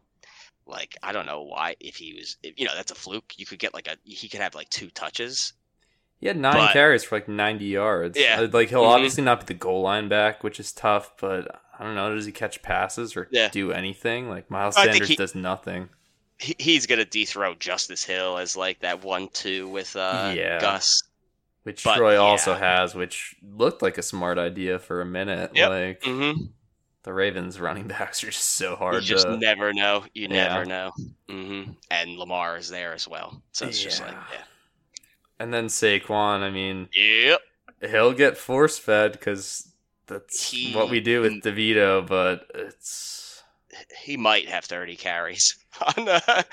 [0.65, 3.33] like I don't know why if he was if, you know that's a fluke.
[3.37, 5.53] You could get like a he could have like two touches.
[6.19, 8.17] He had nine But- carries for like 90 yards.
[8.17, 8.39] Yeah.
[8.39, 8.87] Uh, Like, he'll Mhm.
[8.89, 12.15] obviously not be the goal line back, which is tough, but I don't know.
[12.15, 13.49] Does he catch passes or Yeah.
[13.49, 14.29] do anything?
[14.29, 15.89] Like, Miles Sanders he- does nothing.
[16.37, 20.59] He, he's gonna dethrone Justice Hill as like that one-two with uh, Yeah.
[20.59, 21.01] Gus.
[21.63, 22.59] Which But, Troy also yeah.
[22.81, 25.51] has, which looked like a smart idea for a minute.
[25.55, 25.69] Yep.
[25.69, 26.41] Like, Mm-hmm.
[27.03, 28.95] the Ravens running backs are just so hard.
[28.95, 29.37] You just to.
[29.37, 30.03] never know.
[30.13, 30.47] You Yeah.
[30.49, 30.91] never know.
[31.27, 34.43] hmm And Lamar is there as well, so it's just like, Yeah.
[35.39, 37.37] And then Saquon, I mean, yeah.
[37.81, 37.91] Yep.
[37.91, 39.67] he'll get force fed because
[40.05, 43.24] that's He- what we do with DeVito, but it's.
[44.03, 45.55] He might have thirty carries.
[45.97, 46.43] on, uh, uh,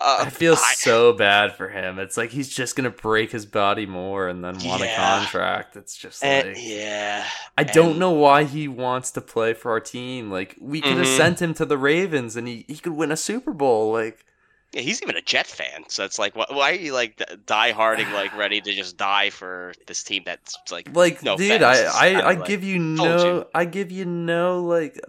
[0.00, 1.98] I feel I- so bad for him.
[1.98, 5.76] It's like he's just gonna break his body more and then want a contract.
[5.76, 7.26] It's just eh, like yeah.
[7.56, 10.30] I don't know why he wants to play for our team.
[10.30, 11.16] Like we could have Mhm.
[11.16, 13.90] sent him to the Ravens and he, he could win a Super Bowl.
[13.92, 14.24] Like
[14.72, 17.24] Yeah, he's even a Jet fan, so it's like, wh- why are you like d-
[17.46, 21.62] die harding, like ready to just die for this team that's like, like No dude,
[21.62, 23.46] offense, I it's I, I like, give you no you.
[23.54, 25.00] I give you no like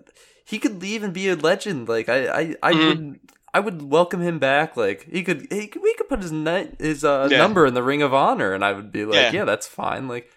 [0.48, 1.88] he could leave and be a legend.
[1.90, 2.88] Like I I, I Mhm.
[2.88, 3.20] would
[3.54, 4.78] I would welcome him back.
[4.78, 7.38] Like he could he could, we could put his ni- his uh, Yeah.
[7.38, 9.32] number in the Ring of Honor and I would be like, Yeah.
[9.32, 10.08] yeah, that's fine.
[10.08, 10.30] Like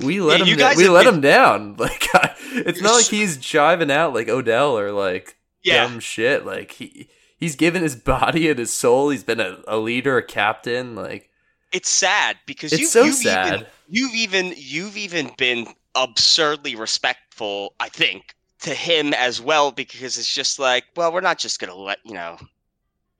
[0.00, 1.76] we let Yeah, him you da- guys we let been- him down.
[1.78, 6.44] Like I, it's not like he's jiving out like Odell or like dumb shit.
[6.46, 7.08] Like he
[7.38, 9.10] he's given his body and his soul.
[9.10, 10.94] He's been a, a leader, a captain.
[10.94, 11.30] Like
[11.72, 13.54] it's sad because it's you, so you've sad.
[13.54, 20.18] Even, you've even you've even been absurdly respectful, I think, to him as well because
[20.18, 22.38] it's just like, well, we're not just gonna let you know,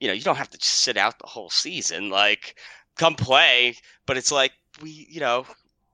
[0.01, 2.11] you know, you don't have to sit out the whole season.
[2.11, 2.57] Like,
[2.97, 3.77] come play,
[4.07, 5.47] but it's like we, you know,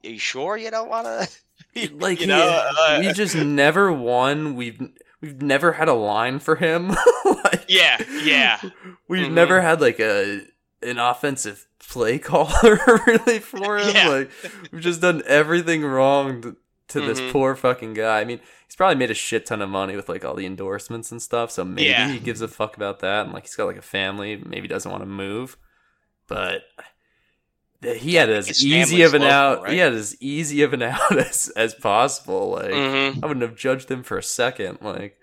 [0.05, 1.29] are you sure you don't want to?
[1.95, 4.55] like you he- know, uh, we just never won.
[4.57, 4.81] We've
[5.21, 6.89] we've never had a line for him.
[7.25, 8.61] like, Yeah, yeah.
[9.09, 9.33] We've Mhm.
[9.33, 10.43] never had like a
[10.83, 13.95] an offensive play caller really for him.
[13.95, 14.09] Yeah.
[14.09, 14.31] Like
[14.73, 16.57] we've just done everything wrong
[16.93, 18.21] to, to this poor fucking guy.
[18.21, 21.11] I mean, he's probably made a shit ton of money with like all the endorsements
[21.13, 21.51] and stuff.
[21.51, 22.09] So maybe Yeah.
[22.09, 24.37] he gives a fuck about that, and like he's got like a family.
[24.37, 25.57] Maybe doesn't want to move,
[26.29, 26.63] but.
[27.85, 29.63] He had as His easy of an local, out.
[29.65, 29.73] right?
[29.73, 32.51] He had as easy of an out as, as possible.
[32.53, 33.23] Like Mhm.
[33.23, 34.79] I wouldn't have judged him for a second.
[34.81, 35.17] Like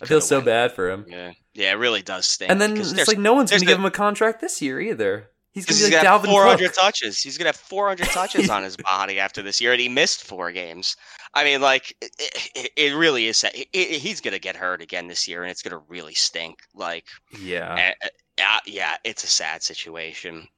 [0.00, 0.46] I feel so went.
[0.46, 1.06] bad for him.
[1.08, 2.52] Yeah, yeah, it really does stink.
[2.52, 5.28] And then it's like no one's gonna give him a contract this year either.
[5.54, 6.74] He's gonna be like have Dalvin 400 Cook.
[6.74, 7.20] touches.
[7.20, 10.50] He's gonna have 400 touches on his body after this year, and he missed four
[10.52, 10.96] games.
[11.32, 12.10] I mean, like it,
[12.54, 13.36] it, it really is.
[13.38, 13.52] sad.
[13.54, 16.58] It, he's gonna get hurt again this year, and it's gonna really stink.
[16.74, 17.04] Like,
[17.38, 20.48] Yeah, eh, eh, yeah, it's a sad situation.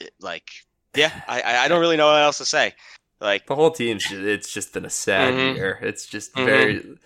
[0.00, 0.50] Eh, Like,
[0.94, 2.74] yeah, I, I don't really know what else to say.
[3.20, 5.54] Like, the whole team's ju- it's just been a sad Mhm.
[5.54, 5.78] year.
[5.82, 6.44] It's just Mhm.
[6.44, 6.98] very.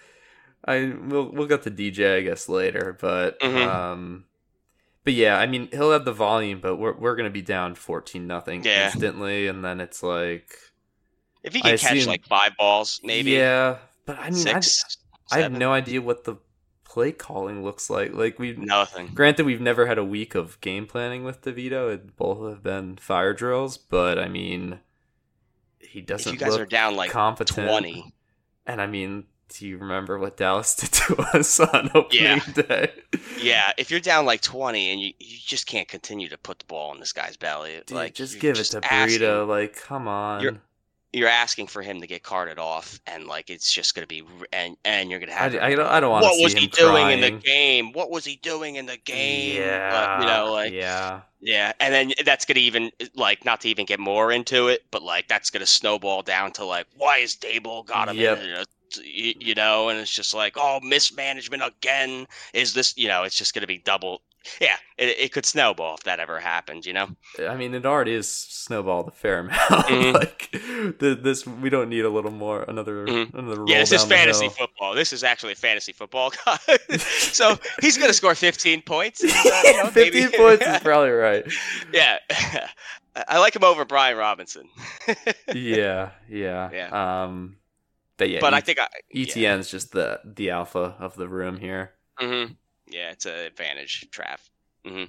[0.64, 3.66] I we'll we'll get to DJ I guess later, but Mhm.
[3.66, 4.24] um,
[5.06, 8.26] but yeah, I mean he'll have the volume, but we're we're gonna be down fourteen
[8.26, 8.86] nothing Yeah.
[8.86, 10.54] instantly, and then it's like
[11.42, 14.60] if he I can catch assume- like five balls, maybe yeah, but I mean I,
[14.60, 14.98] six,
[15.32, 16.36] I have no idea what the
[16.84, 18.12] play calling looks like.
[18.14, 19.08] Like we nothing.
[19.14, 21.92] Granted, we've never had a week of game planning with DeVito.
[21.94, 24.80] It both have been fire drills, but I mean,
[25.78, 27.68] he doesn't you guys look are down like competent.
[27.68, 28.12] 20,
[28.66, 32.40] And I mean, do you remember what Dallas did to us on opening Yeah.
[32.54, 32.92] day?
[33.40, 36.64] Yeah, if you're down like 20 and you, you just can't continue to put the
[36.66, 39.46] ball in this guy's belly, Dude, like just give just it to asking- Burrito.
[39.46, 40.42] Like, come on.
[40.42, 40.58] You're-
[41.12, 44.22] You're asking for him to get carted off, and like it's just gonna be,
[44.52, 45.54] and and you're gonna I, have.
[45.54, 45.86] I don't.
[45.86, 47.92] I don't want what see was he doing in the game?
[47.92, 49.62] What was he doing in the game?
[49.62, 53.68] Yeah, Uh, you know, like yeah, yeah, and then that's gonna even like not to
[53.68, 57.34] even get more into it, but like that's gonna snowball down to like why is
[57.36, 58.38] Daboll got him Yep.
[58.42, 58.66] in it?
[59.02, 62.26] You, you know, and it's just like oh mismanagement again.
[62.54, 63.22] Is this you know?
[63.24, 64.22] It's just gonna be double.
[64.60, 66.86] Yeah, it, it could snowball if that ever happened.
[66.86, 67.08] You know.
[67.48, 69.58] I mean, it already is snowballed a fair amount.
[69.86, 70.14] Mhm.
[70.14, 70.50] like,
[71.00, 72.62] the, this we don't need a little more.
[72.68, 73.34] Another, Mhm.
[73.34, 73.64] another.
[73.66, 74.94] Yeah, this is fantasy football.
[74.94, 76.32] This is actually fantasy football.
[76.98, 79.24] so he's going to score 15 points.
[79.24, 81.44] uh, you know, maybe- 15 points is probably right.
[81.92, 82.18] yeah.
[83.28, 84.68] I like him over Brian Robinson.
[85.52, 86.70] Yeah, yeah.
[86.70, 87.24] Yeah.
[87.24, 87.56] Um,
[88.16, 88.88] but yeah, but I E- think I.
[89.14, 91.92] Etienne's just the the alpha of the room here.
[92.18, 92.44] hmm
[92.86, 94.38] Yeah, it's an advantage, Trav.
[94.84, 95.04] hmm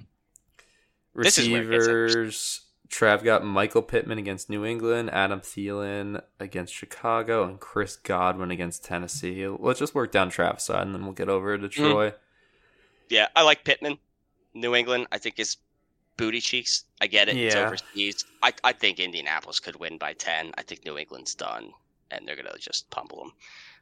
[1.14, 2.60] This is where it gets Receivers.
[2.88, 8.82] Trav got Michael Pittman against New England, Adam Thielen against Chicago, and Chris Godwin against
[8.84, 9.46] Tennessee.
[9.46, 12.14] Let's just work down Trav's side, and then we'll get over to Troy.
[13.10, 13.98] Yeah, I like Pittman.
[14.54, 15.58] New England, I think is
[16.16, 16.84] booty cheeks.
[17.00, 17.36] I get it.
[17.36, 17.66] It's Yeah.
[17.66, 18.24] overseas.
[18.42, 20.52] I, I think Indianapolis could win by 10.
[20.56, 21.72] I think New England's done,
[22.10, 23.32] and they're going to just pummel them.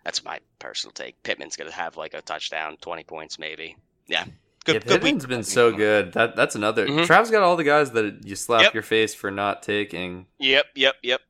[0.05, 1.21] That's my personal take.
[1.23, 3.77] Pittman's going to have like a touchdown, 20 points maybe.
[4.07, 4.25] Yeah,
[4.65, 5.15] Good, yeah, good week.
[5.15, 6.13] Pittman's been so good.
[6.13, 6.87] That that's another.
[6.87, 7.07] Mhm.
[7.07, 8.75] Trav's got all the guys that you slap Yep.
[8.75, 10.27] your face for not taking.
[10.39, 11.21] Yep, yep, yep.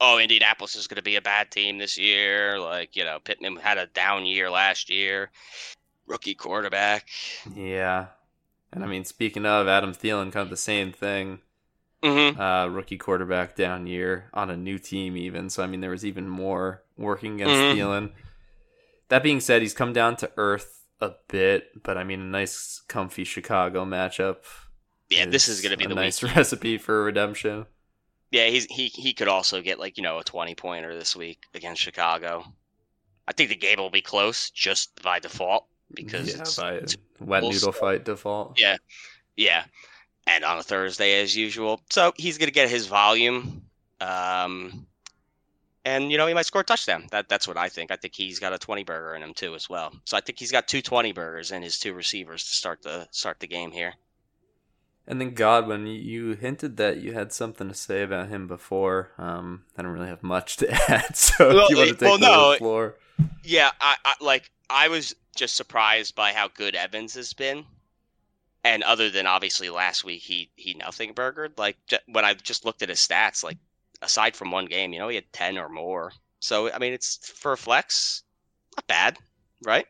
[0.00, 2.58] Oh, Indianapolis is going to be a bad team this year.
[2.58, 5.30] Like you know, Pittman had a down year last year.
[6.06, 7.08] Rookie quarterback.
[7.54, 8.06] Yeah,
[8.72, 11.40] and I mean, speaking of Adam Thielen, kind of the same thing.
[12.02, 12.40] Mm-hmm.
[12.40, 15.48] Uh, rookie quarterback down year on a new team, even.
[15.50, 17.76] So I mean, there was even more working against Mhm.
[17.76, 18.12] Thielen.
[19.08, 22.82] That being said, he's come down to earth a bit, but I mean, a nice,
[22.88, 24.38] comfy Chicago matchup.
[25.10, 26.34] Yeah, this is going to be a the nice week.
[26.36, 27.66] recipe for redemption.
[28.30, 31.44] Yeah, he's he he could also get like you know a twenty pointer this week
[31.54, 32.44] against Chicago.
[33.28, 36.96] I think the game will be close just by default because yeah, it's, by it's
[37.20, 38.58] wet noodle fight default.
[38.58, 38.78] Yeah.
[39.36, 39.64] yeah,
[40.26, 41.80] and on a Thursday as usual.
[41.90, 43.62] So he's gonna get his volume,
[44.00, 44.86] um,
[45.84, 47.08] and you know he might score a touchdown.
[47.10, 47.90] That that's what I think.
[47.90, 49.92] I think he's got a twenty burger in him too as well.
[50.04, 53.08] So I think he's got two 20 burgers and his two receivers to start the
[53.10, 53.94] start the game here.
[55.04, 59.10] And then Godwin, you- you hinted that you had something to say about him before.
[59.18, 62.02] Um, I don't really have much to add, so Well, if you want to take
[62.02, 62.94] well, the no, floor.
[63.42, 67.64] Yeah, I, I like I was just surprised by how good Evans has been.
[68.64, 72.82] And other than obviously last week he he nothing burgered, like when I just looked
[72.82, 73.58] at his stats, like
[74.00, 76.12] aside from one game, you know, he had 10 or more.
[76.40, 78.22] So I mean, it's for a flex,
[78.76, 79.18] not bad,
[79.64, 79.86] right?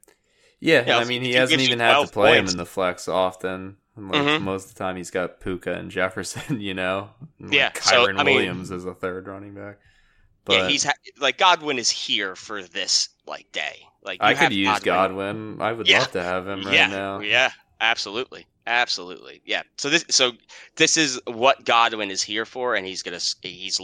[0.60, 2.66] Yeah, Yeah, I mean, he he hasn't even had to 12 play him in the
[2.66, 3.76] flex often.
[3.94, 4.40] Like Mhm.
[4.42, 6.60] most of the time, he's got Puka and Jefferson.
[6.62, 9.78] You know, and, like, Yeah, so, Kyren I mean- Williams as a third running back.
[10.44, 13.86] But yeah, he's ha- like Godwin is here for this like day.
[14.02, 15.60] Like you I have could use Godwin.
[15.60, 16.00] I would Yeah.
[16.00, 17.20] love to have him right yeah, now.
[17.20, 19.42] Yeah, absolutely, absolutely.
[19.44, 19.62] Yeah.
[19.78, 20.32] So this, so
[20.76, 23.80] this is what Godwin is here for, and he's gonna he's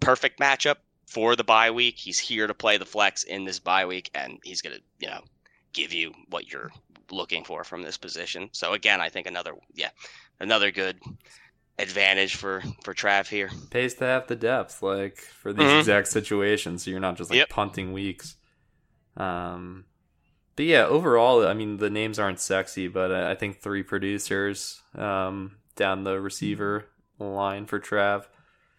[0.00, 0.76] perfect matchup
[1.06, 1.96] for the bye week.
[1.98, 5.20] He's here to play the flex in this bye week, and he's gonna you know
[5.72, 6.70] give you what you're
[7.10, 8.48] looking for from this position.
[8.52, 9.90] So again, I think another yeah
[10.40, 10.98] another good
[11.78, 13.50] advantage for for Trav here.
[13.70, 15.78] pays to have the depth, like for these Mhm.
[15.80, 17.48] exact situations, so you're not just like Yep.
[17.50, 18.36] punting weeks.
[19.16, 19.84] Um,
[20.58, 25.58] but yeah, overall, I mean, the names aren't sexy, but I think three producers um,
[25.76, 26.86] down the receiver
[27.20, 28.24] line for Trav.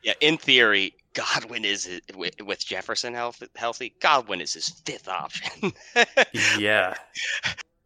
[0.03, 3.95] Yeah, in theory, Godwin is with Jefferson health, healthy.
[4.01, 5.71] Godwin is his fifth option.
[6.57, 6.95] Yeah,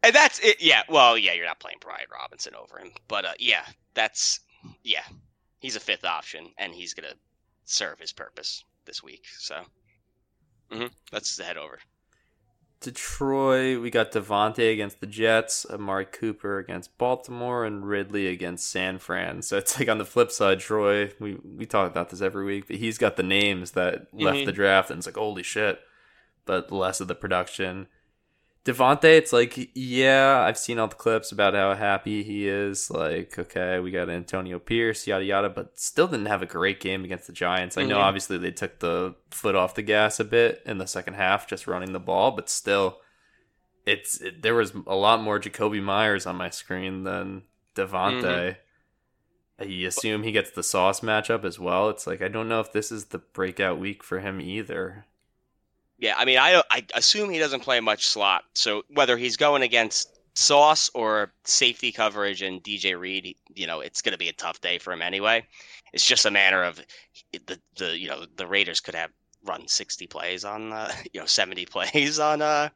[0.02, 0.60] And that's it.
[0.60, 0.82] Yeah.
[0.88, 3.64] Well, yeah, you're not playing Brian Robinson over him, but uh, yeah,
[3.94, 4.40] that's
[4.82, 5.04] yeah,
[5.60, 7.14] he's a fifth option, and he's gonna
[7.64, 9.24] serve his purpose this week.
[9.38, 9.62] So,
[10.72, 11.78] hmm let's head over.
[12.84, 18.98] Detroit, we got Davante against the Jets, Amari Cooper against Baltimore, and Ridley against San
[18.98, 19.42] Fran.
[19.42, 22.66] So it's like on the flip side, Troy, we, we talk about this every week,
[22.66, 24.46] but he's got the names that left Mhm.
[24.46, 25.80] the draft, and it's like, holy shit,
[26.44, 27.86] but less of the production.
[28.64, 32.90] Davante, it's like, yeah, I've seen all the clips about how happy he is.
[32.90, 37.04] Like, okay, we got Antonio Pierce, yada yada, but still didn't have a great game
[37.04, 37.76] against the Giants.
[37.76, 38.02] I know Mhm.
[38.04, 41.66] obviously they took the foot off the gas a bit in the second half, just
[41.66, 43.00] running the ball, but still,
[43.84, 47.42] it's it, there was a lot more Jakobi Meyers on my screen than
[47.74, 48.56] Davante.
[49.62, 51.90] You assume he gets the sauce matchup as well.
[51.90, 55.04] It's like I don't know if this is the breakout week for him either.
[56.04, 58.44] Yeah, I mean, I I assume he doesn't play much slot.
[58.52, 64.02] So whether he's going against Sauce or safety coverage and DJ Reed, you know, it's
[64.02, 65.46] going to be a tough day for him anyway.
[65.94, 66.78] It's just a matter of
[67.32, 69.12] the the you know the Raiders could have
[69.46, 72.68] run sixty plays on uh, you know seventy plays on uh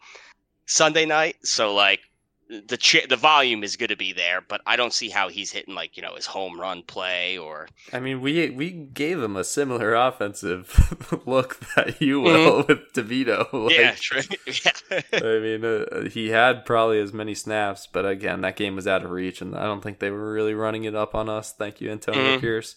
[0.64, 1.36] Sunday night.
[1.44, 2.00] So like
[2.48, 5.52] the ch- the volume is going to be there, but I don't see how he's
[5.52, 9.36] hitting like you know his home run play or I mean, we we gave him
[9.36, 13.52] a similar offensive look that you will with DeVito.
[13.52, 14.22] Like, yeah, true.
[14.46, 15.00] yeah.
[15.12, 19.04] I mean, uh, he had probably as many snaps, but again, that game was out
[19.04, 21.52] of reach, and I don't think they were really running it up on us.
[21.52, 22.40] Thank you, Antonio Mhm.
[22.40, 22.76] Pierce.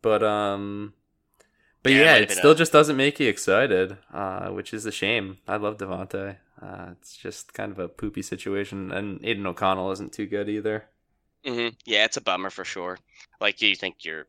[0.00, 0.94] But um,
[1.82, 4.84] but Yeah, it yeah, it, still a- just doesn't make you excited, uh, which is
[4.86, 5.38] a shame.
[5.46, 6.36] I love Davante.
[6.60, 10.86] Uh, it's just kind of a poopy situation, and Aidan O'Connell isn't too good either.
[11.44, 12.98] hmm Yeah, it's a bummer for sure.
[13.40, 14.26] Like you think you're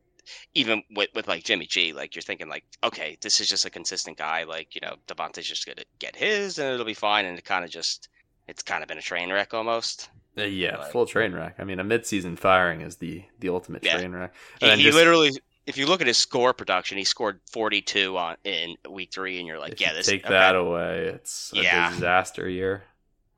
[0.54, 3.70] even with with like Jimmy G, like you're thinking like, okay, this is just a
[3.72, 4.43] consistent guy.
[4.43, 7.26] Like you know, Davante's just gonna get his and it'll be fine.
[7.26, 8.10] And it kind of just
[8.47, 10.10] it's kind of been a train wreck almost.
[10.38, 11.56] Uh, yeah, Like- full train wreck.
[11.58, 13.97] I mean, a midseason firing is the the ultimate Yeah.
[13.97, 14.36] train wreck.
[14.62, 15.32] And he just- literally,
[15.70, 19.47] if you look at his score production, he scored 42 on in week three, and
[19.47, 21.65] you're like, if yeah, this take that away, it's a Yeah.
[21.65, 22.84] disaster year.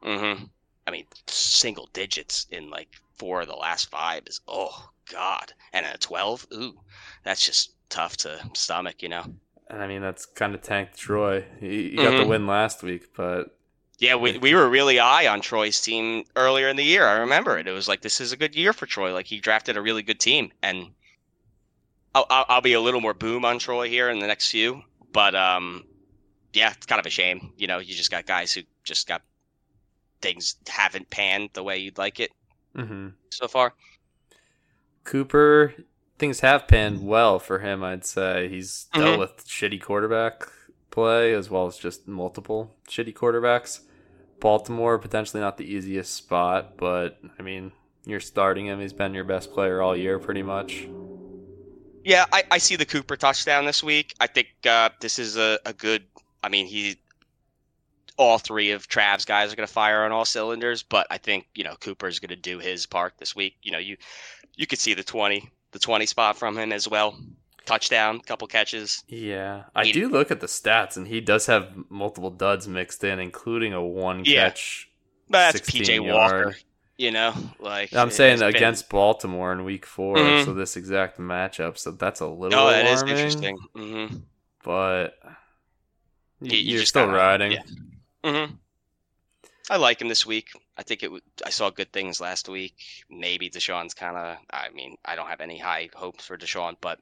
[0.03, 0.33] hmm
[0.87, 5.85] I mean, single digits in like four of the last five is oh god, and
[5.85, 6.83] a 12, ooh,
[7.23, 9.25] that's just tough to stomach, you know.
[9.69, 11.45] And I mean, that's kind of tanked Troy.
[11.59, 12.25] He, he got the Mhm.
[12.25, 13.55] win last week, but
[13.99, 17.07] Yeah, we, we were really high on Troy's team earlier in the year.
[17.07, 17.67] I remember it.
[17.67, 19.13] It was like this is a good year for Troy.
[19.13, 20.93] Like he drafted a really good team, and
[22.13, 24.81] I'll, I'll, be a little more boom on Troy here in the next few.
[25.13, 25.85] But um,
[26.53, 27.53] yeah, it's kind of a shame.
[27.57, 29.21] You know, you just got guys who just got
[30.21, 32.31] things haven't panned the way you'd like it
[32.75, 33.09] Mm-hmm.
[33.29, 33.73] so far.
[35.03, 35.73] Cooper,
[36.19, 37.83] things have panned well for him.
[37.83, 39.19] I'd say he's dealt Mhm.
[39.19, 40.43] with shitty quarterback
[40.89, 43.81] play as well as just multiple shitty quarterbacks.
[44.39, 47.71] Baltimore potentially not the easiest spot, but I mean,
[48.05, 48.79] you're starting him.
[48.79, 50.87] He's been your best player all year, pretty much.
[52.03, 54.13] Yeah, I, I see the Cooper touchdown this week.
[54.19, 56.03] I think uh, this is a, a good.
[56.43, 56.97] I mean, he
[58.17, 61.47] all three of Trav's guys are going to fire on all cylinders, but I think
[61.55, 63.55] you know Cooper's going to do his part this week.
[63.63, 63.97] You know, you
[64.55, 67.17] you could see the twenty the twenty spot from him as well.
[67.65, 69.03] Touchdown, couple catches.
[69.07, 73.03] Yeah, I He- do look at the stats, and he does have multiple duds mixed
[73.03, 74.49] in, including a one Yeah.
[74.49, 74.89] catch.
[75.29, 76.45] That's 16 PJ yard.
[76.45, 76.57] Walker.
[77.01, 80.45] You know, like I'm saying it's been- against Baltimore in Week 4 Mhm.
[80.45, 81.79] so this exact matchup.
[81.79, 82.59] So that's a little.
[82.59, 83.57] Oh, that is alarming, interesting.
[83.73, 84.07] hmm
[84.63, 85.17] but
[86.41, 87.51] You- you you're still gotta- riding.
[87.53, 87.63] yeah.
[88.45, 88.53] hmm
[89.71, 90.49] I like him this week.
[90.77, 91.07] I think it.
[91.07, 92.75] w- I saw good things last week.
[93.09, 94.37] Maybe Deshaun's kind of.
[94.51, 96.99] I mean, I don't have any high hopes for Deshaun, but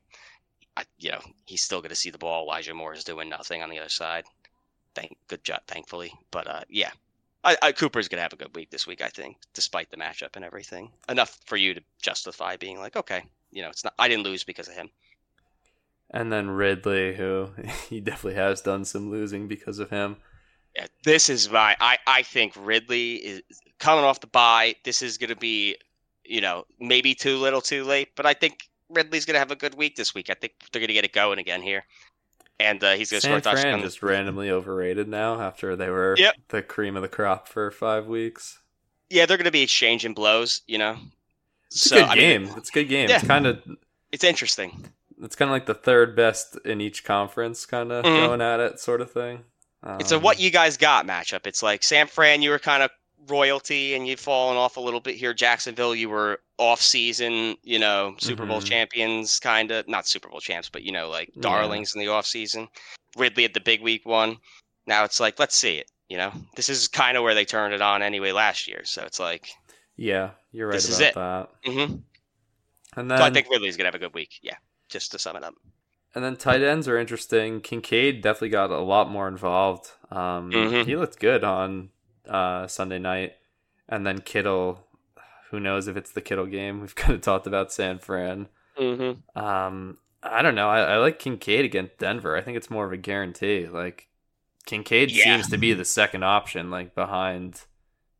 [0.78, 2.44] I, you know, he's still going to see the ball.
[2.46, 4.24] Elijah Moore is doing nothing on the other side.
[4.96, 6.14] Thank good job, thankfully.
[6.32, 6.92] But uh, yeah,
[7.44, 9.02] I, I, Cooper's going to have a good week this week.
[9.02, 13.24] I think, despite the matchup and everything, enough for you to justify being like, okay,
[13.52, 13.94] you know, it's not.
[13.98, 14.90] I didn't lose because of him.
[16.12, 17.50] And then Ridley, who
[17.90, 20.18] he definitely has done some losing because of him.
[20.76, 21.76] Yeah, this is my.
[21.80, 23.42] I I think Ridley is
[23.80, 24.76] coming off the bye.
[24.84, 25.78] This is going to be,
[26.26, 28.10] you know, maybe too little, too late.
[28.16, 30.30] But I think Ridley's going to have a good week this week.
[30.30, 31.86] I think they're going to get it going again here,
[32.60, 33.62] and uh, he's going to score a touchdown.
[33.74, 36.36] Fran just randomly overrated now after they were Yep.
[36.50, 38.60] the cream of the crop for five weeks.
[39.10, 40.62] Yeah, they're going to be exchanging blows.
[40.68, 40.98] You know,
[41.68, 42.54] It's so a good I mean, game.
[42.58, 43.10] it's a good game.
[43.10, 43.16] Yeah.
[43.18, 43.62] It's kind of
[44.12, 44.86] it's interesting.
[45.24, 48.28] it's kind of like the third best in each conference, kind of Mhm.
[48.28, 49.44] going at it, sort of thing.
[50.00, 51.48] It's a Um, what you guys got matchup.
[51.48, 52.92] It's like San Fran, you were kind of
[53.28, 55.34] royalty and you've fallen off a little bit here.
[55.34, 58.66] Jacksonville, you were off season, you know, Super Bowl Mhm.
[58.66, 61.42] champions, kind of not Super Bowl champs, but you know, like Yeah.
[61.42, 62.68] darlings in the off season.
[63.18, 64.38] Ridley at the big week one.
[64.86, 65.92] Now it's like, let's see it.
[66.10, 68.82] You know, this is kind of where they turned it on anyway last year.
[68.86, 69.50] So it's like,
[69.96, 71.66] Yeah, you're right This is about it.
[71.66, 71.72] that.
[71.74, 71.96] hmm
[72.96, 74.40] And so I think Ridley's gonna have a good week.
[74.42, 74.56] Yeah,
[74.90, 75.54] just to sum it up.
[76.16, 77.62] and then tight ends are interesting.
[77.62, 79.92] Kincaid definitely got a lot more involved.
[80.10, 80.86] Um, Mhm.
[80.86, 81.92] He looked good on
[82.30, 83.34] uh, Sunday night,
[83.88, 84.86] and then Kittle.
[85.52, 86.80] Who knows if it's the Kittle game?
[86.82, 88.48] We've kind of talked about San Fran.
[88.78, 89.38] Mm-hmm.
[89.38, 90.70] Um, I don't know.
[90.70, 92.36] I, I like Kincaid against Denver.
[92.38, 93.68] I think it's more of a guarantee.
[93.68, 94.08] Like
[94.66, 95.24] Kincaid Yeah.
[95.24, 97.62] seems to be the second option, like behind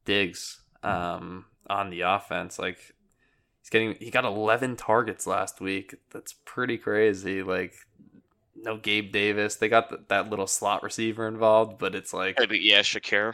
[0.06, 2.58] Diggs, um, on the offense.
[2.58, 2.78] Like
[3.62, 5.96] he's getting he got 11 targets last week.
[6.12, 7.44] That's pretty crazy.
[7.44, 7.74] Like
[8.56, 9.56] no Gabe Davis.
[9.56, 13.34] They got th that little slot receiver involved, but it's like Yeah, Shakir.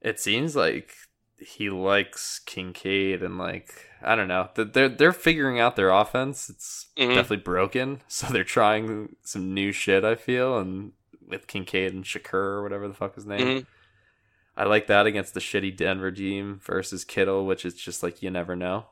[0.00, 0.92] It seems like
[1.38, 4.48] he likes Kincaid and like I don't know.
[4.54, 6.48] Th- They're they're figuring out their offense.
[6.50, 7.08] It's Mhm.
[7.14, 10.04] definitely broken, so they're trying some new shit.
[10.04, 10.92] I feel and
[11.26, 13.60] with Kincaid and Shakur or whatever the fuck his name.
[13.62, 13.66] Mhm.
[14.56, 18.30] I like that against the shitty Denver team versus Kittle, which is just like you
[18.30, 18.86] never know.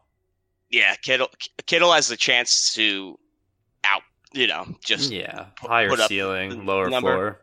[0.71, 1.31] Yeah, Kittle.
[1.67, 3.19] Kittle has the chance to
[3.85, 4.03] out.
[4.33, 7.13] You know, just yeah, higher put ceiling, lower number.
[7.13, 7.41] floor.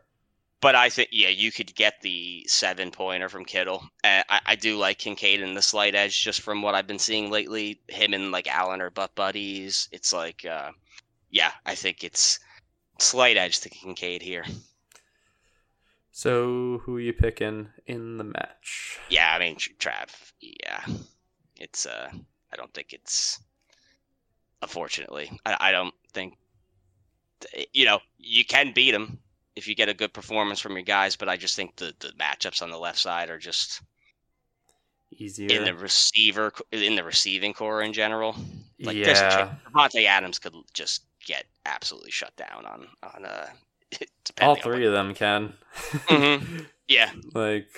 [0.60, 3.88] But I think yeah, you could get the seven pointer from Kittle.
[4.02, 6.98] And I, I do like Kincaid in the slight edge just from what I've been
[6.98, 7.80] seeing lately.
[7.88, 9.88] Him and like Allen are butt buddies.
[9.92, 10.72] It's like uh,
[11.30, 12.38] yeah, I think it's
[12.98, 14.44] slight edge to Kincaid here.
[16.10, 18.98] So who are you picking in the match?
[19.10, 20.32] Yeah, I mean Tr- Trav.
[20.40, 20.82] Yeah,
[21.56, 23.38] it's uh, I don't think it's.
[24.62, 26.38] Unfortunately, I, I don't think.
[27.74, 29.18] You know, you can beat him
[29.56, 32.12] if you get a good performance from your guys, but I just think the the
[32.20, 33.80] matchups on the left side are just
[35.18, 35.50] Easier.
[35.56, 38.36] in the receiver in the receiving core in general.
[38.82, 43.46] Like yeah, Davante Adams could just get absolutely shut down on on uh.
[44.42, 45.54] all depending on three of them can.
[46.08, 46.66] Mhm.
[46.88, 47.10] yeah.
[47.34, 47.68] like,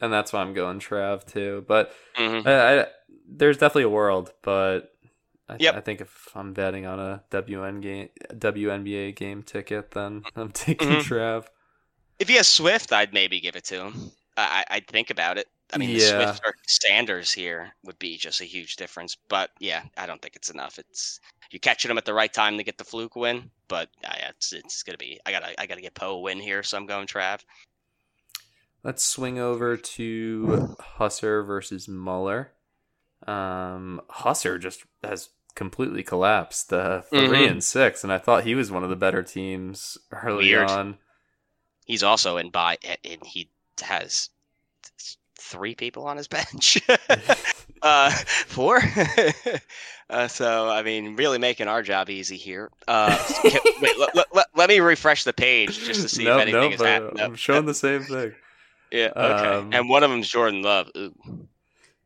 [0.00, 1.64] and that's why I'm going Trav too.
[1.66, 2.86] But hmm I, I,
[3.28, 4.93] there's definitely a world, but
[5.48, 5.74] I, Yep.
[5.76, 10.88] I think if I'm betting on a WN game, WNBA game ticket, then I'm taking
[10.88, 11.02] Mhm.
[11.02, 11.46] Trav.
[12.18, 14.10] If he has Swift, I'd maybe give it to him.
[14.36, 15.48] I, I'd think about it.
[15.72, 19.16] I mean, the Swift or Sanders here would be just a huge difference.
[19.28, 20.78] But yeah, I don't think it's enough.
[20.78, 21.20] It's
[21.50, 23.50] you catching him at the right time to get the fluke win.
[23.68, 25.18] But uh, yeah, it's it's gonna be.
[25.26, 27.40] I gotta I gotta get Poe a win here, so I'm going Trav.
[28.82, 32.52] let's swing over to Huesser versus Muller.
[33.28, 36.72] Um, Huesser just has completely collapsed.
[36.72, 37.50] Uh, 3 Mhm.
[37.50, 40.70] and six, and I thought he was one of the better teams early Weird.
[40.70, 40.98] on.
[41.86, 43.50] He's also in by, and he
[43.82, 44.30] has
[45.38, 46.78] three people on his bench.
[47.82, 48.80] uh, four.
[50.10, 52.70] uh, so I mean, really making our job easy here.
[52.88, 56.42] Uh, can- wait, let, let, let, me refresh the page just to see Nope, if
[56.42, 57.22] anything nope, is happening.
[57.22, 58.32] I'm showing the same thing.
[58.90, 59.12] Yeah.
[59.14, 59.46] Okay.
[59.56, 60.88] Um, and one of them's Jordan Love.
[60.96, 61.14] Ooh.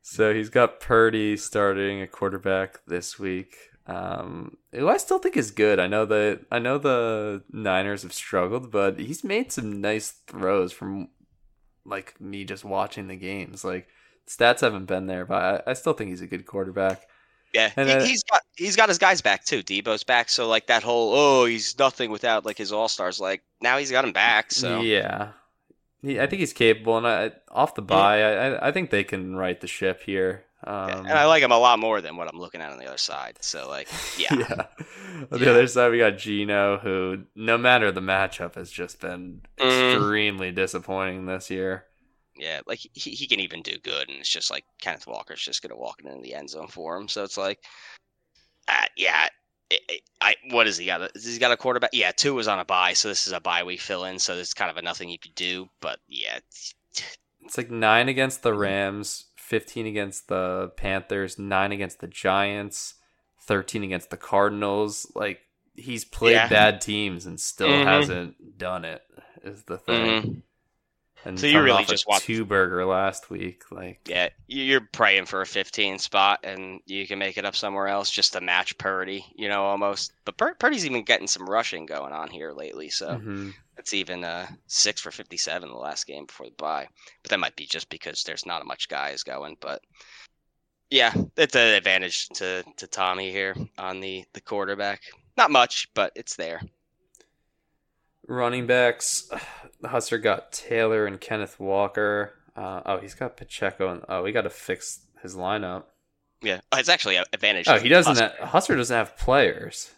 [0.02, 3.56] So he's got Purdy starting a quarterback this week.
[3.86, 5.78] Um, who I still think is good.
[5.78, 10.72] I know that I know the Niners have struggled, but he's made some nice throws
[10.72, 11.08] from
[11.86, 13.64] like me just watching the games.
[13.64, 13.88] Like
[14.28, 17.06] stats haven't been there, but I, I still think he's a good quarterback.
[17.54, 19.62] Yeah, And, he, he's got he's got his guys back too.
[19.62, 23.18] Deebo's back, so like that whole oh he's nothing without like his all stars.
[23.18, 24.52] Like now he's got him back.
[24.52, 25.30] So yeah,
[26.02, 29.04] he, I think he's capable, and I, off the bye, I, I- I think they
[29.04, 30.44] can right the ship here.
[30.64, 32.78] Um, Yeah, and I like him a lot more than what I'm looking at on
[32.78, 33.38] the other side.
[33.40, 33.88] So like
[34.18, 34.64] yeah, yeah.
[35.30, 35.50] On the Yeah.
[35.50, 39.94] other side, we got Geno, who, no matter the matchup, has just been Mhm.
[39.94, 41.84] extremely disappointing this year.
[42.36, 45.62] yeah, like he, he can even do good, and it's just like Kenneth Walker's just
[45.62, 47.06] gonna walk into the end zone for him.
[47.08, 47.58] So it's like,
[48.68, 49.28] uh, yeah.
[50.20, 51.00] I what has he got?
[51.14, 51.90] Has he got a quarterback?
[51.92, 54.18] Yeah, two was on a bye, so this is a bye week fill in.
[54.18, 55.68] So there's kind of a nothing you could do.
[55.80, 56.74] But yeah, it's-
[57.44, 62.94] It's like nine against the Rams, 15 against the Panthers, nine against the Giants,
[63.46, 65.10] 13 against the Cardinals.
[65.14, 65.40] Like,
[65.74, 66.48] he's played Yeah.
[66.48, 67.84] bad teams and still Mhm.
[67.84, 69.02] hasn't done it,
[69.42, 70.22] is the thing.
[70.22, 70.42] Mhm.
[71.28, 73.70] And So you really just want- two burger last week.
[73.70, 77.54] Like, Yeah, you- you're praying for a 15 spot, and you can make it up
[77.54, 80.12] somewhere else just to match Purdy, you know, almost.
[80.24, 83.52] But Pur- Purdy's even getting some rushing going on here lately, so mhm.
[83.76, 86.88] it's even uh, six for 57 the last game before the bye.
[87.22, 89.58] But that might be just because there's not a much guys going.
[89.60, 89.82] But
[90.88, 95.02] yeah, it's an advantage to to Tommy here on the the quarterback.
[95.36, 96.62] Not much, but it's there.
[98.28, 99.28] Running backs,
[99.82, 102.34] Huesser got Taylor and Kenneth Walker.
[102.54, 103.90] Uh, oh, he's got Pacheco.
[103.90, 105.84] And, oh, we got to fix his lineup.
[106.42, 107.66] Yeah, Oh, it's actually an advantage.
[107.68, 108.12] Oh, he doesn't.
[108.12, 108.20] us.
[108.20, 109.90] Have, Huesser doesn't have players.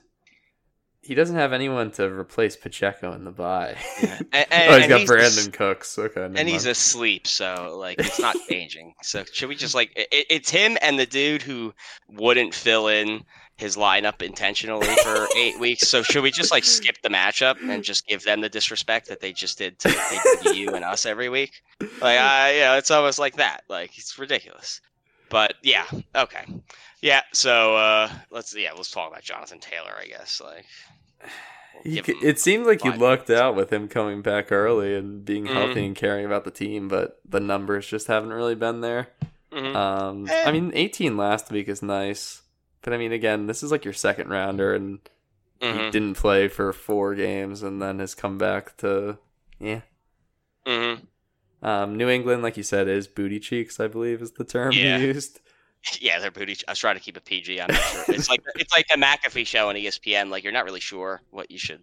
[1.03, 3.77] He doesn't have anyone to replace Pacheco in the bye.
[4.03, 4.19] Yeah.
[4.33, 5.99] And, oh, he's and got he's Brandin just- Cooks.
[5.99, 8.95] Okay, and he's asleep, so like it's not changing.
[9.03, 11.73] So should we just like it, it's him and the dude who
[12.09, 13.25] wouldn't fill in
[13.61, 15.87] his lineup intentionally for eight weeks.
[15.89, 19.21] So should we just like skip the matchup and just give them the disrespect that
[19.21, 21.53] they just did to, did to you and us every week?
[21.81, 23.63] Like I, you know, it's almost like that.
[23.69, 24.81] Like it's ridiculous.
[25.29, 25.85] But yeah,
[26.17, 26.45] okay,
[27.01, 27.21] yeah.
[27.33, 29.93] So uh let's yeah, let's talk about Jonathan Taylor.
[29.97, 30.65] I guess like.
[31.75, 34.51] we'll He give c- him- it seemed like you lucked out with him coming back
[34.51, 35.53] early and being Mhm.
[35.53, 39.09] healthy and caring about the team, but the numbers just haven't really been there.
[39.53, 39.75] Mhm.
[39.77, 40.43] Um, Eh.
[40.47, 42.43] I mean, 18 last week is nice,
[42.83, 44.99] but I mean, again, this is like your second rounder, and
[45.61, 45.91] he Mhm.
[45.93, 49.19] didn't play for four games, and then has come back to
[49.59, 49.81] yeah.
[50.67, 51.07] Mhm.
[51.63, 53.79] Um, New England, like you said, is booty cheeks.
[53.81, 54.99] I believe is the term Yeah.
[54.99, 55.41] he used.
[55.99, 56.57] Yeah, they're booty.
[56.69, 57.59] I was trying to keep it PG.
[57.61, 58.05] I'm not sure.
[58.15, 60.29] It's like it's like a McAfee show on ESPN.
[60.31, 61.81] Like you're not really sure what you should,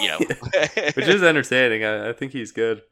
[0.00, 0.18] you know.
[0.94, 1.84] which is entertaining.
[1.84, 2.82] I, I think he's good.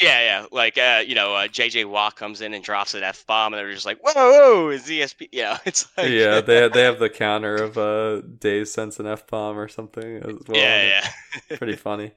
[0.00, 0.46] Yeah, yeah.
[0.50, 3.58] Like uh, you know, uh, JJ Watt comes in and drops an f bomb, and
[3.58, 6.98] they're just like, "Whoa, whoa, is ESP?" You know, it's like yeah, they they have
[6.98, 10.56] the counter of uh, days since an f bomb or something as well.
[10.56, 11.02] yeah,
[11.50, 11.56] yeah.
[11.58, 12.12] pretty funny.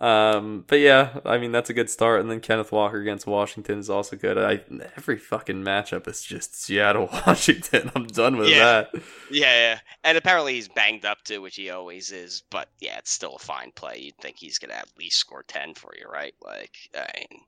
[0.00, 3.78] Um, but yeah, I mean that's a good start, and then Kenneth Walker against Washington
[3.78, 4.38] is also good.
[4.38, 4.60] I
[4.96, 7.90] every fucking matchup is just Seattle Washington.
[7.94, 8.64] I'm done with Yeah.
[8.64, 8.88] that.
[9.30, 9.78] Yeah, yeah.
[10.02, 12.42] And apparently he's banged up too, which he always is.
[12.50, 13.98] But yeah, it's still a fine play.
[13.98, 16.34] You'd think he's gonna at least score ten for you, right?
[16.42, 17.40] Like, I mean,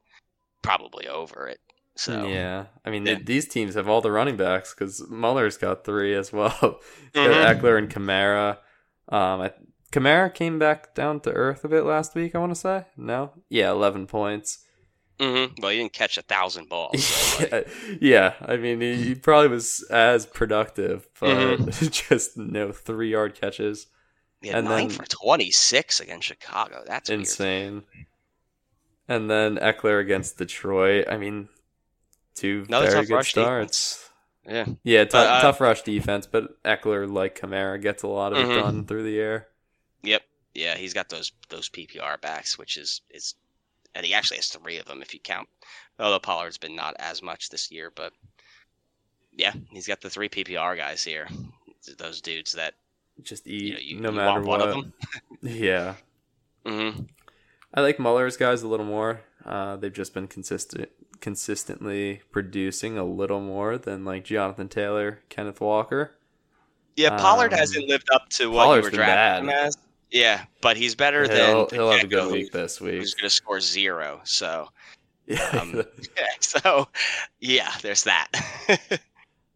[0.60, 1.58] probably over it.
[1.96, 3.14] So yeah, I mean Yeah.
[3.14, 6.50] th- these teams have all the running backs because Muller's got three as well.
[7.14, 7.60] Mhm.
[7.60, 8.58] Ekeler and Kamara.
[9.08, 9.52] Um, I,
[9.92, 12.34] Kamara came back down to earth a bit last week.
[12.34, 14.64] I want to say no, yeah, eleven points.
[15.20, 17.04] hmm Well, he didn't catch a thousand balls.
[17.04, 21.28] So, like, yeah, yeah, I mean, he, he probably was as productive, but
[21.58, 21.86] Mm-hmm.
[22.08, 23.86] just no three yard catches.
[24.40, 26.82] he had and nine then- for twenty six against Chicago.
[26.86, 27.20] That's weird.
[27.20, 27.82] Insane.
[29.08, 31.06] And then Ekeler against Detroit.
[31.10, 31.48] I mean,
[32.34, 34.08] two Another very tough good rush starts.
[34.48, 34.66] Yeah.
[34.84, 38.38] Yeah, tou- But, uh, tough rush defense, but Ekeler, like Kamara, gets a lot of
[38.38, 38.60] it Mhm.
[38.62, 39.48] done through the air.
[40.02, 40.22] Yep.
[40.54, 43.34] Yeah, he's got those those PPR backs, which is is,
[43.94, 45.48] and he actually has three of them if you count.
[45.98, 48.12] Although Pollard's been not as much this year, but
[49.32, 51.26] yeah, he's got the three PPR guys here.
[51.98, 52.74] Those dudes that
[53.22, 54.60] Just you eat know you, no you matter what.
[54.60, 54.92] one of them.
[55.42, 55.94] Yeah.
[56.66, 56.90] hmm
[57.74, 59.22] I like Muller's guys a little more.
[59.46, 60.90] Uh, they've just been consistent,
[61.20, 66.12] consistently producing a little more than like Jonathan Taylor, Kenneth Walker.
[66.96, 69.54] Yeah, Pollard Um, hasn't lived up to what Pollard's you were drafting bad.
[69.62, 69.78] him as.
[70.12, 72.94] Yeah, but he's better He'll, than he'll have a good week this week.
[73.00, 74.20] Who's going to score zero?
[74.24, 74.68] So,
[75.26, 75.42] Yeah.
[75.60, 75.82] um,
[76.40, 76.86] so
[77.40, 78.28] yeah, there's that.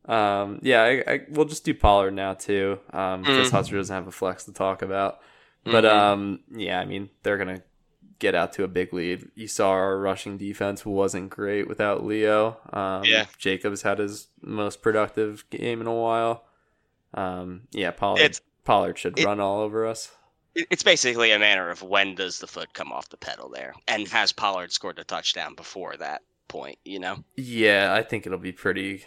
[0.09, 3.59] Um, yeah, I, I, we'll just do Pollard now too, um, because Mhm.
[3.59, 5.18] Huesser doesn't have a flex to talk about.
[5.64, 5.90] But Mhm.
[5.92, 7.61] um, yeah, I mean they're gonna
[8.20, 9.28] get out to a big lead.
[9.34, 12.57] You saw our rushing defense wasn't great without Leo.
[12.72, 13.26] Um, Yeah.
[13.36, 16.44] Jacobs had his most productive game in a while.
[17.14, 18.20] Um, yeah, Pollard.
[18.20, 20.12] It's- Pollard should it- run all over us.
[20.57, 23.74] It- it's basically a matter of when does the foot come off the pedal there,
[23.86, 26.78] and has Pollard scored a touchdown before that point?
[26.84, 27.22] You know.
[27.36, 29.04] Yeah, I think it'll be pretty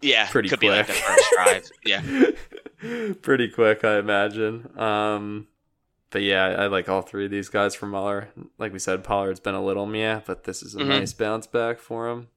[0.00, 1.70] Yeah, Pretty could be like the first drive.
[1.84, 3.12] Yeah.
[3.22, 4.76] pretty quick, I imagine.
[4.78, 5.46] Um,
[6.10, 8.28] but yeah, I like all three of these guys from Muller.
[8.58, 10.88] Like we said, Pollard's been a little meh, but this is a Mhm.
[10.88, 12.28] nice bounce back for him.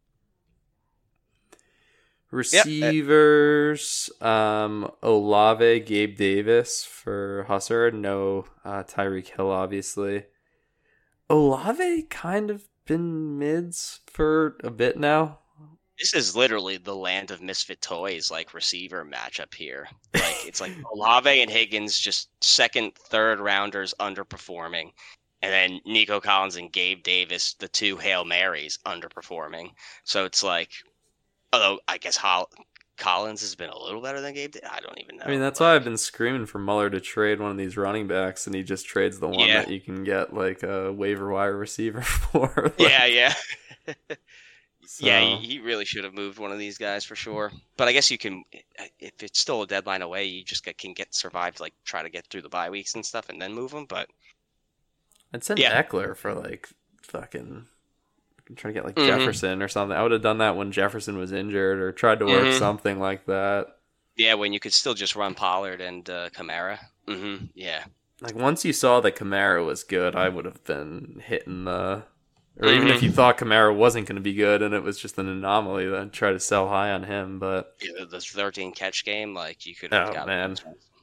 [2.35, 7.93] Receivers, um, Olave, Gabe Davis for Huesser.
[7.93, 10.25] No, uh, Tyreek Hill, obviously.
[11.29, 15.39] Olave kind of been mids for a bit now.
[15.97, 19.87] This is literally the land of misfit toys, like receiver matchup here.
[20.13, 24.91] Like it's like Olave and Higgins, just second, third rounders underperforming,
[25.41, 29.69] and then Nico Collins and Gabe Davis, the two hail marys, underperforming.
[30.03, 30.71] So it's like,
[31.61, 32.49] although I guess Hol-
[32.97, 34.55] Collins has been a little better than Gabe.
[34.69, 35.23] I don't even know.
[35.25, 38.07] I mean, that's why I've been screaming for Muller to trade one of these running
[38.07, 39.59] backs, and he just trades the one Yeah.
[39.63, 42.53] that you can get like a waiver wire receiver for.
[42.77, 43.33] Like, Yeah, yeah.
[44.99, 47.51] Yeah, so- he, he really should have moved one of these guys for sure.
[47.75, 48.43] But I guess you can,
[48.99, 52.09] if it's still a deadline away, you just get, can get survived, like try to
[52.09, 53.85] get through the bye weeks and stuff, and then move them.
[53.89, 54.09] But
[55.33, 55.81] I'd send Yeah.
[55.81, 56.69] Ekeler for like
[57.01, 57.65] fucking.
[58.55, 59.05] Trying to get like Mhm.
[59.07, 59.97] Jefferson or something.
[59.97, 62.59] I would have done that when Jefferson was injured, or tried to work Mhm.
[62.59, 63.77] something like that.
[64.17, 66.79] yeah, when you could still just run Pollard and uh, Kamara.
[67.07, 67.83] hmm Yeah,
[68.21, 72.03] Like once you saw that Kamara was good, I would have been hitting the.
[72.61, 75.17] Or even if you thought Kamara wasn't going to be good and it was just
[75.17, 77.37] an anomaly, then try to sell high on him.
[77.39, 79.93] But Yeah, the 13 catch game, like you could.
[79.93, 80.55] Oh, have got man.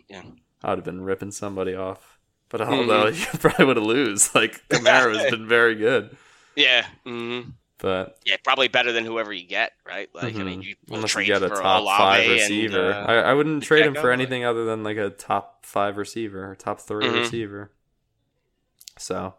[0.08, 0.22] Yeah.
[0.64, 2.18] I would have been ripping somebody off.
[2.48, 4.34] But although you probably would have lose.
[4.34, 6.16] Like Kamara has been very good,
[6.56, 6.86] Yeah.
[7.04, 7.40] hmm
[7.78, 10.08] but Yeah, probably better than whoever you get, right?
[10.14, 10.64] Like, I mean, Mhm.
[10.66, 13.84] you unless you get a top Olave five and, receiver, uh, I, I wouldn't trade
[13.84, 17.14] him for like- anything other than like a top five receiver or top 3 Mhm.
[17.22, 17.72] receiver.
[18.98, 19.34] So,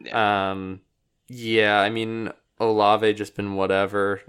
[0.00, 0.50] Yeah.
[0.52, 0.82] um,
[1.28, 2.30] yeah, I mean
[2.60, 4.20] Olave just been whatever.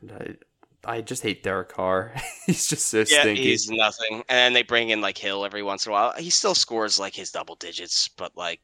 [0.86, 2.13] I, I just hate Derek Carr.
[2.47, 3.43] he's just so Yeah, stinky.
[3.43, 4.15] he's nothing.
[4.30, 6.13] And then they bring in like Hill every once in a while.
[6.17, 8.61] He still scores like his double digits, but like,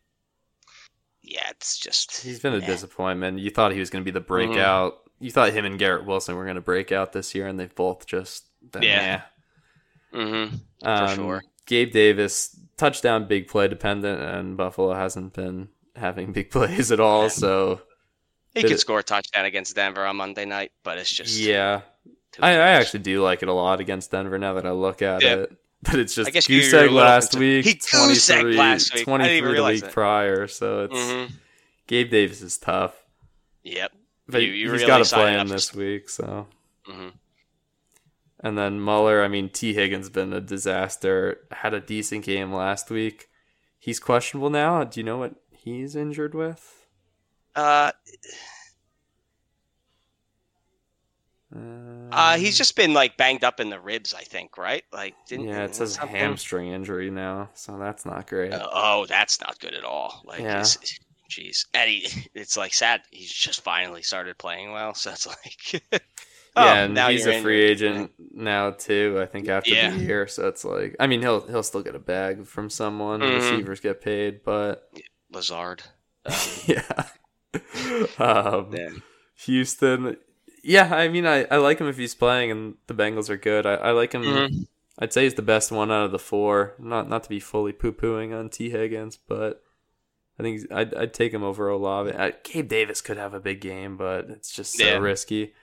[1.30, 2.66] yeah, it's just He's been a meh.
[2.66, 3.40] disappointment.
[3.40, 4.28] You thought he was going to be the Mm-hmm.
[4.52, 4.98] breakout.
[5.20, 7.74] You thought him and Garrett Wilson were going to break out this year, and they've
[7.76, 9.22] both just been Yeah.
[10.14, 10.20] meh.
[10.20, 10.56] Mm-hmm.
[10.88, 11.44] Um, sure.
[11.66, 17.30] Gabe Davis, touchdown, big play dependent, and Buffalo hasn't been having big plays at all.
[17.30, 17.82] So
[18.56, 21.82] He could it- score a touchdown against Denver on Monday night, but it's just yeah,
[22.42, 25.22] I, I actually do like it a lot against Denver now that I look at
[25.22, 25.34] Yeah.
[25.36, 25.52] it.
[25.84, 27.90] But it's just I guess you- goose egg last week, He goose
[28.28, 28.94] 23, last week.
[28.94, 29.92] I didn't 23 even the week that.
[29.94, 30.48] prior.
[30.48, 31.32] So it's Mhm.
[31.88, 32.94] Gabe Davis is tough,
[33.64, 33.94] Yep.
[34.28, 36.10] but You- you he's really got to play him this week.
[36.10, 36.48] So
[36.86, 37.10] hmm
[38.42, 39.74] And then Muller, I mean, T.
[39.74, 41.42] Higgins been a disaster.
[41.52, 43.28] Had a decent game last week.
[43.78, 44.84] He's questionable now.
[44.86, 46.86] Do you know what he's injured with?
[47.56, 47.92] Uh,
[51.56, 54.84] Uh, uh, he's just been like banged up in the ribs, I think, right?
[54.94, 55.64] Like, didn't yeah.
[55.66, 58.54] It says something- hamstring injury now, so that's not great.
[58.54, 60.22] Uh, oh, that's not good at all.
[60.26, 60.60] Like, Yeah.
[60.62, 60.78] it's,
[61.30, 63.02] jeez, and he, it's like sad.
[63.12, 65.26] He's just finally started playing well, so it's
[65.92, 66.02] like,
[66.56, 69.18] oh, yeah, and now he's a free agent now too.
[69.22, 69.90] I think after Yeah.
[69.92, 73.22] the year, so it's like, I mean, he'll he'll still get a bag from someone.
[73.22, 73.36] Mhm.
[73.36, 74.90] Receivers get paid, but
[75.32, 75.82] Lazard.
[76.26, 76.36] Um,
[76.68, 77.04] yeah.
[78.20, 78.90] um, yeah.
[79.46, 80.18] Houston.
[80.70, 83.66] Yeah, I mean, I, I like him if he's playing, and the Bengals are good.
[83.66, 84.22] I, I like him.
[84.24, 84.68] Mhm.
[85.00, 86.76] I'd say he's the best one out of the four.
[86.78, 89.64] Not not to be fully poo pooing on T Higgins, but
[90.38, 92.12] I think I'd I'd take him over Olave.
[92.12, 94.98] Uh, Gabe Davis could have a big game, but it's just so Yeah.
[94.98, 95.54] risky.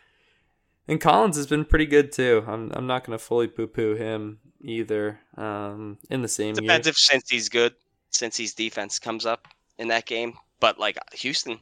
[0.89, 2.45] And Collins has been pretty good too.
[2.49, 5.21] I'm I'm not gonna fully poo poo him either.
[5.37, 6.63] Um, in the same year.
[6.63, 7.75] Depends if since he's good,
[8.11, 9.47] since he's defense comes up
[9.79, 10.35] in that game.
[10.59, 11.61] But like Houston,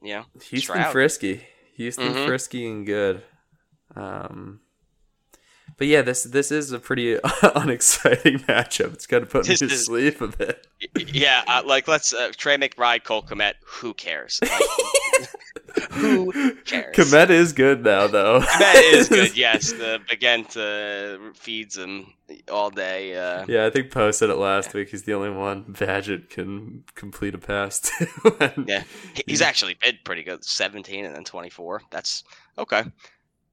[0.00, 0.92] you know, Houston Stroud.
[0.92, 1.44] frisky.
[1.76, 2.26] Houston Mhm.
[2.26, 3.22] frisky and good.
[3.94, 4.60] Um,
[5.78, 8.94] But yeah, this this is a pretty unexciting matchup.
[8.94, 10.66] It's to put me to sleep a bit.
[10.96, 13.54] Yeah, uh, like let's uh, Trey McBride, Cole Kmet.
[13.64, 14.40] Who cares?
[15.92, 16.96] Who cares?
[16.96, 18.40] Kmet is good now, though.
[18.40, 19.36] That is good.
[19.36, 22.12] Yes, the Bagent uh, feeds him
[22.50, 23.14] all day.
[23.14, 24.88] Uh, Yeah, I think Poe said it last week.
[24.88, 28.64] He's the only one Bagent can complete a pass to.
[28.66, 28.84] Yeah.
[29.26, 30.42] he's actually been pretty good.
[30.44, 31.82] Seventeen and then twenty-four.
[31.90, 32.24] That's
[32.58, 32.84] okay.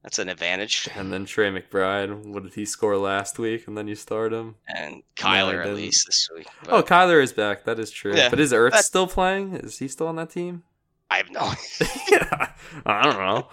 [0.04, 0.86] That's an advantage.
[0.94, 3.66] And then Trey McBride, what did he score last week?
[3.66, 4.56] And then you start him.
[4.68, 6.46] And Kyler at least this week.
[6.68, 7.64] Oh, But Kyler is back.
[7.64, 8.14] That is true.
[8.14, 9.54] Yeah, but is Ertz that- still playing?
[9.54, 10.62] Is he still on that team?
[11.10, 11.40] I have no.
[11.80, 12.54] Idea.
[12.86, 13.48] I don't know.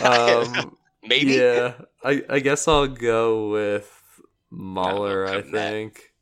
[0.62, 1.32] Um, Maybe.
[1.34, 4.02] Yeah, I, I guess I'll go with
[4.50, 5.26] Muller.
[5.26, 6.12] I think.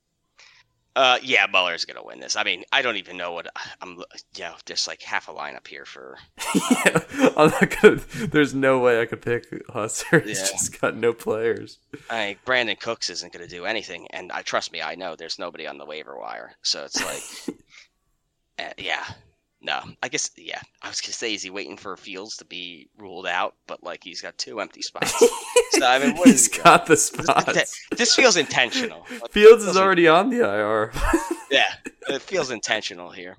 [0.97, 2.37] Uh, yeah, Muller's gonna win this.
[2.37, 3.49] I mean, I don't even know what
[3.81, 3.97] I'm.
[4.37, 6.19] You know, just like half a lineup here for.
[6.55, 7.01] yeah,
[7.37, 7.97] I'm not gonna.
[8.27, 10.25] There's no way I could pick Huesser.
[10.25, 10.47] He's Yeah.
[10.53, 11.79] just got no players.
[12.09, 15.67] I Brandin Cooks isn't gonna do anything, and I trust me, I know there's nobody
[15.67, 17.05] on the waiver wire, so it's
[17.49, 17.57] like,
[18.59, 19.05] uh, yeah,
[19.65, 20.61] no, I guess yeah.
[20.83, 23.55] I was gonna say, is he waiting for Fields to be ruled out?
[23.67, 25.19] But like, he's got two empty spots.
[25.71, 27.87] So, I mean, what He's got the This- spots.
[27.91, 29.07] this feels intentional.
[29.21, 30.93] Like, Fields is already on the IR.
[31.51, 31.73] Yeah,
[32.09, 33.37] it feels intentional here.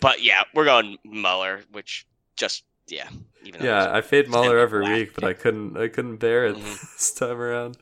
[0.00, 2.06] But yeah, we're going Muller, which
[2.36, 3.08] just yeah,
[3.42, 4.94] even yeah, I fade Muller every black.
[4.94, 5.76] week, but I couldn't.
[5.76, 6.80] I couldn't bear it Mhm.
[6.96, 7.76] this time around.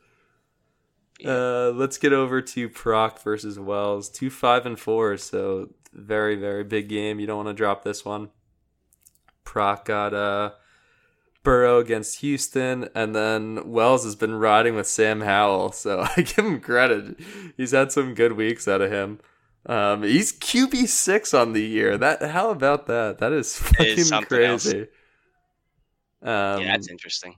[1.19, 1.31] Yeah.
[1.31, 4.09] Uh, let's get over to Proc versus Wells.
[4.09, 7.21] Two five and four, so very very big game.
[7.21, 8.31] You don't want to drop this one.
[9.45, 10.53] Proc got uh,
[11.43, 16.45] Burrow against Houston, and then Wells has been riding with Sam Howell, so I give
[16.45, 17.19] him credit.
[17.57, 19.21] He's had some good weeks out of him.
[19.65, 21.99] Um, he's QB six on the year.
[21.99, 23.19] That how about that?
[23.19, 24.27] That is fucking else.
[24.27, 24.83] crazy.
[26.23, 27.37] Um, yeah, that's interesting.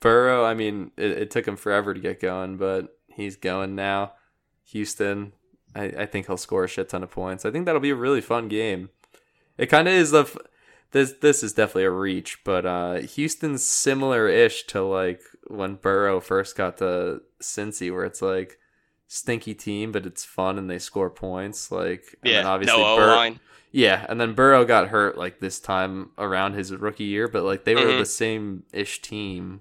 [0.00, 4.12] Burrow, I mean, it, it took him forever to get going, but he's going now.
[4.64, 5.32] Houston,
[5.74, 7.44] I, I think he'll score a shit ton of points.
[7.44, 8.90] I think that'll be a really fun game.
[9.58, 10.36] It kind of is the f-
[10.92, 16.20] this this is definitely a reach, but uh, Houston's similar ish to like when Burrow
[16.20, 18.58] first got to Cincy, where it's like
[19.06, 21.70] stinky team, but it's fun and they score points.
[21.70, 23.40] Like and Yeah, obviously no Bur- line.
[23.72, 27.64] yeah, and then Burrow got hurt like this time around his rookie year, but like
[27.64, 27.98] they were Mhm.
[27.98, 29.60] the same ish team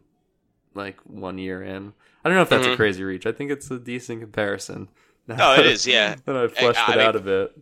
[0.75, 1.93] like one year in.
[2.25, 2.75] I don't know if that's a Mhm.
[2.77, 3.25] crazy reach.
[3.25, 4.89] I think it's a decent comparison.
[5.27, 5.87] No, it is.
[5.87, 7.57] Yeah, then I fleshed I it mean- out a bit.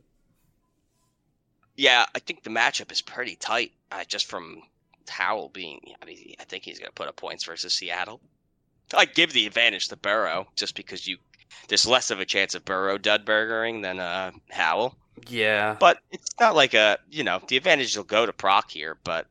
[1.76, 2.06] yeah.
[2.16, 4.62] I think the matchup is pretty tight, uh, just from
[5.08, 5.80] Howell being.
[6.02, 8.20] I mean, I think he's going to put up points versus Seattle.
[8.94, 11.18] I give the advantage to Burrow just because you
[11.68, 14.96] there's less of a chance of Burrow dudburgering than uh, Howell.
[15.28, 15.76] Yeah.
[15.80, 19.28] But it's not like a you know the advantage will go to Proc here, but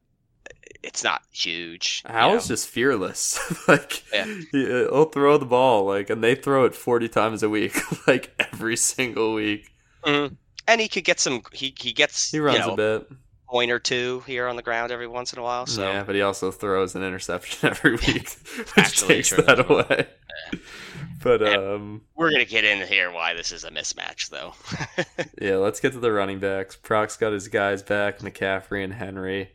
[0.83, 2.03] it's not huge.
[2.07, 2.55] you Howell's know.
[2.55, 3.39] just fearless.
[3.69, 4.25] like Yeah.
[4.53, 7.77] he, he'll throw the ball like and they throw it 40 times a week,
[8.07, 9.73] like every single week.
[10.05, 10.37] Mhm.
[10.67, 11.43] and he could get some.
[11.53, 13.09] He he gets He runs you know, a bit.
[13.49, 15.67] point or two here on the ground every once in a while.
[15.67, 19.81] So Yeah, but he also throws an interception every week, which Actually takes that well.
[19.81, 20.07] away.
[21.23, 21.75] But Yeah.
[21.75, 24.55] um we're gonna get into here why this is a mismatch, though.
[25.41, 26.77] Yeah, let's get to the running backs.
[26.77, 29.51] Proc's got his guys back, McCaffrey and Henry.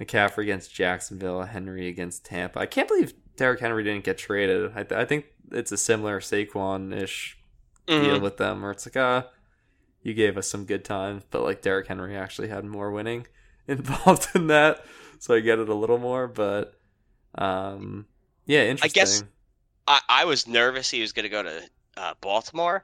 [0.00, 2.58] McCaffrey against Jacksonville, Henry against Tampa.
[2.60, 4.72] I can't believe Derrick Henry didn't get traded.
[4.74, 7.38] I, th- I think it's a similar Saquon-ish
[7.86, 8.22] deal Mhm.
[8.22, 9.28] with them, where it's like, ah,
[10.02, 13.26] you gave us some good times, but like Derrick Henry actually had more winning
[13.68, 14.84] involved in that,
[15.18, 16.26] so I get it a little more.
[16.28, 16.74] But
[17.36, 18.06] um,
[18.46, 18.90] yeah, interesting.
[18.90, 19.24] I guess-
[19.86, 21.62] I, I was nervous he was gonna go to
[21.96, 22.82] uh, Baltimore,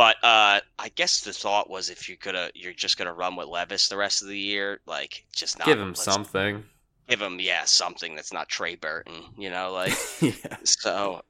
[0.00, 3.48] but uh, I guess the thought was if you're gonna you're just gonna run with
[3.48, 6.64] Levis the rest of the year, like just not give him something.
[7.06, 10.56] Give him yeah something that's not Trey Burton, you know, like yeah.
[10.64, 11.20] so.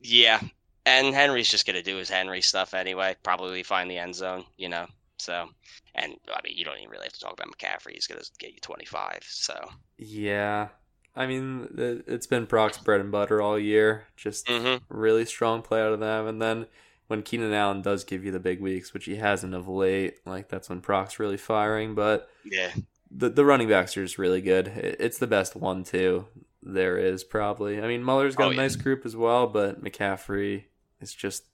[0.00, 0.40] Yeah,
[0.86, 3.16] and Henry's just gonna do his Henry stuff anyway.
[3.24, 4.86] Probably find the end zone, you know.
[5.18, 5.48] So,
[5.96, 7.94] and I mean, you don't even really have to talk about McCaffrey.
[7.94, 9.18] He's gonna get you 25.
[9.22, 9.54] So,
[9.98, 10.68] Yeah.
[11.14, 14.06] I mean, it- it's been Proc's bread and butter all year.
[14.16, 16.26] Just hmm really strong play out of them.
[16.26, 16.66] And then
[17.12, 20.48] when Keenan Allen does give you the big weeks, which he hasn't of late, like
[20.48, 21.94] that's when Proc's really firing.
[21.94, 22.72] But yeah,
[23.10, 24.66] the the running backs are just really good.
[24.68, 26.26] It- It's the best one too
[26.62, 27.80] there is probably.
[27.80, 28.62] I mean, Muller's got Oh, a yeah.
[28.62, 30.64] nice group as well, but McCaffrey
[31.00, 31.44] is just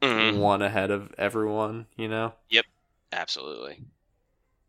[0.00, 0.38] Mhm.
[0.38, 1.86] one ahead of everyone.
[1.96, 2.34] You know.
[2.50, 2.66] Yep.
[3.12, 3.82] Absolutely.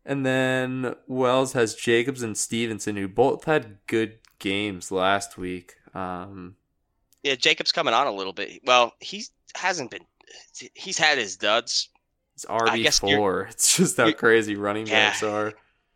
[0.04, 5.74] And then Wells has Jacobs and Stevenson, who both had good games last week.
[5.94, 6.56] Um,
[7.22, 8.60] Yeah, Jacob's coming on a little bit.
[8.64, 9.24] Well, he
[9.56, 10.06] hasn't been.
[10.74, 11.88] He's had his duds.
[12.34, 13.46] it's RB four.
[13.50, 15.10] It's just how crazy running Yeah.
[15.10, 15.52] backs are.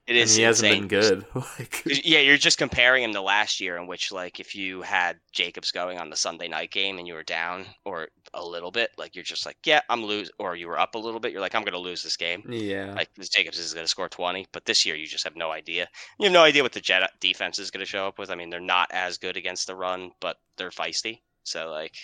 [0.07, 0.33] It is.
[0.33, 0.89] And he hasn't insane.
[0.89, 1.27] been good.
[1.59, 5.21] like, Yeah, you're just comparing him to last year, in which like if you had
[5.31, 8.91] Jacobs going on the Sunday night game and you were down or a little bit,
[8.99, 11.41] like you're just like, yeah, I'm lose, or you were up a little bit, you're
[11.41, 12.43] like, I'm gonna lose this game.
[12.49, 15.53] yeah, Like this Jacobs is gonna score 20, but this year you just have no
[15.53, 15.87] idea.
[16.19, 18.31] You have no idea what the Jet defense is gonna show up with.
[18.31, 21.21] I mean, they're not as good against the run, but they're feisty.
[21.45, 21.95] So like,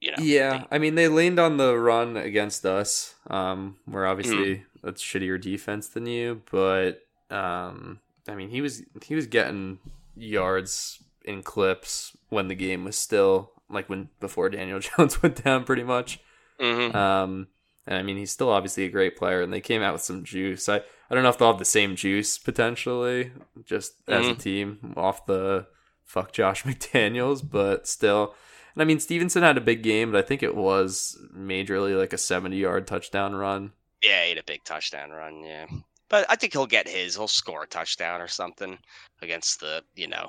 [0.00, 0.58] you know, yeah.
[0.58, 3.14] they- I mean, they leaned on the run against us.
[3.28, 4.88] Um, we're obviously Hmm.
[4.88, 9.78] a shittier defense than you, but um, I mean, he was he was getting
[10.16, 15.64] yards in clips when the game was still like when before Daniel Jones went down,
[15.64, 16.20] pretty much.
[16.60, 16.94] Mhm.
[16.94, 17.48] Um,
[17.86, 20.24] and I mean, he's still obviously a great player, and they came out with some
[20.24, 20.68] juice.
[20.68, 20.76] I,
[21.10, 23.32] I don't know if they'll have the same juice potentially,
[23.64, 24.38] just as a Mhm.
[24.38, 25.66] team off the
[26.04, 28.34] fuck Josh McDaniels, but still.
[28.74, 32.12] And I mean, Stevenson had a big game, but I think it was majorly like
[32.12, 33.72] a 70 yard touchdown run.
[34.02, 35.42] Yeah, he had a big touchdown run.
[35.44, 35.66] Yeah,
[36.08, 37.14] but I think he'll get his.
[37.16, 38.76] He'll score a touchdown or something
[39.22, 40.28] against the you know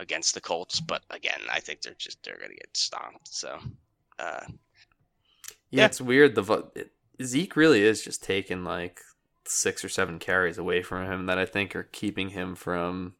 [0.00, 0.80] against the Colts.
[0.80, 3.28] But again, I think they're just they're gonna get stomped.
[3.34, 3.58] So
[4.18, 4.54] uh, Yeah,
[5.70, 5.86] Yeah.
[5.86, 6.34] it's weird.
[6.34, 6.92] The vo- it,
[7.22, 9.00] Zeke really is just taking like
[9.46, 13.14] six or seven carries away from him that I think are keeping him from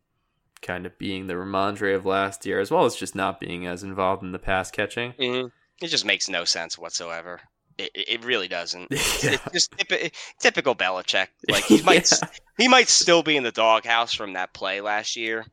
[0.62, 3.82] kind of being the Rhamondre of last year, as well as just not being as
[3.82, 5.12] involved in the pass catching.
[5.14, 5.48] Mm-hmm.
[5.84, 7.40] it just makes no sense whatsoever.
[7.78, 8.89] It, it really doesn't.
[8.90, 9.32] It's, Yeah.
[9.32, 11.28] it's just typi- typical Belichick.
[11.51, 12.28] Like he might Yeah.
[12.59, 15.47] he might still be in the doghouse from that play last year,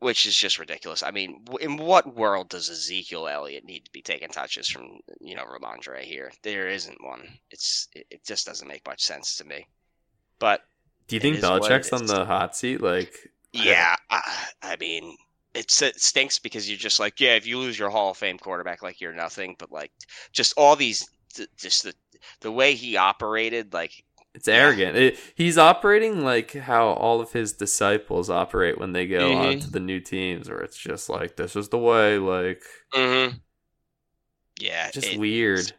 [0.00, 1.02] which is just ridiculous.
[1.02, 5.34] I mean, in what world does Ezekiel Elliott need to be taking touches from you
[5.36, 6.32] know Rhamondre here?
[6.42, 7.22] There isn't one.
[7.50, 9.66] It's it, it just doesn't make much sense to me.
[10.40, 10.62] But
[11.06, 12.82] Do you think Belichick's on the hot seat?
[12.82, 13.14] Like,
[13.56, 14.20] yeah, I,
[14.62, 15.16] I mean,
[15.54, 18.38] it's, it stinks because you're just like, yeah, if you lose your Hall of Fame
[18.38, 19.56] quarterback, like you're nothing.
[19.58, 19.90] But like,
[20.32, 21.94] just all these, th- just the
[22.40, 24.04] the way he operated, like,
[24.34, 24.54] it's Yeah.
[24.54, 24.96] arrogant.
[24.96, 29.36] It, he's operating like how all of his disciples operate when they go Mhm.
[29.54, 32.18] on to the new teams, where it's just like, this is the way.
[32.18, 32.62] Like,
[32.94, 33.36] mm-hmm.
[34.60, 35.72] yeah, just it- weird.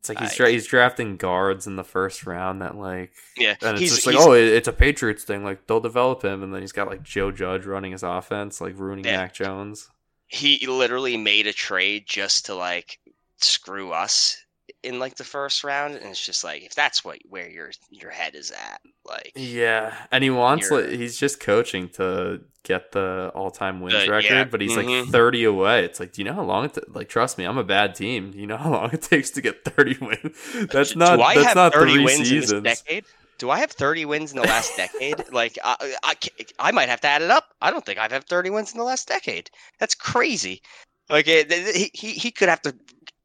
[0.00, 3.72] It's like he's dra- he's drafting guards in the first round that like Yeah, and
[3.72, 6.52] it's he's, just like oh it- it's a Patriots thing like they'll develop him and
[6.54, 9.18] then he's got like Joe Judge running his offense like ruining Yeah.
[9.18, 9.88] Mac Jones.
[10.26, 12.98] he literally made a trade just to like
[13.38, 14.42] screw us
[14.82, 18.10] in like the first round, and it's just like if that's what where your your
[18.10, 23.30] head is at, like, Yeah, and he wants like he's just coaching to get the
[23.34, 25.02] all-time wins The- record, yeah, but he's mhm.
[25.04, 25.84] like 30 away.
[25.84, 27.94] It's like, do you know how long it t- like trust me, I'm a bad
[27.94, 28.30] team.
[28.32, 30.38] Do you know how long it takes to get 30 wins?
[30.72, 31.16] That's not.
[31.16, 32.52] Do I that's have not 30 wins seasons.
[32.52, 33.04] in this decade?
[33.38, 35.24] Do I have 30 wins in the last decade?
[35.32, 36.14] Like, I, I,
[36.58, 37.46] I might have to add it up.
[37.62, 39.50] I don't think I've had 30 wins in the last decade.
[39.78, 40.60] That's crazy.
[41.08, 42.74] Like, it, th- he, he could have to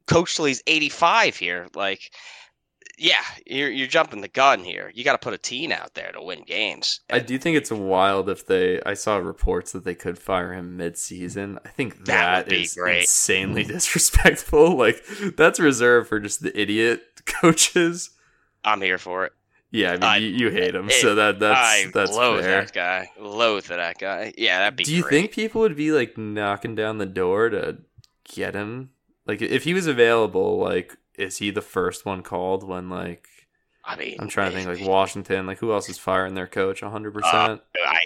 [0.08, 1.68] coach till he's 85 here.
[1.76, 2.12] Like,
[2.98, 4.90] yeah, you're, you're jumping the gun here.
[4.96, 7.02] You got to put a team out there to win games.
[7.10, 8.82] I do think it's wild if they.
[8.86, 11.60] I saw reports that they could fire him mid-season.
[11.66, 13.02] I think That that is great.
[13.02, 14.78] insanely disrespectful.
[14.78, 15.04] Like
[15.36, 18.12] that's reserved for just the idiot coaches.
[18.64, 19.34] I'm here for it.
[19.72, 22.46] Yeah, I mean I- you, you hate him, it- so that that's I that's loathe
[22.46, 22.62] fair.
[22.62, 23.10] that guy.
[23.20, 24.34] Loathe that guy.
[24.38, 25.12] Yeah, that'd be Do you great.
[25.12, 27.80] think people would be like knocking down the door to
[28.34, 28.92] get him?
[29.26, 33.28] Like if he was available, like is he the first one called when like
[33.84, 36.82] I mean, I'm trying to think like Washington, like who else is firing their coach
[36.82, 37.22] 100%?
[37.24, 38.00] Uh, I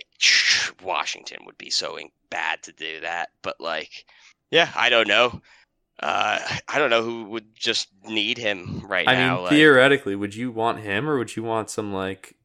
[0.84, 1.98] Washington would be so
[2.30, 4.06] bad to do that, but like,
[4.52, 5.42] yeah, I don't know.
[6.02, 9.36] Uh, I don't know who would just need him right I now.
[9.36, 12.36] mean, like, theoretically, would you want him or would you want some like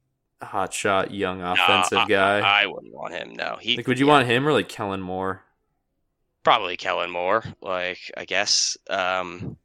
[0.43, 2.39] hotshot young no, offensive I- guy?
[2.41, 3.35] I, wouldn't want him.
[3.35, 5.43] No, he like, would you yeah, want him or like Kellen Moore?
[6.45, 7.45] Probably Kellen Moore?
[7.61, 8.77] Like, I guess.
[8.89, 9.57] Um,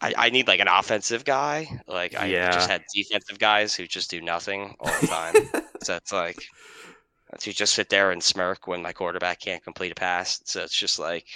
[0.00, 1.68] I, I need like an offensive guy.
[1.86, 2.50] Like I Yeah.
[2.50, 5.34] just had defensive guys who just do nothing all the time.
[5.82, 6.38] so it's like
[7.40, 10.40] to just sit there and smirk when my quarterback can't complete a pass.
[10.44, 11.26] So it's just like,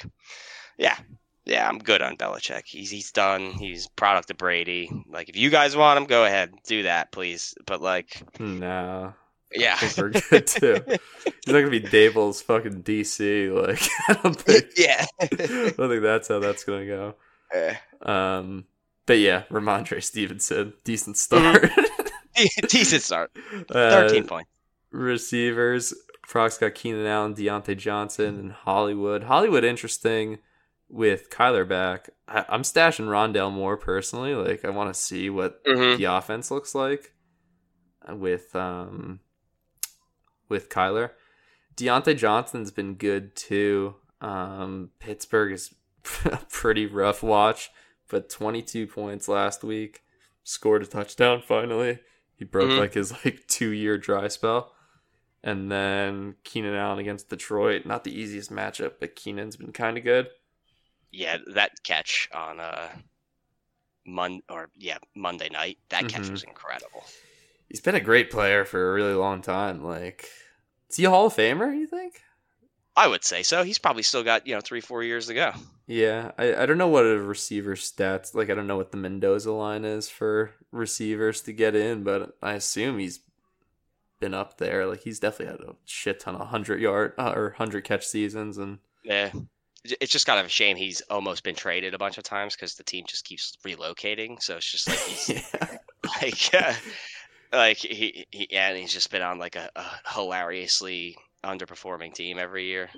[0.78, 0.97] yeah,
[1.44, 2.62] yeah, I'm good on Belichick.
[2.66, 3.52] He's he's done.
[3.52, 4.90] He's product of Brady.
[5.09, 7.55] Like if you guys want him, go ahead, do that, please.
[7.66, 9.14] But like, no,
[9.54, 10.80] yeah, I think we're good too.
[10.86, 13.50] He's not gonna be Daboll's fucking DC.
[13.52, 14.66] Like, I don't think.
[14.76, 15.06] yeah.
[15.20, 17.14] I don't think that's how that's gonna go.
[17.52, 17.74] Eh.
[18.02, 18.64] Um,
[19.06, 21.70] but yeah, Rhamondre Stevenson, decent start.
[22.68, 23.32] Decent start.
[23.68, 24.48] Uh, Thirteen points.
[24.92, 25.92] receivers.
[26.22, 29.24] Proc's got Keenan Allen, Diontae Johnson, and Hollywood.
[29.24, 30.38] Hollywood interesting
[30.88, 32.10] with Kyler back.
[32.28, 34.34] I, I'm stashing Rondale Moore personally.
[34.34, 35.96] Like I want to see what Mhm.
[35.96, 37.12] the offense looks like
[38.08, 39.18] with um
[40.48, 41.10] with Kyler.
[41.76, 43.94] Diontae Johnson's been good too.
[44.20, 45.74] Um, Pittsburgh is
[46.24, 47.70] a pretty rough watch,
[48.08, 50.02] but 22 points last week.
[50.44, 51.98] Scored a touchdown finally.
[52.36, 52.78] He broke Mhm.
[52.78, 54.74] like his like two year dry spell.
[55.44, 57.86] And then Keenan Allen against Detroit.
[57.86, 60.28] Not the easiest matchup, but Keenan's been kind of good.
[61.12, 62.88] Yeah, that catch on uh
[64.06, 65.78] Mon or yeah Monday night.
[65.90, 66.30] That catch Mhm.
[66.32, 67.04] was incredible.
[67.69, 69.85] He's been a great player for a really long time.
[69.85, 70.28] Like,
[70.89, 71.77] is he a Hall of Famer?
[71.77, 72.23] You think?
[72.97, 73.62] I would say so.
[73.62, 75.53] He's probably still got you know three four years to go.
[75.86, 78.51] Yeah, I, I don't know what a receiver stats like.
[78.51, 82.55] I don't know what the Mendoza line is for receivers to get in, but I
[82.55, 83.20] assume he's
[84.20, 84.86] been up there.
[84.86, 88.59] Like he's definitely had a shit ton of hundred yard uh, or hundred catch seasons,
[88.59, 89.31] and Yeah.
[90.01, 92.74] It's just kind of a shame he's almost been traded a bunch of times because
[92.74, 94.43] the team just keeps relocating.
[94.43, 95.78] So it's just like he's yeah,
[96.20, 96.74] like uh,
[97.52, 99.84] like he, he yeah, and he's just been on like a, a
[100.14, 102.90] hilariously underperforming team every year.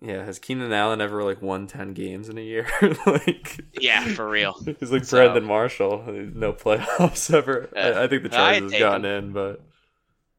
[0.00, 0.24] yeah.
[0.24, 2.66] Has Keenan Allen ever like won ten games in a year?
[3.06, 4.54] like, Yeah, for real.
[4.80, 6.04] he's like So- Brandon Marshall.
[6.34, 7.68] No playoffs ever.
[7.74, 7.88] Yeah.
[7.90, 9.24] I, I think the Chargers take gotten him.
[9.26, 9.62] in, but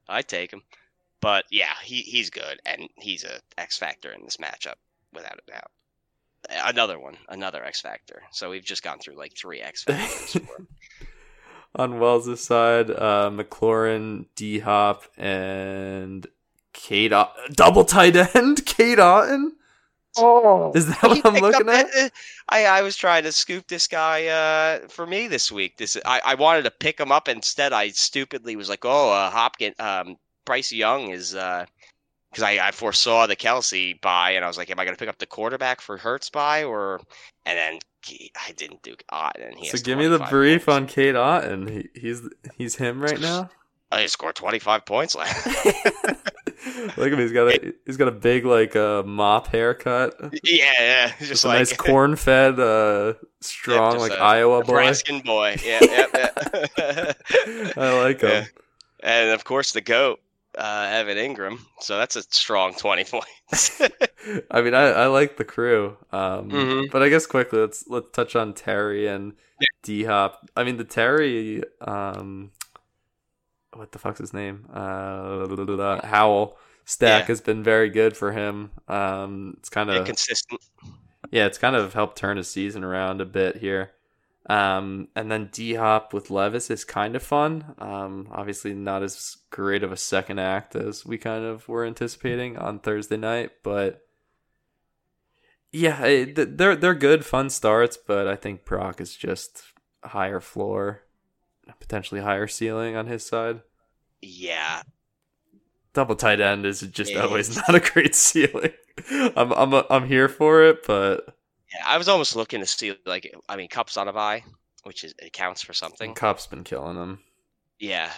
[0.09, 0.61] I'd take him.
[1.19, 4.75] But yeah, he, he's good and he's a X factor in this matchup
[5.13, 5.71] without a doubt.
[6.49, 8.21] Another one, another X factor.
[8.31, 10.37] So we've just gone through like three X factors.
[11.75, 16.25] On Wells' side, uh, McLaurin, D Hop, and
[16.73, 19.51] Kate Ot- double tight end, Cade Otton.
[20.19, 21.91] Oh, Is that what I'm looking at?
[21.91, 22.11] that-
[22.49, 25.77] I, I was trying to scoop this guy uh, for me this week.
[25.77, 27.27] This I, I wanted to pick him up.
[27.27, 30.15] Instead, I stupidly was like, "Oh, uh, Hopkins, um,
[30.45, 34.79] Bryce Young is," because I, I foresaw the Kelce bye, and I was like, "Am
[34.79, 36.99] I going to pick up the quarterback for Hurts bye?" Or
[37.45, 37.79] and then he,
[38.35, 40.75] I didn't do and he So give me the brief points.
[40.77, 41.69] on Cade Otton.
[41.69, 42.21] He, he's
[42.55, 43.49] he's him right now.
[43.91, 45.45] Oh, he scored twenty five points last.
[46.97, 47.19] Look at him.
[47.19, 50.15] He's got a he's got a big like uh, mop haircut.
[50.43, 54.73] yeah, yeah, Just just a nice corn fed, uh, strong just like a Iowa boy.
[54.73, 55.55] Nebraskan boy.
[55.63, 56.05] Yeah, yeah,
[56.77, 57.13] yeah.
[57.77, 58.29] I like him.
[58.29, 58.45] Yeah.
[59.01, 60.19] and of course the goat,
[60.57, 61.59] uh, Evan Engram.
[61.79, 63.79] So that's a strong twenty points.
[64.51, 65.95] I mean, I, I like the crew.
[66.11, 66.91] Um, Mhm.
[66.91, 69.33] but I guess quickly let's let's touch on Terry and
[69.83, 70.49] D Hop.
[70.55, 72.51] I mean, the Terry, um,
[73.73, 74.65] what the fuck's his name?
[74.73, 77.27] Uh, Howell stack Yeah.
[77.27, 78.71] has been very good for him.
[78.87, 80.61] Um, it's kind of consistent.
[81.31, 83.91] yeah, it's kind of helped turn his season around a bit here.
[84.49, 87.75] Um, and then D Hop with Levis is kind of fun.
[87.79, 92.57] Um, obviously not as great of a second act as we kind of were anticipating
[92.57, 94.01] on Thursday night, but
[95.71, 97.97] yeah, it- they're they're good, fun starts.
[97.97, 99.63] But I think Proc is just
[100.03, 101.03] higher floor,
[101.79, 103.61] potentially higher ceiling on his side.
[104.21, 104.81] Yeah,
[105.93, 108.71] Double tight end is just always not a great ceiling.
[109.11, 111.35] I'm I'm I'm here for it, but
[111.73, 111.83] yeah.
[111.85, 114.43] I was almost looking to see like I mean Kupp's on a bye,
[114.83, 116.13] which is it counts for something.
[116.13, 117.19] Kupp's been killing them.
[117.79, 118.11] Yeah.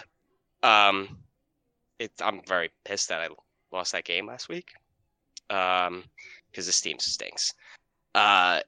[0.62, 1.18] Um,
[1.98, 2.12] it.
[2.22, 3.28] I'm very pissed that I
[3.72, 4.72] lost that game last week.
[5.48, 6.04] Um,
[6.50, 7.54] because this team stinks.
[8.14, 8.60] Uh,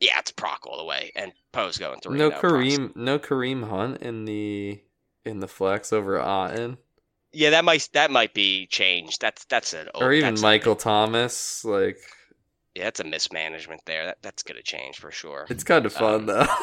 [0.00, 2.16] yeah, it's Proc all the way, and Poe's going through.
[2.16, 4.80] No Kareem, no Kareem Hunt in the
[5.24, 6.78] in the flex over Otton,
[7.32, 9.20] Yeah, that might that might be changed.
[9.20, 11.64] That's that's an or even Michael Thomas.
[11.64, 11.98] Like
[12.78, 14.06] Yeah, that's a mismanagement there.
[14.06, 15.46] That that's gonna change for sure.
[15.50, 16.46] it's kind of fun Um, though.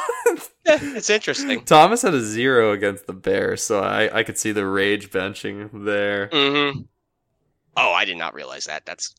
[0.65, 1.63] Yeah, it's interesting.
[1.65, 5.69] Thomas had a zero against the Bears, so I I could see the rage benching
[5.85, 6.27] there.
[6.29, 6.81] Mm-hmm.
[7.77, 8.85] Oh, I did not realize that.
[8.85, 9.13] That's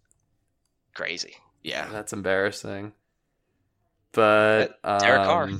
[0.95, 1.35] crazy.
[1.63, 1.89] Yeah.
[1.93, 2.93] that's embarrassing.
[4.13, 5.51] But um, Derek Carr.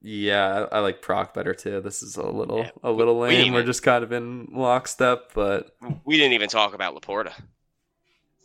[0.00, 1.80] Yeah, I, I like Proc better too.
[1.80, 3.32] This is a little Yeah, a little lame.
[3.32, 5.74] didn't We're just kind of in lockstep, but
[6.04, 7.32] We didn't even talk about Laporta.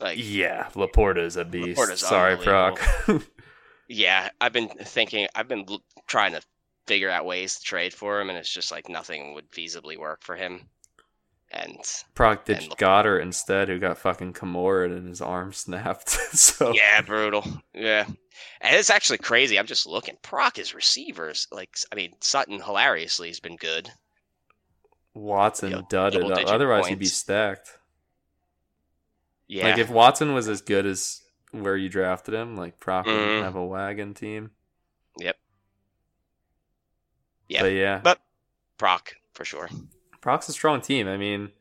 [0.01, 1.79] Like, yeah, Laporta is a beast.
[1.79, 2.81] Laporta's Sorry, Proc.
[3.87, 5.65] yeah, I've been thinking, I've been
[6.07, 6.41] trying to
[6.87, 10.23] figure out ways to trade for him, and it's just like nothing would feasibly work
[10.23, 10.67] for him.
[11.53, 11.77] And
[12.15, 16.09] Proc ditched And- Goedert instead, who got fucking Kimura and his arm snapped.
[16.33, 17.45] so yeah, brutal.
[17.73, 18.05] Yeah.
[18.61, 19.59] And it's actually crazy.
[19.59, 20.15] I'm just looking.
[20.21, 21.47] Proc is receivers.
[21.51, 23.91] Like, I mean, Sutton hilariously has been good.
[25.13, 26.21] Watson Yeah, dudded.
[26.21, 27.77] double-digit Otherwise, he'd be stacked.
[29.51, 29.65] Yeah.
[29.65, 31.21] Like if Watson was as good as
[31.51, 33.43] where you drafted him, like Proc would Mhm.
[33.43, 34.51] have a wagon team.
[35.17, 35.35] Yep.
[37.49, 37.61] Yep.
[37.61, 38.21] But yeah, But
[38.77, 39.69] Proc, for sure.
[40.21, 41.07] Proc's a strong team.
[41.09, 41.51] I mean,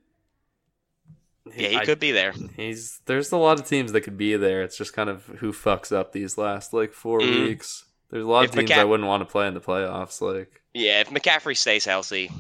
[1.57, 2.33] Yeah, he I- could be there.
[2.57, 4.63] He's there's a lot of teams that could be there.
[4.63, 7.47] It's just kind of who fucks up these last like 4 Mhm.
[7.49, 7.87] weeks.
[8.11, 10.21] There's a lot If of teams McCa- I wouldn't want to play in the playoffs.
[10.21, 12.31] Like Yeah, if McCaffrey stays healthy,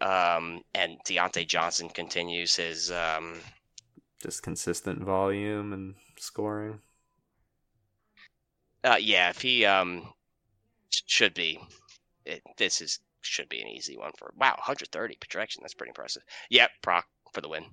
[0.00, 3.40] um, and Diontae Johnson continues his, um,
[4.22, 6.80] just consistent volume and scoring.
[8.84, 10.12] uh, yeah, if he um
[11.06, 11.60] should be,
[12.24, 15.62] it, this is should be an easy one for wow 130 projection.
[15.62, 16.24] That's pretty impressive.
[16.50, 17.64] Yep, Proc for the win.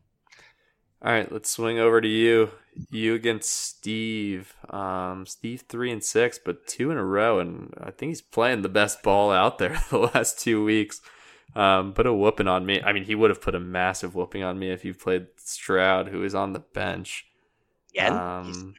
[1.01, 2.51] All right, let's swing over to you.
[2.91, 4.53] You against Steve.
[4.69, 8.61] Um, Steve three and six, but two in a row, and I think he's playing
[8.63, 10.99] the best ball out there the last two weeks.
[11.55, 12.81] Um, put a whooping on me.
[12.81, 16.09] I mean, he would have put a massive whooping on me if you played Stroud,
[16.09, 17.26] who is on the bench.
[17.93, 18.76] Yeah, Um,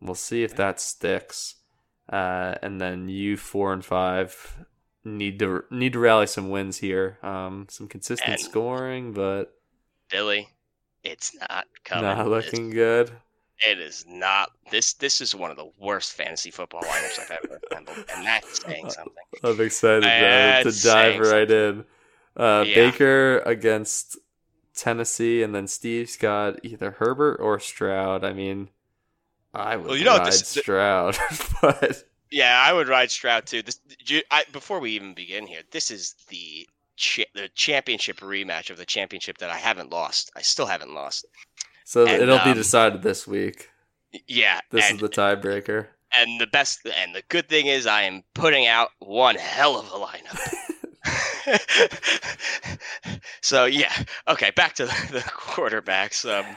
[0.00, 1.54] we'll see if that sticks.
[2.08, 4.64] Uh, and then you four and five
[5.04, 7.18] need to need to rally some wins here.
[7.22, 9.54] Um, some consistent And- scoring, but
[10.10, 10.48] Billy,
[11.02, 12.04] it's not coming.
[12.04, 13.10] not looking good.
[13.66, 14.50] It is not.
[14.70, 18.62] This this is one of the worst fantasy football lineups I've ever assembled, and that's
[18.62, 19.12] saying something.
[19.42, 20.02] I'm excited
[20.70, 21.84] to dive right in.
[22.36, 22.74] Uh, Yeah.
[22.74, 24.18] Baker against
[24.74, 28.24] Tennessee, and then Steve's got either Herbert or Stroud.
[28.24, 28.68] I mean,
[29.54, 31.16] I would Well, you know, ride this- Stroud,
[31.62, 33.62] but Yeah, I would ride Stroud too.
[33.62, 33.80] This,
[34.30, 38.84] I, before we even begin here, this is the cha- the championship rematch of the
[38.84, 40.30] championship that I haven't lost.
[40.36, 41.24] I still haven't lost.
[41.86, 43.70] So And, it'll be um, decided this week.
[44.26, 45.86] Yeah, This and, is the tiebreaker.
[46.18, 49.86] and the best and the good thing is I am putting out one hell of
[49.86, 50.38] a lineup.
[53.40, 53.92] so yeah,
[54.28, 56.24] okay, back to the quarterbacks.
[56.28, 56.56] Um,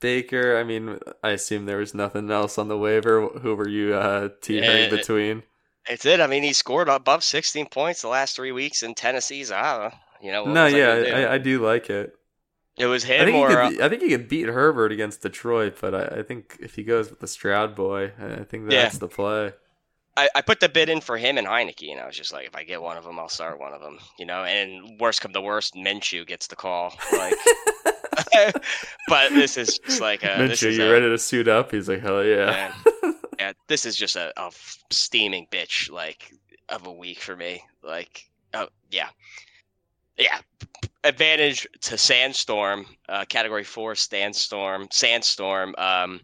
[0.00, 3.28] Baker, I mean, I assume there was nothing else on the waiver.
[3.28, 4.96] Who were you uh, teetering Yeah.
[4.96, 5.42] between?
[5.88, 6.20] it's it.
[6.20, 9.50] I mean, he scored above 16 points the last three weeks in Tennessee's.
[9.50, 9.98] I don't know.
[10.20, 11.06] You know, No, yeah, do?
[11.12, 12.14] I, I do like it.
[12.78, 14.92] It was I him think, he or uh, could, I think he could beat Herbert
[14.92, 18.70] against Detroit, but I, I think if he goes with the Stroud boy, I think
[18.70, 18.82] Yeah.
[18.82, 19.52] that's the play.
[20.16, 22.46] I, I put the bid in for him and Heineke, and I was just like,
[22.46, 23.98] if I get one of them, I'll start one of them.
[24.18, 26.94] You know, and worst come to worst, Minshew gets the call.
[27.12, 27.34] Like,
[29.08, 31.70] but this is just like a, this Minshew, you a- ready to suit up?
[31.70, 32.74] He's like, hell yeah.
[33.38, 34.32] yeah, this is just a
[34.90, 36.32] steaming bitch like
[36.68, 37.62] of a week for me.
[37.82, 39.08] Like, oh yeah,
[40.18, 40.40] yeah.
[41.04, 45.74] Advantage to Sandstorm, uh, Category Four Sandstorm, Sandstorm.
[45.78, 46.20] Um,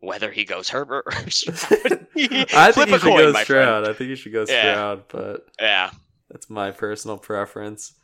[0.00, 2.06] whether he goes Herbert or Stroud.
[2.54, 3.88] I think he should coin, go Stroud.
[3.88, 4.72] I think he should go Yeah.
[4.72, 5.90] Stroud, but Yeah,
[6.30, 7.94] that's my personal preference.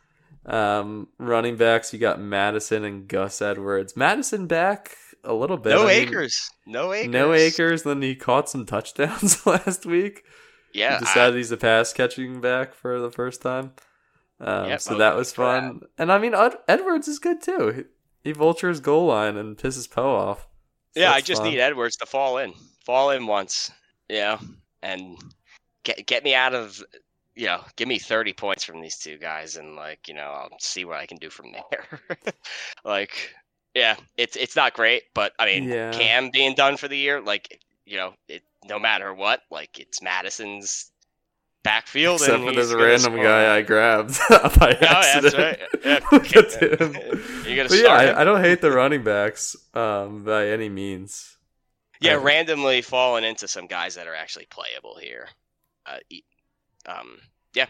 [0.47, 3.97] Um, running backs, you got Mattison and Gus Edwards.
[3.97, 5.71] Mattison back a little bit.
[5.71, 7.83] no I mean, acres, no acres, No acres.
[7.83, 10.23] Then he caught some touchdowns last week.
[10.73, 13.73] Yeah, he decided he's a pass catching back for the first time.
[14.41, 15.37] Um, Yep, so that was that.
[15.37, 15.83] fun.
[15.99, 17.87] And I mean, Ed- Edwards is good too.
[18.23, 20.49] He, he vultures goal line and pisses Poe off.
[20.95, 21.51] So yeah, I just fun.
[21.51, 22.53] need Edwards to fall in,
[22.85, 23.71] fall in once,
[24.09, 24.39] yeah,
[24.83, 25.17] and
[25.85, 26.83] get get me out of,
[27.37, 30.51] you know, give me thirty points from these two guys, and like, you know, I'll
[30.59, 32.01] see what I can do from there.
[32.85, 33.35] like,
[33.75, 35.93] yeah, it's it's not great, but I mean, Yeah.
[35.93, 40.03] Cam being done for the year, like, you know, it no matter what, like it's
[40.03, 40.90] Mattison's
[41.63, 43.23] backfield, Except and for this random score.
[43.25, 45.35] guy I grabbed by Oh, yeah, accident.
[45.35, 45.59] that's right.
[45.85, 47.21] Yeah.
[47.51, 47.89] You gonna But yeah.
[47.89, 51.37] I, I don't hate the running backs um, by any means.
[52.01, 55.29] Yeah, I- randomly falling into some guys that are actually playable here.
[55.87, 55.99] Uh,
[56.87, 57.19] um,
[57.55, 57.67] yeah,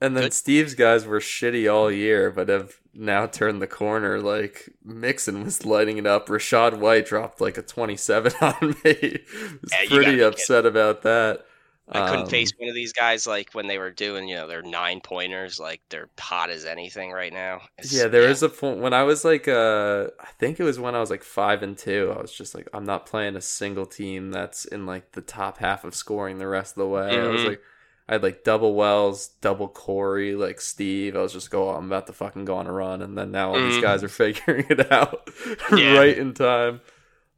[0.00, 0.32] And then Good.
[0.34, 4.20] Steve's guys were shitty all year, but have now turned the corner.
[4.20, 6.28] Like Mixon was lighting it up.
[6.28, 9.20] Rachaad White dropped like a twenty-seven on me.
[9.62, 11.44] was Yeah, pretty upset about that.
[11.86, 14.48] I couldn't Um, face one of these guys like when they were doing, you know,
[14.48, 15.60] their nine pointers.
[15.60, 17.56] Like they're hot as anything right now.
[17.78, 20.78] It's- Yeah, there is a point when I was like, uh, I think it was
[20.80, 22.14] when I was like five and two.
[22.16, 25.58] I was just like, I'm not playing a single team that's in like the top
[25.58, 27.20] half of scoring the rest of the way.
[27.20, 27.48] I was Mhm.
[27.48, 27.60] like,
[28.08, 31.16] I had like double Wells, double Cory, like Steve.
[31.16, 33.30] I was just go, oh, I'm about to fucking go on a run, and then
[33.30, 33.82] now all these Mhm.
[33.82, 35.28] guys are figuring it out
[35.74, 35.98] Yeah.
[35.98, 36.80] right in time.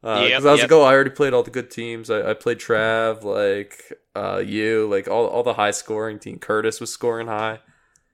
[0.01, 0.69] Because Yep, I was yep.
[0.71, 2.09] like, oh, I already played all the good teams.
[2.09, 6.37] I, I played Trav, like uh, you, like all all the high scoring team.
[6.39, 7.59] Curtis was scoring high.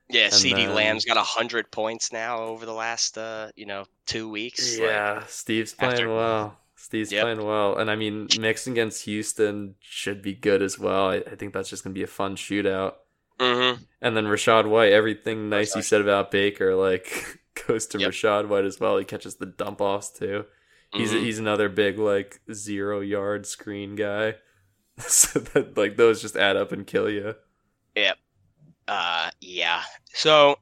[0.10, 0.26] yeah.
[0.26, 3.86] and CeeDee then- Lamb's got a hundred points now over the last, uh, you know,
[4.06, 4.78] two weeks.
[4.80, 6.58] Like, Yeah, Steve's playing after- well.
[6.76, 7.22] Steve's Yep.
[7.24, 11.10] playing well, and I mean, Mixon against Houston should be good as well.
[11.10, 12.96] I, I think that's just gonna be a fun shootout.
[13.40, 13.80] mhm.
[14.02, 17.98] And then Rachaad White, everything nice you said about Baker, like goes to.
[18.00, 18.98] Rachaad White as well.
[18.98, 20.46] He catches the dump offs too.
[20.94, 21.22] He's Mhm.
[21.24, 24.36] he's another big like zero yard screen guy.
[25.00, 27.36] so that like those just add up and kill you.
[27.96, 28.18] Yep.
[28.88, 29.82] Uh, yeah.
[30.14, 30.58] So,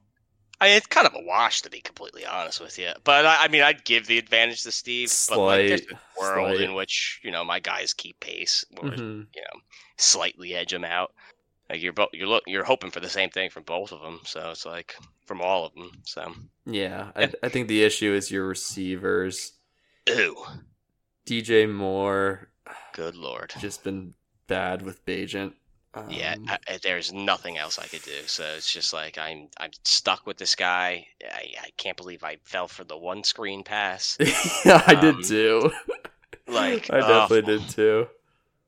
[0.61, 2.91] I mean, it's kind of a wash to be completely honest with you.
[3.03, 5.11] But I, I mean, I'd give the advantage to Steve.
[5.27, 6.61] But like, there's a world slight.
[6.61, 9.27] in which you know my guys keep pace or Mhm.
[9.35, 9.59] you know
[9.97, 11.13] slightly edge them out.
[11.69, 14.19] Like you're both you're look you're hoping for the same thing from both of them.
[14.25, 14.95] So it's like
[15.25, 15.91] from all of them.
[16.05, 16.33] So
[16.65, 19.53] Yeah, I, I think the issue is your receivers.
[20.07, 20.35] Ew,
[21.25, 22.49] DJ Moore
[22.93, 23.53] good lord.
[23.59, 24.13] just been
[24.47, 25.53] bad with Bagent.
[26.09, 28.21] yeah, Um, I, I- there's nothing else I could do.
[28.25, 31.05] So it's just like I'm I'm stuck with this guy.
[31.23, 34.17] I, I can't believe I fell for the one screen pass.
[34.65, 35.71] yeah, I did um, too.
[36.47, 38.07] Like I definitely did too.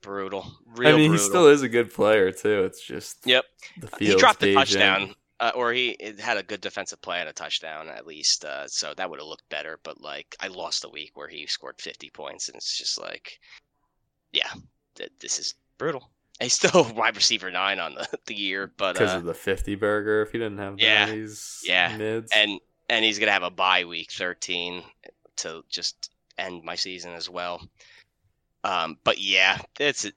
[0.01, 0.51] brutal.
[0.75, 1.23] Real I mean, brutal.
[1.25, 2.63] he still is a good player too.
[2.63, 3.45] It's just Yep.
[3.79, 4.79] the he dropped the gauging.
[4.79, 8.45] touchdown, uh, or he had a good defensive play and a touchdown at least.
[8.45, 9.77] Uh, so that would have looked better.
[9.83, 13.39] But like, I lost a week where he scored 50 points, and it's just like,
[14.31, 14.49] yeah,
[14.95, 16.09] th- this is brutal.
[16.39, 19.75] He's still wide receiver nine on the, the year, but because uh, of the fifty
[19.75, 20.21] burger.
[20.21, 22.31] If he didn't have Yeah, he's yeah, mids.
[22.33, 24.81] and and he's gonna have a bye week 13
[25.37, 27.67] to just end my season as well.
[28.63, 30.09] Um, but yeah, it's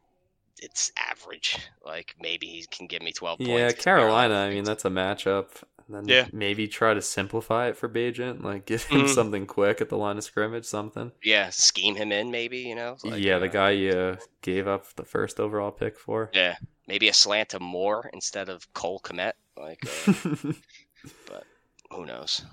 [0.62, 1.56] it's average.
[1.84, 3.50] Like maybe he can give me 12 points.
[3.50, 4.34] yeah, 'cause Carolina.
[4.34, 5.62] I mean, that's a matchup.
[5.88, 6.26] And then Yeah.
[6.32, 8.42] maybe try to simplify it for Bagent.
[8.42, 9.14] Like give him Mhm.
[9.14, 11.12] something quick at the line of scrimmage, something.
[11.22, 12.58] yeah, scheme him in maybe.
[12.58, 15.96] You know, like, yeah, the uh, guy you uh, gave up the first overall pick
[15.98, 16.30] for.
[16.34, 16.56] Yeah,
[16.88, 19.34] maybe a slant to Moore instead of Cole Kmet.
[19.56, 20.52] Like, uh,
[21.90, 22.44] who knows?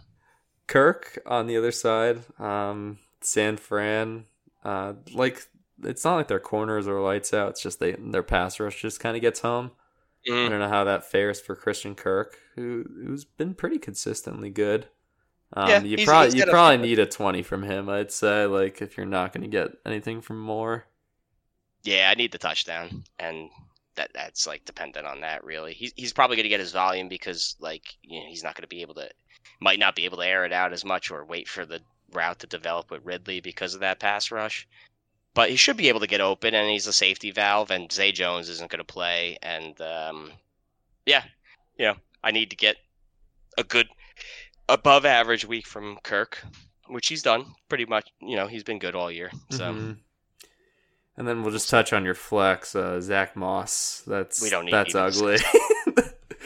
[0.68, 4.26] Kirk on the other side, um, San Fran,
[4.64, 5.48] uh, like
[5.86, 7.52] it's not like their corners are lights out.
[7.52, 9.72] It's just they their pass rush just kind of gets home.
[10.28, 14.50] I Mm, don't know how that fares for Christian Kirk, who who's been pretty consistently
[14.50, 14.88] good.
[15.56, 17.90] Um, Yeah, you he's- probably he's you got a- probably need a twenty from him.
[17.90, 20.86] I'd say like if you're not going to get anything from Moore.
[21.84, 23.50] Yeah, I need the touchdown, and
[23.96, 25.44] that that's like dependent on that.
[25.44, 28.56] Really, he's he's probably going to get his volume because like you know he's not
[28.56, 29.10] going to be able to,
[29.60, 31.82] might not be able to air it out as much or wait for the
[32.14, 34.68] route to develop with Ridley because of that pass rush.
[35.36, 37.72] But he should be able to get open, and he's a safety valve.
[37.72, 40.32] And Zay Jones isn't going to play, and um,
[41.06, 41.24] yeah,
[41.78, 42.78] you know I need to get
[43.58, 43.88] a good
[44.70, 46.44] above average week from Kirk,
[46.88, 48.08] which he's done pretty much.
[48.22, 49.74] You know he's been good all year, so.
[49.74, 49.98] Mhm.
[51.16, 54.02] And then we'll just touch on your flex, uh, Zach Moss.
[54.08, 55.38] That's We don't need that's ugly.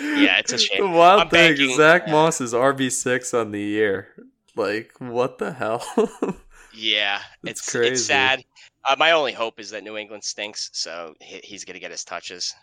[0.02, 0.82] Yeah, it's a shame.
[0.84, 4.10] The wild I'm thing banking- Zach Moss is RB six on the year.
[4.56, 5.86] Like what the hell?
[6.80, 7.94] Yeah, That's it's crazy.
[7.94, 8.44] it's sad.
[8.88, 12.04] Uh, my only hope is that New England stinks, so he, he's gonna get his
[12.04, 12.54] touches.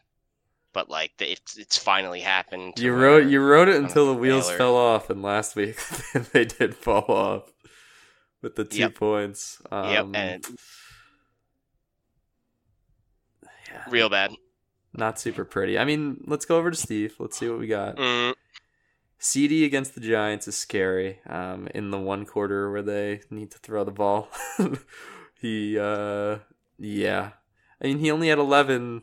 [0.72, 2.76] But like, the, it's it's finally happened.
[2.76, 5.78] to you wrote you wrote it until the wheels fell off, and last week
[6.32, 7.52] they did fall off
[8.42, 8.94] with the two Yep.
[8.94, 9.60] points.
[9.70, 10.44] Um, Yep, and
[13.70, 14.32] yeah, real bad.
[14.92, 15.78] not super pretty.
[15.78, 17.14] I mean, let's go over to Steve.
[17.18, 17.96] Let's see what we got.
[17.96, 18.34] Mm,
[19.20, 21.20] CeeDee against the Giants is scary.
[21.28, 24.28] Um, in the one quarter where they need to throw the ball,
[25.44, 26.38] he, uh,
[26.78, 27.32] yeah.
[27.82, 29.02] I mean, he only had 11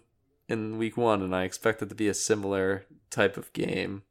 [0.50, 4.02] in week one, and I expect it to be a similar type of game.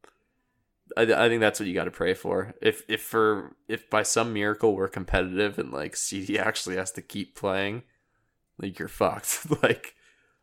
[0.97, 2.55] I, I think that's what you got to pray for.
[2.63, 7.03] If if for if by some miracle we're competitive and like CeeDee actually has to
[7.03, 7.83] keep playing,
[8.59, 9.47] like you're fucked.
[9.63, 9.95] like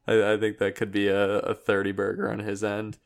[0.07, 2.97] I, I think that could be a, a thirty burger on his end.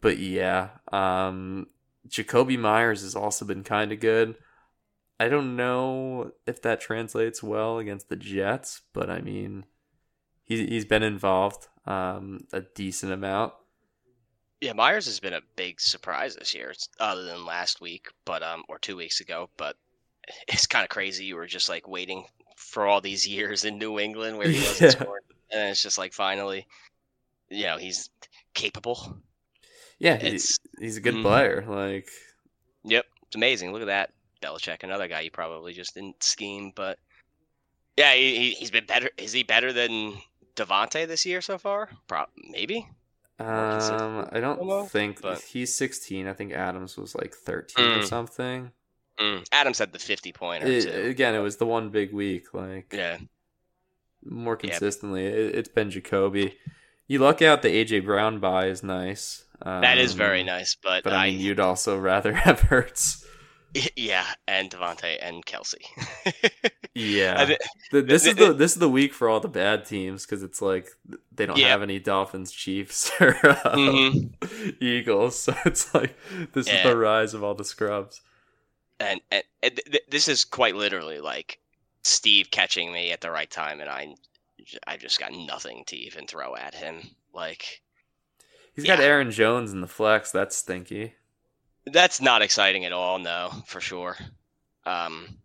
[0.00, 1.66] But yeah, um,
[2.08, 4.36] Jakobi Meyers has also been kind of good.
[5.20, 9.64] I don't know if that translates well against the Jets, but I mean,
[10.44, 13.54] he's he's been involved um, a decent amount.
[14.60, 18.62] yeah, Meyers has been a big surprise this year, other than last week, but um,
[18.68, 19.50] or two weeks ago.
[19.56, 19.76] But
[20.48, 21.24] it's kind of crazy.
[21.24, 22.24] You were just like waiting
[22.56, 24.92] for all these years in New England where he wasn't Yeah.
[24.92, 25.22] scoring,
[25.52, 26.66] and it's just like finally,
[27.50, 28.10] you know, he's
[28.54, 29.16] capable.
[29.98, 31.22] Yeah, It's he's a good Mhm.
[31.22, 31.64] player.
[31.66, 32.08] Like,
[32.84, 33.72] Yep, it's amazing.
[33.72, 34.10] Look at that,
[34.42, 36.98] Belichick, another guy you probably just didn't scheme, but
[37.96, 39.08] yeah, he, he's been better.
[39.16, 40.14] Is he better than
[40.56, 41.88] Davante this year so far?
[42.08, 42.86] Pro- maybe.
[43.38, 46.26] um, I don't think but- he's 16.
[46.26, 48.04] I think Adams was like 13 or Mm.
[48.04, 48.72] something.
[49.18, 49.44] Mm.
[49.52, 51.08] Adams had the fifty pointer It- too.
[51.08, 52.54] again, it was the one big week.
[52.54, 53.18] Like, yeah,
[54.24, 54.70] more Yeah.
[54.70, 56.54] consistently, it, it's been Jakobi.
[57.08, 59.44] You luck out the AJ Brown bye is nice.
[59.64, 60.76] that is very Um, nice.
[60.82, 63.21] But, But I, I mean, you'd also rather have Hurts.
[63.96, 65.74] yeah, and Davante and Kelce.
[66.94, 67.54] Yeah,
[67.90, 70.88] this is the this is the week for all the bad teams because it's like
[71.34, 71.68] they don't Yeah.
[71.68, 74.82] have any Dolphins, Chiefs, or uh, Mhm.
[74.82, 75.38] Eagles.
[75.38, 76.14] So it's like
[76.52, 78.20] this is the rise of all the scrubs.
[79.00, 81.58] and, and, and th- th- this is quite literally like
[82.02, 84.14] Steve catching me at the right time, and I,
[84.86, 87.00] I just got nothing to even throw at him.
[87.32, 87.80] Like
[88.74, 90.30] He's got Aaron Jones in the flex.
[90.30, 91.14] That's stinky.
[91.86, 93.18] That's not exciting at all.
[93.18, 94.16] No, for sure.
[94.86, 95.38] Um,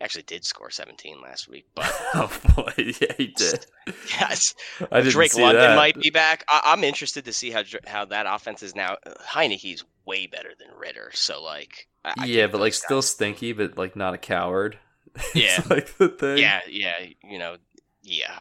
[0.00, 3.66] actually did score 17 last week, but oh boy, yeah, he did.
[4.10, 4.54] yes,
[4.90, 5.76] I didn't Drake see London that.
[5.76, 6.44] might be back.
[6.48, 8.96] I- I'm interested to see how how that offense is now.
[9.20, 13.76] Heineke's way better than Ridder, so like, I- I yeah, but like still stinky, but
[13.76, 14.78] like not a coward.
[15.34, 15.62] Yeah.
[15.68, 16.38] like the thing.
[16.38, 17.56] yeah, yeah, you know,
[18.02, 18.38] yeah.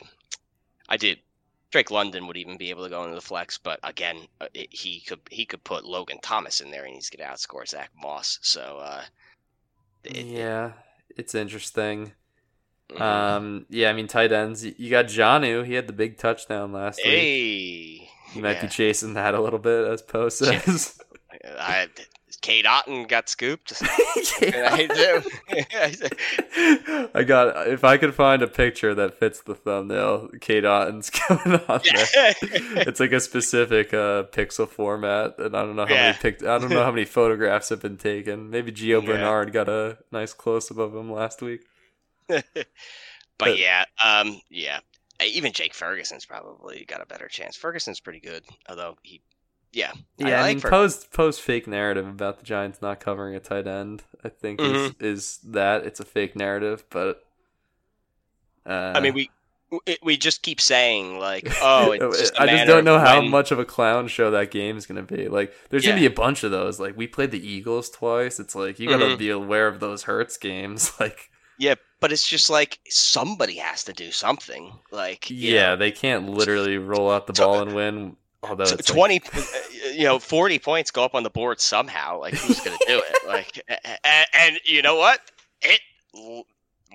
[0.87, 1.19] I did.
[1.71, 4.73] Drake London would even be able to go into the flex, but again, uh, it,
[4.73, 8.39] he could he could put Logan Thomas in there and he's gonna outscore Zach Moss.
[8.41, 9.03] So uh,
[10.03, 10.73] it, yeah,
[11.15, 12.13] it's interesting.
[12.89, 13.01] Mm-hmm.
[13.01, 14.65] Um, yeah, I mean tight ends.
[14.65, 15.65] You got Janu.
[15.65, 18.09] He had the big touchdown last hey, week.
[18.31, 18.61] He might yeah.
[18.61, 20.97] be chasing that a little bit, as Poe says.
[21.43, 21.87] I,
[22.47, 23.73] Cade Otton got scooped.
[23.83, 25.21] I do.
[27.13, 27.67] I got.
[27.67, 32.35] If I could find a picture that fits the thumbnail, Cade Otton's going on there.
[32.87, 36.01] it's like a specific uh, pixel format, and I don't know how yeah.
[36.03, 38.49] many pic- I don't know how many photographs have been taken.
[38.49, 39.07] Maybe Gio yeah.
[39.07, 41.65] Bernard got a nice close up of him last week.
[42.29, 42.45] but,
[43.37, 44.79] but yeah, um, yeah.
[45.21, 47.57] Even Jake Ferguson's probably got a better chance.
[47.57, 49.21] Ferguson's pretty good, although he
[49.73, 50.41] yeah, yeah.
[50.41, 50.69] I, I mean, for...
[50.69, 54.03] post post fake narrative about the Giants not covering a tight end.
[54.23, 55.03] I think mm-hmm.
[55.03, 57.23] is is that it's a fake narrative, but
[58.65, 59.29] uh, I mean we.
[60.01, 63.29] We just keep saying like, oh, just I just don't know how when...
[63.29, 65.27] much of a clown show that game is going to be.
[65.27, 65.89] Like, there's yeah.
[65.89, 66.79] going to be a bunch of those.
[66.79, 68.39] Like, we played the Eagles twice.
[68.39, 69.17] It's like you got to mm-hmm.
[69.17, 70.93] be aware of those Hurts games.
[71.01, 71.29] Like,
[71.59, 74.71] yeah, but it's just like somebody has to do something.
[74.89, 75.75] Like, yeah, know.
[75.75, 78.15] they can't literally roll out the ball and win
[78.49, 79.35] Although so 20 like...
[79.35, 79.41] Uh,
[79.93, 82.19] you know 40 points go up on the board somehow.
[82.19, 83.27] Like who's going to do it?
[83.27, 83.61] Like
[84.03, 85.19] and, and, you know what?
[85.61, 85.81] It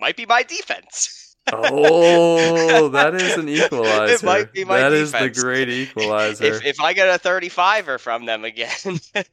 [0.01, 1.37] might be my defense.
[1.53, 5.24] Oh that is an equalizer it might be my That defense.
[5.27, 6.45] is the great equalizer.
[6.45, 9.01] If, if i get a 35er from them again.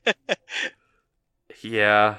[1.62, 2.16] Yeah.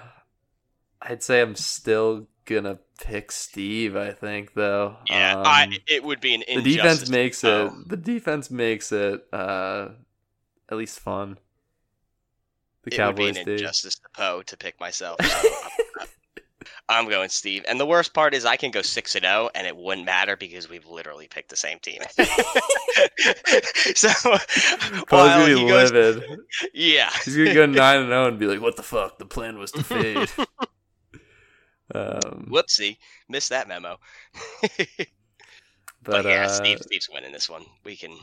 [1.00, 3.96] I'd say i'm still gonna pick Steve.
[3.96, 4.96] I think though.
[5.08, 7.72] Yeah, um, I, it would be an the defense makes it.
[7.88, 9.88] The defense makes it uh,
[10.68, 11.38] at least fun.
[12.84, 13.52] The it Cowboys would be an do.
[13.52, 15.18] injustice to Poe to pick myself.
[16.88, 17.64] I'm, going Steve.
[17.68, 20.04] And the worst part is I can go six and zero, oh, and it wouldn't
[20.04, 22.00] matter because we've literally picked the same team.
[23.94, 24.08] so
[25.06, 26.20] gonna be livid.
[26.20, 26.38] Goes,
[26.74, 29.18] yeah, he's gonna go nine and zero oh and be like, "What the fuck?
[29.18, 30.28] The plan was to fade."
[31.94, 32.96] Um, Whoopsie,
[33.28, 33.98] missed that memo.
[34.62, 35.08] but,
[36.02, 37.64] but, yeah, uh, Steve, Steve's winning this one.
[37.84, 38.16] We can.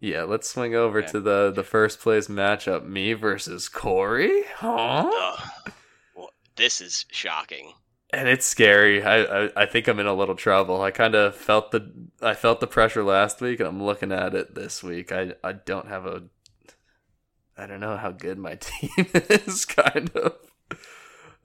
[0.00, 1.06] Yeah, let's swing over yeah.
[1.06, 4.42] to the the first place matchup: me versus Cory.
[4.54, 5.10] Huh?
[5.12, 5.70] Uh,
[6.14, 7.72] well, this is shocking.
[8.12, 9.02] And it's scary.
[9.02, 10.80] I, I, I think I'm in a little trouble.
[10.80, 11.92] I kind of felt the
[12.22, 15.12] I felt the pressure last week, and I'm looking at it this week.
[15.12, 16.24] I I don't have a
[17.58, 19.64] I don't know how good my team is.
[19.64, 20.34] Kind of.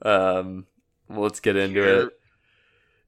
[0.02, 0.66] Um,
[1.16, 2.18] let's get into it.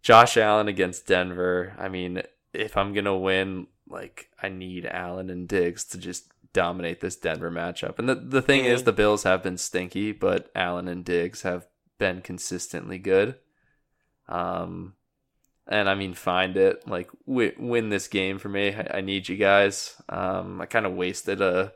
[0.03, 1.75] Josh Allen against Denver.
[1.79, 2.23] I mean,
[2.53, 7.51] if I'm gonna win, like I need Allen and Diggs to just dominate this Denver
[7.51, 7.99] matchup.
[7.99, 8.73] And the the thing mm-hmm.
[8.73, 11.67] is, the Bills have been stinky, but Allen and Diggs have
[11.99, 13.37] been consistently good.
[14.29, 14.95] Um,
[15.67, 18.75] and I mean, find it like w- win this game for me.
[18.75, 20.01] I, I need you guys.
[20.09, 21.73] Um, I kind of wasted a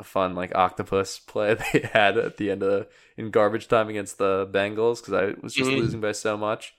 [0.00, 3.88] a fun like octopus play they had at the end of the, in garbage time
[3.88, 5.78] against the Bengals because I was just mm-hmm.
[5.78, 6.74] losing by so much.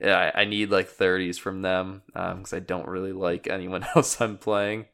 [0.00, 3.84] Yeah, I, I need like 30s from them because um, I don't really like anyone
[3.94, 4.86] else I'm playing.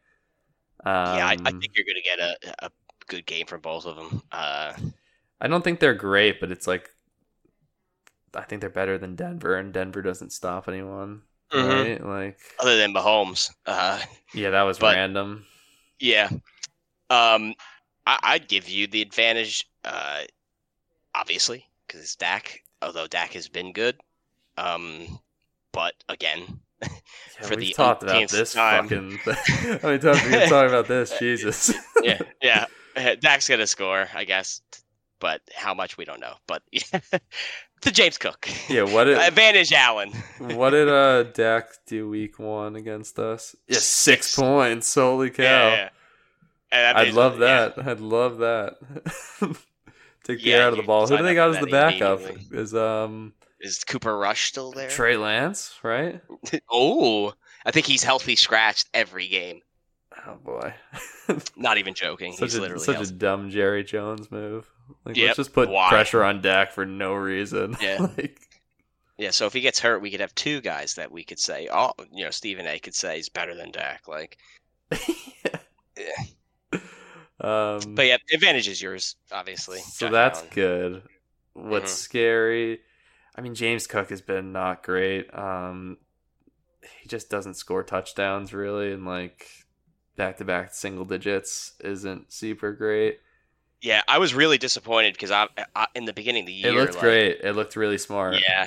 [0.84, 2.70] Um, yeah, I, I, um, think you're gonna get a, a
[3.06, 4.22] good game from both of them.
[4.30, 4.72] Uh,
[5.40, 6.88] I don't think they're great, but it's like
[8.34, 11.22] I think they're better than Denver, and Denver doesn't stop anyone.
[11.52, 12.04] Mm-hmm.
[12.04, 12.26] Right?
[12.28, 13.50] Like other than Mahomes.
[13.66, 14.00] Uh,
[14.34, 15.46] yeah, that was but, random.
[15.98, 16.28] Yeah,
[17.10, 17.54] um,
[18.06, 20.22] I, would give you the advantage, uh,
[21.14, 22.62] obviously, because it's Dak.
[22.80, 23.96] Although Dak has been good,
[24.56, 25.18] um,
[25.72, 26.88] but again, yeah,
[27.42, 29.18] for the talked about this time, fucking.
[29.80, 31.16] How many times we been talking about this?
[31.18, 31.74] Jesus.
[32.02, 32.66] yeah, yeah.
[33.20, 34.60] Dak's gonna score, I guess,
[35.20, 36.34] but how much we don't know.
[36.46, 37.00] But yeah.
[37.82, 38.48] to James Cook.
[38.68, 40.12] Yeah, what did advantage Allen?
[40.38, 43.54] what did uh Dak do week one against us?
[43.68, 44.36] Yeah, six, six.
[44.36, 44.94] points.
[44.94, 45.42] Holy cow!
[45.42, 45.88] Yeah, yeah.
[46.72, 47.74] I'd love that.
[47.78, 47.90] Yeah.
[47.90, 48.76] I'd love that.
[50.24, 51.06] Take the yeah, air out of the ball.
[51.06, 52.20] Who do they got as the backup?
[52.52, 54.88] Is um is Cooper Rush still there?
[54.88, 56.20] Trey Lance, right?
[56.70, 57.32] oh,
[57.64, 59.60] I think he's healthy scratched every game.
[60.26, 60.74] Oh boy,
[61.56, 62.32] not even joking.
[62.32, 63.14] Such he's a, literally such healthy.
[63.14, 64.68] a dumb Jerry Jones move.
[65.04, 65.28] Like, yep.
[65.28, 65.88] let's just put Why?
[65.88, 67.76] pressure on Dak for no reason.
[67.80, 68.08] Yeah.
[68.16, 68.38] like,
[69.16, 69.30] yeah.
[69.30, 71.92] So if he gets hurt, we could have two guys that we could say, oh,
[72.12, 72.78] you know, Stephen A.
[72.78, 74.08] could say is better than Dak.
[74.08, 74.38] Like,
[74.90, 75.58] yeah.
[75.96, 76.24] yeah.
[77.40, 79.78] Um, but yeah, advantage is yours, obviously.
[79.80, 80.50] So that's Allen.
[80.54, 81.02] good.
[81.54, 81.98] What's mm-hmm.
[81.98, 82.80] scary?
[83.34, 85.32] I mean, James Cook has been not great.
[85.32, 85.98] Um,
[87.00, 89.46] he just doesn't score touchdowns really, and like
[90.16, 93.20] back to back single digits isn't super great.
[93.80, 95.46] Yeah, I was really disappointed because I,
[95.76, 97.40] I, in the beginning of the year it looked like, great.
[97.42, 98.34] It looked really smart.
[98.40, 98.66] Yeah,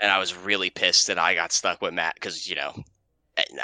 [0.00, 2.74] and I was really pissed that I got stuck with Matt because you know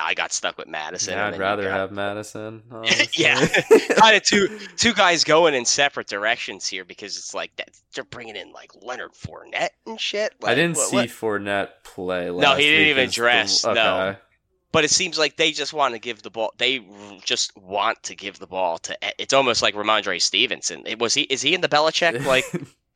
[0.00, 1.14] I got stuck with Mattison.
[1.14, 2.62] Yeah, I'd rather got- have Mattison.
[3.14, 3.46] yeah,
[3.96, 8.04] kind of two two guys going in separate directions here because it's like that they're
[8.04, 10.32] bringing in like Leonard Fournette and shit.
[10.44, 12.30] I didn't what- see what- Fournette play.
[12.30, 13.70] Last he didn't even as the- dress, no.
[13.72, 14.18] Okay.
[14.72, 16.52] but it seems like they just want to give the ball.
[16.58, 16.80] They
[17.24, 18.96] just want to give the ball to.
[19.18, 20.82] It's almost like Rhamondre Stevenson.
[20.86, 21.22] It was he.
[21.22, 22.24] Is he in the Belichick?
[22.24, 22.44] Like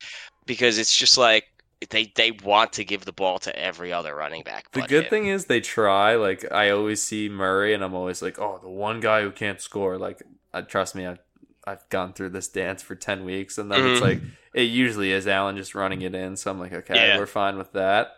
[0.46, 1.44] because it's just like
[1.90, 4.70] they they want to give the ball to every other running back.
[4.72, 5.10] The good him.
[5.10, 6.16] thing is they try.
[6.16, 9.60] Like I always see Murray, and I'm always like, oh, the one guy who can't
[9.60, 9.96] score.
[9.98, 10.22] Like,
[10.52, 11.20] uh, trust me, I've
[11.64, 14.02] I've gone through this dance for ten weeks, and then it's Mhm.
[14.02, 14.20] like
[14.55, 16.36] it usually is Allen just running it in.
[16.36, 17.18] So I'm like, okay, Yeah.
[17.18, 18.12] we're fine with that.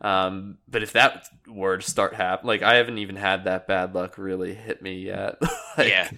[0.00, 3.94] Um, but if that were to start happening, like I haven't even had that bad
[3.94, 5.36] luck really hit me yet.
[5.78, 6.10] like, Yeah.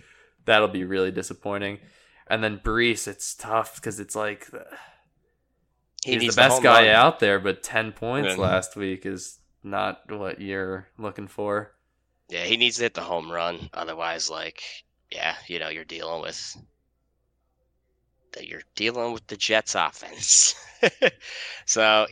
[0.45, 1.79] that'll be really disappointing.
[2.27, 4.49] And then Breece, it's tough because it's like
[6.05, 6.95] He he's the best guy run.
[6.95, 8.43] out there, but ten points Yeah.
[8.43, 11.73] last week is not what you're looking for.
[12.29, 13.71] Yeah, he needs to hit the home run.
[13.75, 14.63] Otherwise, like,
[15.11, 16.57] yeah, you know, you're dealing with
[18.33, 18.47] that.
[18.47, 20.55] You're dealing with the Jets offense.
[21.67, 22.07] so,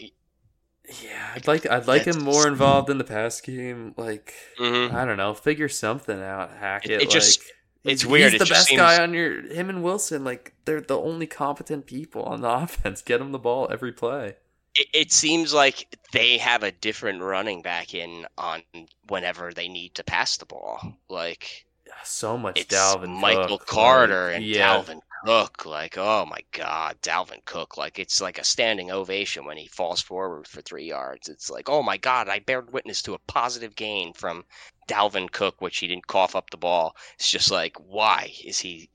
[1.03, 3.93] Yeah, I'd like I'd like him more involved in the pass game.
[3.97, 4.93] Like mhm.
[4.95, 7.53] I don't know, figure something out, hack It- it just- like,
[7.89, 10.25] it's he's weird, the it best seems- guy on your him and Wilson.
[10.25, 13.03] Like they're the only competent people on the offense.
[13.03, 14.37] Get him the ball every play.
[14.75, 18.63] it, it seems like they have a different running back in on
[19.09, 20.97] whenever they need to pass the ball.
[21.09, 21.67] Like
[22.05, 25.67] So much it's Dalvin, Michael Cook, Carter like, and yeah, Dalvin Cook.
[25.67, 27.77] Like, oh my God, Dalvin Cook.
[27.77, 31.29] Like, it's like a standing ovation when he falls forward for three yards.
[31.29, 34.45] It's like, oh my God, I bear witness to a positive gain from
[34.89, 36.97] Dalvin Cook, which he didn't cough up the ball.
[37.15, 38.89] It's just like, why is he?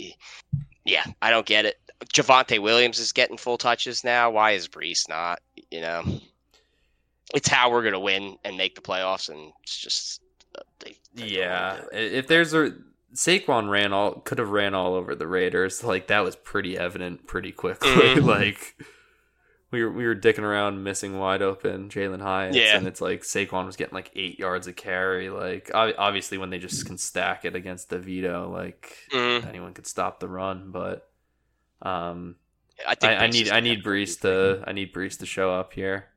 [0.85, 1.79] Yeah, I don't get it.
[2.13, 4.31] Javonte Williams is getting full touches now.
[4.31, 5.39] Why is Breece not?
[5.69, 6.03] You know,
[7.33, 10.21] it's how we're gonna win and make the playoffs, and it's just
[10.79, 10.97] they.
[11.13, 12.73] they Yeah, if there's a
[13.13, 15.83] Saquon ran all could have ran all over the Raiders.
[15.83, 17.89] Like that was pretty evident pretty quickly.
[17.91, 18.25] Mhm.
[18.25, 18.75] like
[19.71, 22.77] we were we were dicking around missing wide open Jalin Hyatt, Yeah.
[22.77, 25.29] and it's like Saquon was getting like eight yards a carry.
[25.29, 29.47] Like obviously when they just can stack it against DeVito, like Mhm.
[29.47, 30.71] anyone could stop the run.
[30.71, 31.09] But
[31.81, 32.35] um,
[32.87, 35.73] I think I, I need I need Breece to I need Breece to show up
[35.73, 36.07] here.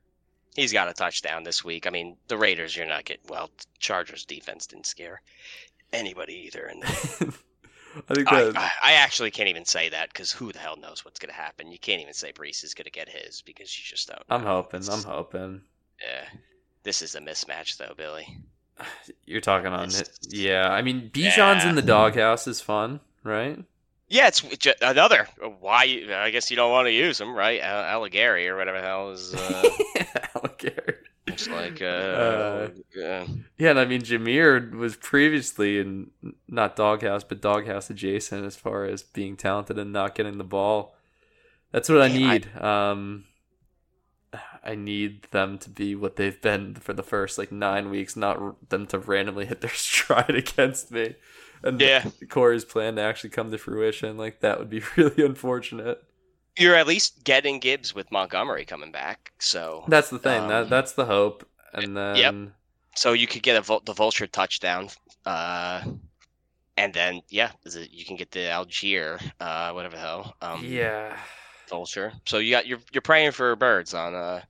[0.57, 1.87] He's got a touchdown this week.
[1.87, 3.51] I mean, the Raiders, you're not getting well.
[3.81, 5.21] Chargers defense didn't scare
[5.93, 6.85] anybody either, and
[8.09, 11.05] I think that I, I actually can't even say that because who the hell knows
[11.05, 11.71] what's going to happen?
[11.71, 14.23] You can't even say Breece is going to get his because you just don't.
[14.29, 14.49] I'm know.
[14.49, 14.83] hoping.
[14.91, 15.63] I'm hoping.
[16.03, 16.25] Yeah,
[16.83, 18.39] this is a mismatch though, Billy.
[19.25, 20.11] You're talking on it.
[20.29, 23.59] Yeah, I mean, Bijan's in the doghouse is fun, right?
[24.09, 24.45] Yeah, it's
[24.83, 25.27] another.
[25.61, 26.05] Why?
[26.15, 27.61] I guess you don't want to use him, right?
[27.61, 29.35] Al- Alligari or whatever the hell is.
[29.35, 29.69] Uh,
[30.37, 31.01] Alligator.
[31.27, 32.69] Just like uh, Uh,
[33.03, 33.27] uh,
[33.59, 36.11] Yeah, and I mean, Jahmyr was previously in
[36.49, 40.97] not doghouse, but doghouse adjacent as far as being talented and not getting the ball.
[41.73, 42.57] That's what I Man, I- need.
[42.63, 43.25] Um,
[44.65, 48.39] I need them to be what they've been for the first like nine weeks, not
[48.39, 51.17] r- them to randomly hit their stride against me.
[51.63, 52.11] And Yeah.
[52.29, 56.03] Cory's plan to actually come to fruition, like that would be really unfortunate.
[56.57, 60.43] You're at least getting Gibbs with Montgomery coming back, so That's the thing.
[60.43, 61.49] Um, that that's the hope.
[61.73, 62.35] And then Yep.
[62.95, 64.89] so you could get a the vulture touchdown,
[65.27, 65.83] uh,
[66.77, 70.65] and then yeah, is it- you can get the Allgeier, uh, whatever the hell, um,
[70.65, 71.17] yeah.
[71.69, 72.13] vulture.
[72.27, 74.43] So you got you're you're praying for birds on uh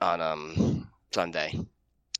[0.00, 1.58] on um Sunday,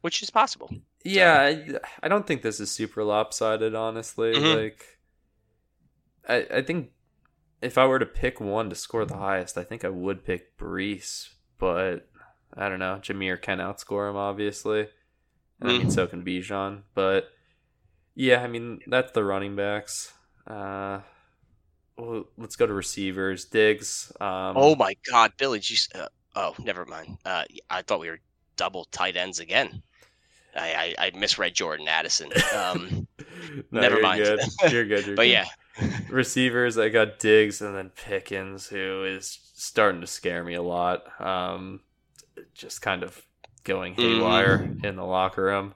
[0.03, 0.71] which is possible.
[1.05, 4.35] Yeah, I, I don't think this is super lopsided, honestly.
[4.35, 4.57] Mhm.
[4.65, 4.99] Like,
[6.29, 6.91] I I think
[7.67, 10.57] if I were to pick one to score the highest, I think I would pick
[10.57, 12.09] Breece, but
[12.57, 13.01] I don't know.
[13.03, 14.89] Jahmyr can outscore him, obviously,
[15.61, 16.83] and I mean so can Bijan.
[16.95, 17.29] But
[18.15, 20.13] yeah, I mean that's the running backs.
[20.47, 21.01] Uh,
[21.99, 23.45] well, let's go to receivers.
[23.47, 24.13] Diggs.
[24.21, 26.07] Um, oh my God, Billy, you, uh,
[26.37, 27.19] oh never mind.
[27.25, 28.21] Uh, I thought we were
[28.57, 29.83] double tight ends again.
[30.55, 32.31] I I, I misread Jordan Addison.
[32.55, 33.09] Um,
[33.73, 34.23] no, never you're mind.
[34.23, 34.41] Good.
[34.71, 35.07] You're good.
[35.07, 35.33] You're but good.
[35.33, 35.47] yeah.
[36.09, 36.79] Receivers.
[36.79, 41.05] I got diggs and then pickens who is starting to scare me a lot.
[41.21, 41.81] Um
[42.55, 43.23] just kind of
[43.65, 45.75] going haywire in the locker room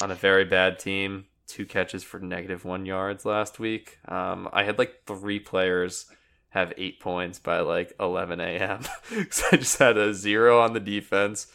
[0.00, 1.26] on a very bad team.
[1.46, 3.98] Two catches for negative one yards last week.
[4.06, 6.06] Um i had like three players
[6.50, 8.82] have eight points by like 11 a.m
[9.30, 11.46] so i just had a zero on the defense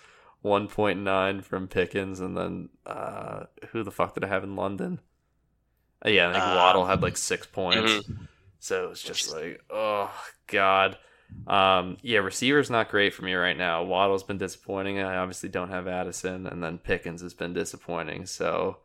[0.43, 4.99] 1.9 from pickens and then uh who the fuck did i have in london
[6.05, 7.91] yeah, I think Uh, Waddle had like six points.
[7.91, 8.27] mhm.
[8.59, 10.11] So it was just is- like, oh
[10.47, 10.97] god.
[11.47, 13.83] Um, yeah, receiver's not great for me right now.
[13.83, 14.99] Waddle's been disappointing.
[14.99, 18.27] I obviously don't have Addison, and then Pickens has been disappointing.
[18.27, 18.77] So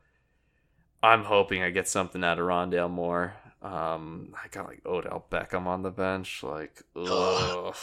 [1.02, 3.34] I'm hoping I get something out of Rondale Moore.
[3.60, 6.42] Um, I got like Odell Beckham on the bench.
[6.42, 7.74] Like, ugh.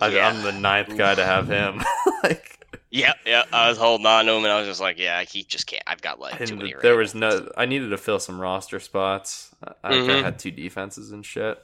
[0.00, 0.26] I, Yeah.
[0.28, 1.80] I'm the ninth guy to have him.
[2.24, 2.61] like,
[2.94, 3.44] Yeah, yeah.
[3.52, 5.82] I was holding on to him, and I was just like, yeah, he just can't.
[5.86, 6.74] I've got like too many.
[6.82, 7.48] there was no.
[7.56, 9.54] I needed to fill some roster spots.
[9.64, 10.22] I, I Mhm.
[10.22, 11.58] had two defenses and shit.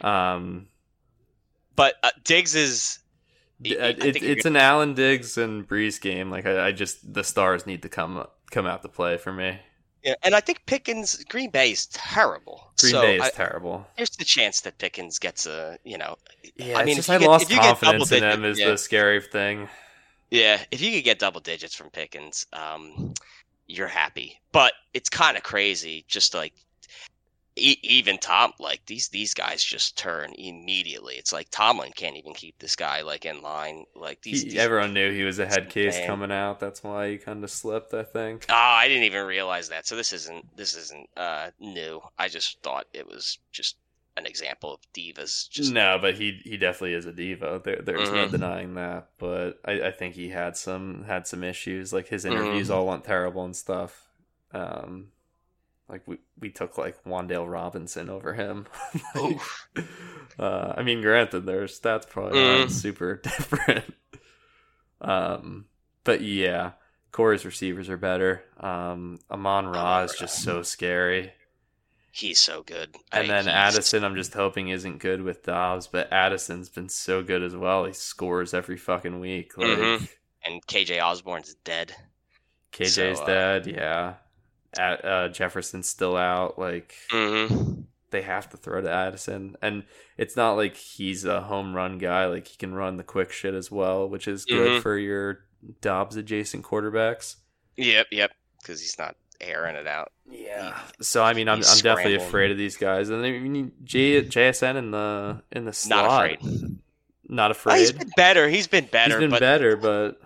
[0.00, 0.68] Um,
[1.76, 2.98] but uh, Diggs is.
[3.64, 6.30] I- I it, you're it's an Allen Diggs and Breece game.
[6.30, 9.58] Like I, I just the stars need to come come out to play for me.
[10.02, 12.72] Yeah, and I think Pickens, Green Bay is terrible.
[12.80, 13.86] Green so Bay is I, terrible.
[13.96, 16.16] there's the chance that Pickens gets a, you know,
[16.56, 18.34] Yeah, I I mean, if I you get- lost if you get confidence in double
[18.38, 18.70] him is yeah.
[18.70, 19.68] the scary thing.
[20.32, 23.12] Yeah, if you could get double digits from Pickens, um,
[23.66, 24.40] you're happy.
[24.50, 26.54] But it's kind of crazy, just like
[27.56, 31.16] e- even Tom, like these these guys just turn immediately.
[31.16, 33.84] It's like Tomlin can't even keep this guy like in line.
[33.94, 36.06] Like these, He, these everyone knew he was a head case Man.
[36.06, 36.60] coming out.
[36.60, 37.92] That's why he kind of slipped.
[37.92, 38.46] I think.
[38.48, 39.86] Oh, I didn't even realize that.
[39.86, 42.00] So this isn't this isn't uh new.
[42.18, 43.76] I just thought it was just
[44.16, 45.48] an example of divas.
[45.48, 47.60] Just no, but he he definitely is a diva.
[47.64, 48.30] There, there's no Mhm.
[48.30, 49.08] denying that.
[49.18, 51.92] But I, I think he had some had some issues.
[51.92, 52.32] Like his Mm-hmm.
[52.34, 54.08] interviews all went terrible and stuff.
[54.52, 55.08] Um,
[55.88, 58.66] like we we took like Wan'Dale Robinson over him.
[59.14, 59.40] Like,
[60.38, 62.46] uh, I mean, granted, their stats probably Mm.
[62.60, 63.94] aren't super different.
[65.00, 65.66] Um,
[66.04, 66.72] but yeah,
[67.10, 68.44] Cory's receivers are better.
[68.58, 71.32] Um, Amon Ra is just so scary.
[72.14, 72.94] He's so good.
[73.10, 77.22] And I- then Addison, I'm just hoping isn't good with Dobbs, but Addison's been so
[77.22, 77.86] good as well.
[77.86, 79.56] He scores every fucking week.
[79.56, 80.08] Like Mhm.
[80.44, 81.94] and KJ Osborn's dead.
[82.72, 84.14] KJ's So, uh, dead, yeah.
[84.78, 86.58] At, uh, Jefferson's still out.
[86.58, 87.82] Like Mm-hmm.
[88.10, 89.84] they have to throw to Addison, and
[90.18, 92.26] it's not like he's a home run guy.
[92.26, 94.82] Like he can run the quick shit as well, which is good Mhm.
[94.82, 95.46] for your
[95.80, 97.36] Dobbs adjacent quarterbacks.
[97.76, 98.32] Yep, yep.
[98.60, 100.12] Because he's not airing it out.
[100.30, 100.78] Yeah.
[101.00, 104.22] So I mean, I'm, I'm definitely afraid of these guys, and then you need J,
[104.22, 106.04] JSN in the in the slot.
[106.04, 106.78] Not afraid.
[107.28, 107.78] Not Oh, afraid.
[107.80, 108.48] he's been better.
[108.48, 109.14] He's been better.
[109.14, 110.20] He's been but better, but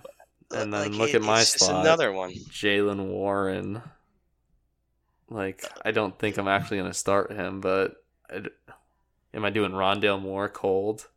[0.53, 1.85] uh, and then like, look it- at my it's slot.
[1.85, 2.31] another one.
[2.33, 3.83] Jaylen Warren.
[5.29, 7.97] Like I don't think I'm actually gonna start him, but
[8.31, 8.51] I d
[9.35, 11.09] am I doing Rondale Moore cold?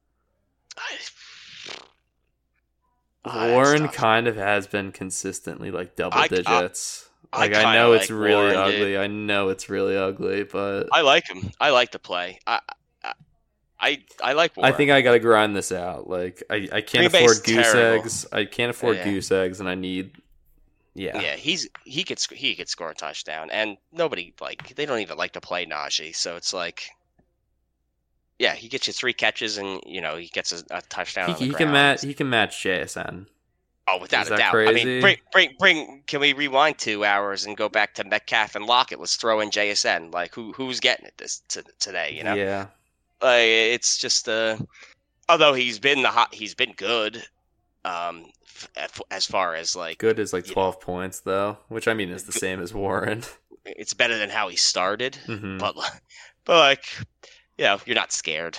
[3.25, 7.08] I- Warren kind of has been consistently like double I- I- digits.
[7.31, 8.77] I like I, kinda know it's like really Warren, ugly.
[8.77, 8.97] dude.
[8.99, 11.51] I know it's really ugly, but I like him.
[11.59, 12.39] I like the play.
[12.47, 12.59] I
[13.03, 13.13] I
[13.81, 14.51] I, I like.
[14.57, 16.09] I think I got to grind this out.
[16.09, 18.03] Like I, I can't Green afford goose terrible.
[18.03, 18.25] eggs.
[18.31, 19.03] I can't afford Yeah.
[19.05, 20.11] goose eggs, and I need.
[20.95, 21.21] Yeah.
[21.21, 24.99] Yeah, he's he could sc- he could score a touchdown, and nobody like they don't
[24.99, 26.89] even like to play Najee, so it's like,
[28.37, 31.27] yeah, he gets you three catches, and you know he gets a, a touchdown.
[31.27, 32.01] He, on the he can match.
[32.01, 33.27] He can match JSN.
[33.91, 34.55] Oh, without Is a doubt.
[34.55, 36.03] I mean, bring bring bring.
[36.07, 38.99] Can we rewind two hours and go back to Metcalf and Lockett?
[38.99, 40.13] Let's throw in JSN.
[40.13, 42.13] Like who who's getting it this to, today?
[42.15, 42.67] You know, Yeah.
[43.21, 44.57] like it's just uh,
[45.27, 47.23] although he's been the hot, he's been good.
[47.85, 48.25] Um,
[48.75, 52.25] f- as far as like Good is like twelve points though, which I mean is
[52.25, 53.23] the same as Warren.
[53.65, 55.17] it's better than how he started.
[55.27, 55.57] Mhm.
[55.59, 55.75] but
[56.45, 56.85] but like
[57.57, 58.57] you know you're not scared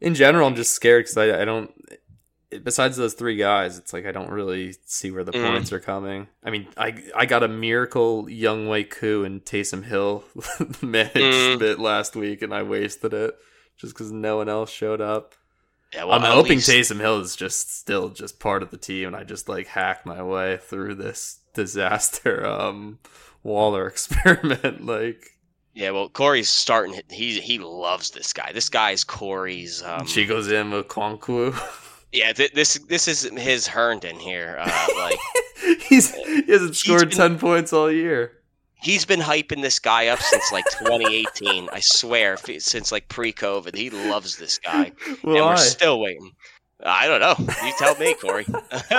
[0.00, 1.70] In general, I'm just scared because I, I don't.
[2.62, 5.52] Besides those three guys, it's like I don't really see where the Mm.
[5.52, 6.28] points are coming.
[6.44, 10.24] I mean, I I got a miracle Younghoe Koo and Taysom Hill
[10.82, 11.58] managed Mm.
[11.58, 13.34] bit last week, and I wasted it
[13.76, 15.34] just because no one else showed up.
[15.94, 19.08] yeah, well, I'm hoping least- Taysom Hill is just still just part of the team,
[19.08, 22.98] and I just like hack my way through this disaster um
[23.42, 24.86] Waller experiment.
[24.86, 25.28] like
[25.74, 30.50] yeah well cory's starting he he loves this guy this guy's cory's um she goes
[30.50, 31.52] in with Okonkwo.
[32.12, 35.18] yeah th- this this is his herndon here uh like
[35.88, 38.32] He's he hasn't scored been- ten points all year.
[38.82, 43.90] he's been hyping this guy up since like 2018 i swear since like pre-covid he
[43.90, 46.32] loves this guy and we're still waiting
[46.84, 47.36] I don't know.
[47.64, 48.44] You tell me, Cory.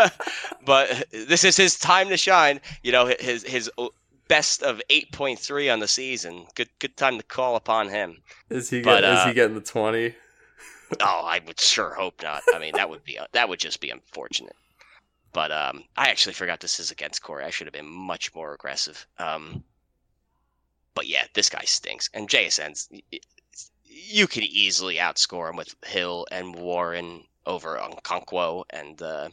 [0.65, 2.61] but this is his time to shine.
[2.81, 3.69] You know, his his
[4.27, 6.45] best of eight point three on the season.
[6.56, 8.22] Good good time to call upon him.
[8.49, 10.15] is he but, get, is uh, he getting the twenty?
[11.02, 12.44] Oh, I would sure hope not.
[12.53, 14.56] I mean, that would be that would just be unfortunate.
[15.34, 17.44] But um, I actually forgot this is against Cory.
[17.44, 19.07] I should have been much more aggressive.
[19.18, 19.64] Um,
[20.94, 22.10] but yeah, this guy stinks.
[22.14, 22.90] And JSN's
[23.86, 29.30] you could easily outscore him with Hill and Warren over Okonkwo and uh,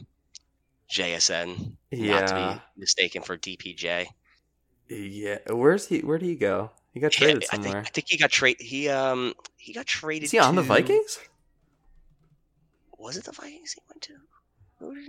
[0.89, 1.73] JSN.
[1.91, 4.07] Not to be mistaken for DPJ.
[4.89, 5.37] yeah.
[5.49, 5.99] Where's he?
[5.99, 6.71] Where did he go?
[6.93, 7.83] He got Yeah, traded I think somewhere.
[7.85, 8.65] I think he got traded.
[8.65, 10.25] He um he got traded.
[10.25, 11.19] Is he on the Vikings?
[13.01, 14.13] Was it the Vikings he went to?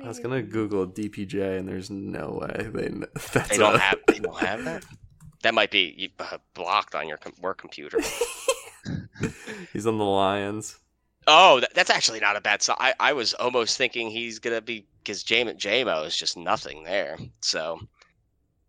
[0.04, 2.88] I was gonna Google DPJ, and there's no way they.
[3.32, 3.98] That's They don't a- have.
[4.06, 4.84] They don't have that.
[5.42, 7.98] That might be you- uh, blocked on your com- work computer.
[9.72, 10.78] He's on the Lions.
[11.26, 12.76] Oh, that, that's actually not a bad sign.
[12.80, 17.16] I, I was almost thinking he's gonna be because Jamo JMO is just nothing there.
[17.40, 17.80] So,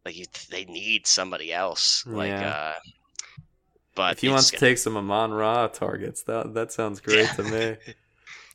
[0.05, 2.03] like, you, they need somebody else.
[2.07, 2.49] Like, Yeah.
[2.49, 2.73] uh,
[3.95, 6.99] but if he it's wants to gonna- take some Amon Ra targets, that that sounds
[7.01, 7.77] great to me.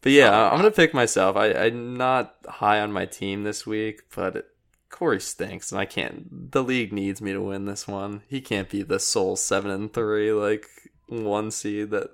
[0.02, 0.50] But yeah.
[0.50, 1.36] I'm gonna pick myself.
[1.36, 4.48] I, I'm not high on my team this week, but
[4.90, 6.52] Cory stinks, and I can't.
[6.52, 8.22] The league needs me to win this one.
[8.28, 10.66] He can't be the sole seven and three, like
[11.08, 11.90] one seed.
[11.90, 12.10] That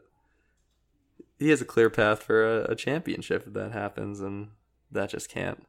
[1.38, 4.48] he has a clear path for a, a championship if that happens, and
[4.90, 5.66] that just can't.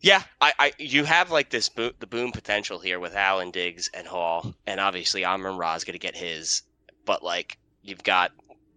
[0.00, 3.90] Yeah, I, I you have like this bo- the boom potential here with Allen Diggs
[3.92, 6.62] and Hall, and obviously Amon Ra's going to get his,
[7.04, 8.32] but like you've got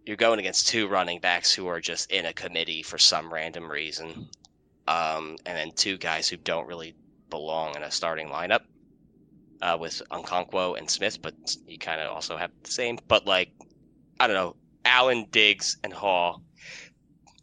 [0.06, 3.70] you're going against two running backs who are just in a committee for some random
[3.70, 4.28] reason,
[4.86, 6.94] um, and then two guys who don't really
[7.30, 8.60] belong in a starting lineup,
[9.62, 11.34] uh, with Okonkwo and Smith, but
[11.66, 12.98] you kind of also have the same.
[13.08, 13.50] But like
[14.20, 16.42] I don't know, Allen Diggs and Hall,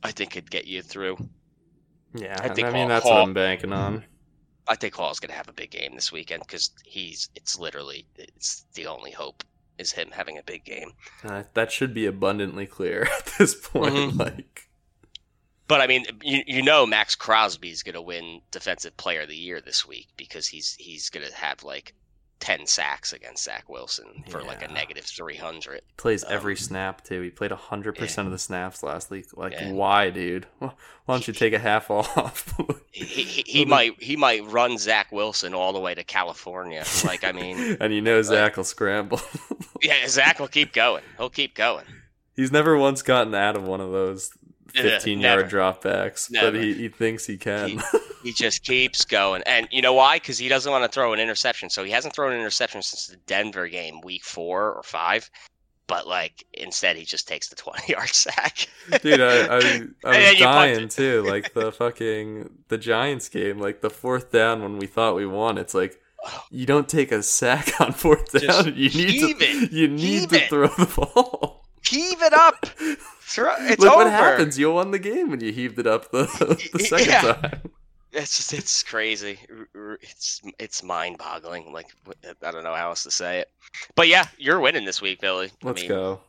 [0.03, 1.17] I think could get you through.
[2.13, 4.03] Yeah, I think I, mean Hall- that's Hall- what I'm banking on.
[4.67, 8.65] I think Hall's gonna have a big game this weekend because he's it's literally it's
[8.75, 9.43] the only hope
[9.77, 10.91] is him having a big game.
[11.23, 13.93] Uh, that should be abundantly clear at this point.
[13.95, 14.17] Mhm.
[14.19, 14.69] Like,
[15.67, 19.61] But I mean, you, you know Maxx Crosby's gonna win Defensive Player of the Year
[19.61, 21.93] this week because he's he's gonna have like
[22.41, 25.81] ten sacks against Zach Wilson for like a negative three hundred.
[25.95, 27.21] plays every Um, snap too.
[27.21, 29.27] He played hundred percent of the snaps last week.
[29.37, 29.71] Like, Yeah.
[29.71, 30.47] why, dude?
[31.05, 32.53] Why don't you take a half off?
[32.93, 36.83] He, he, he, he might he might run Zach Wilson all the way to California.
[37.05, 39.21] Like I mean, and you know Zach will scramble.
[39.81, 41.03] yeah, Zach will keep going.
[41.17, 41.85] He'll keep going.
[42.35, 44.31] He's never once gotten out of one of those
[44.75, 45.41] Yeah, fifteen never.
[45.41, 47.81] yard dropbacks, but he, he thinks he can.
[48.23, 49.41] He just keeps going.
[49.45, 50.17] And you know why?
[50.17, 51.69] Because he doesn't want to throw an interception.
[51.69, 55.29] So he hasn't thrown an interception since the Denver game, week four or five.
[55.87, 58.67] But like instead, he just takes the twenty yard sack.
[59.01, 59.57] Dude, I, I,
[60.05, 61.23] I was dying too.
[61.23, 65.57] Like the fucking the Giants game, like the fourth down when we thought we won.
[65.57, 66.43] It's like oh.
[66.49, 68.75] you don't take a sack on fourth Just down.
[68.75, 69.71] You need to it.
[69.71, 70.49] you need to it.
[70.49, 71.65] throw the ball.
[71.83, 72.65] Heave it up.
[73.33, 74.03] Throw, it's Look over.
[74.03, 74.57] what happens.
[74.59, 76.23] You won the game when you heaved it up the,
[76.73, 77.33] the second Yeah.
[77.33, 77.61] time.
[78.13, 79.39] It's just it's crazy.
[80.01, 81.71] It's it's mind boggling.
[81.71, 81.87] Like
[82.43, 83.49] I don't know how else to say it.
[83.95, 85.49] But yeah, you're winning this week, Billy.
[85.63, 86.21] Let's I mean, go.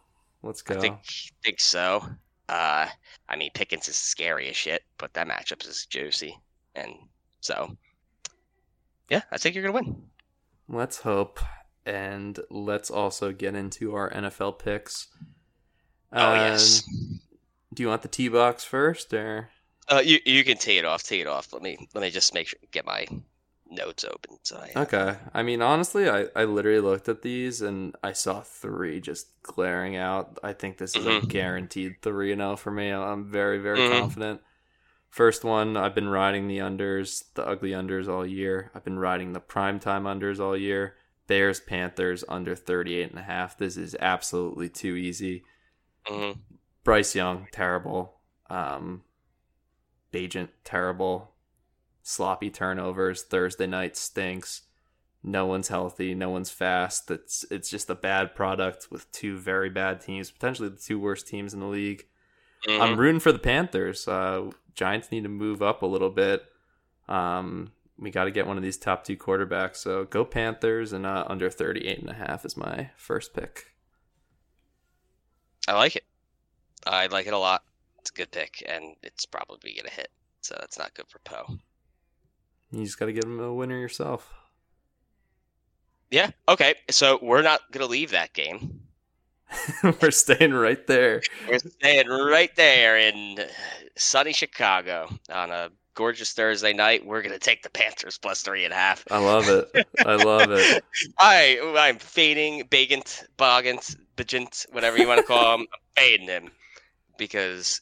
[0.45, 0.77] Let's go.
[0.77, 0.97] I think
[1.43, 2.07] think so.
[2.49, 2.87] Uh,
[3.29, 6.37] I mean, Pickens is scary as shit, but that matchup is juicy,
[6.77, 6.93] and
[7.41, 7.77] so
[9.09, 10.03] yeah, I think you're gonna win.
[10.69, 11.41] Let's hope.
[11.85, 15.09] And let's also get into our NFL picks.
[16.19, 16.83] Oh yes.
[16.89, 17.21] Um,
[17.75, 19.51] Do you want the T box first or
[19.89, 21.03] Uh, you you can tee it off.
[21.05, 21.53] Tee it off.
[21.53, 23.07] Let me let me just make sure get my
[23.71, 24.39] notes open.
[24.45, 25.17] So I, Okay.
[25.35, 29.97] I mean honestly I, I literally looked at these and I saw three just glaring
[29.97, 30.39] out.
[30.43, 31.29] I think this is a Mhm.
[31.29, 32.91] guaranteed three and oh for me.
[32.91, 33.83] I'm very, very Mhm.
[33.83, 34.41] confident.
[35.11, 38.71] First one, I've been riding the unders, the ugly unders all year.
[38.75, 40.97] I've been riding the primetime unders all year.
[41.29, 43.59] Bears, Panthers under 38 and a half.
[43.59, 45.45] This is absolutely too easy.
[46.09, 46.39] Mhm.
[46.85, 48.20] Bryce Young, terrible.
[48.51, 49.05] Um,
[50.15, 51.35] Agent, terrible.
[52.03, 53.23] Sloppy turnovers.
[53.23, 54.62] Thursday night stinks.
[55.23, 56.15] No one's healthy.
[56.15, 57.11] No one's fast.
[57.11, 61.29] It's it's just a bad product with two very bad teams, potentially the two worst
[61.29, 62.07] teams in the league.
[62.66, 62.81] Mhm.
[62.81, 64.07] I'm rooting for the Panthers.
[64.09, 66.45] Uh, Giants need to move up a little bit.
[67.09, 69.77] Um, we got to get one of these top two quarterbacks.
[69.77, 73.72] So go Panthers and uh, under 38 and a half is my first pick.
[75.69, 76.05] I like it.
[76.87, 77.63] I like it a lot.
[78.01, 80.09] It's a good pick, and it's probably gonna hit.
[80.41, 81.59] So that's not good for Poe.
[82.73, 84.33] You just got to get him a winner yourself.
[86.11, 86.31] Yeah.
[86.49, 86.75] Okay.
[86.91, 88.81] So we're not gonna leave that game.
[90.01, 91.23] We're staying right there.
[91.47, 93.39] We're staying right there in
[93.97, 97.05] sunny Chicago on a gorgeous Thursday night.
[97.05, 99.05] We're gonna take the Panthers plus three and a half.
[99.11, 99.87] I love it.
[100.07, 100.85] I love it.
[101.19, 105.61] I I'm fading Bagant, Bogant, Bajant, whatever you want to call him.
[105.73, 106.51] I'm fading him
[107.19, 107.81] because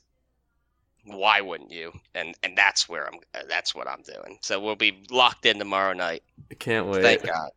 [1.05, 1.93] why wouldn't you?
[2.15, 3.21] And and that's where I'm.
[3.35, 4.39] uh, That's what I'm doing.
[4.43, 6.23] So we'll be locked in tomorrow night.
[6.51, 7.03] I can't wait.
[7.03, 7.51] Thank God.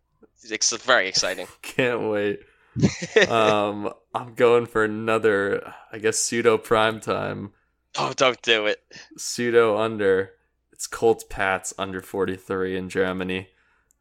[0.45, 1.47] It's very exciting.
[1.61, 2.41] Can't wait.
[3.29, 7.51] Um, I'm going for another, I guess, pseudo prime time,
[7.97, 8.83] oh, don't do it.
[9.15, 10.31] pseudo under.
[10.71, 13.47] It's Colts Pats under 43 in Germany.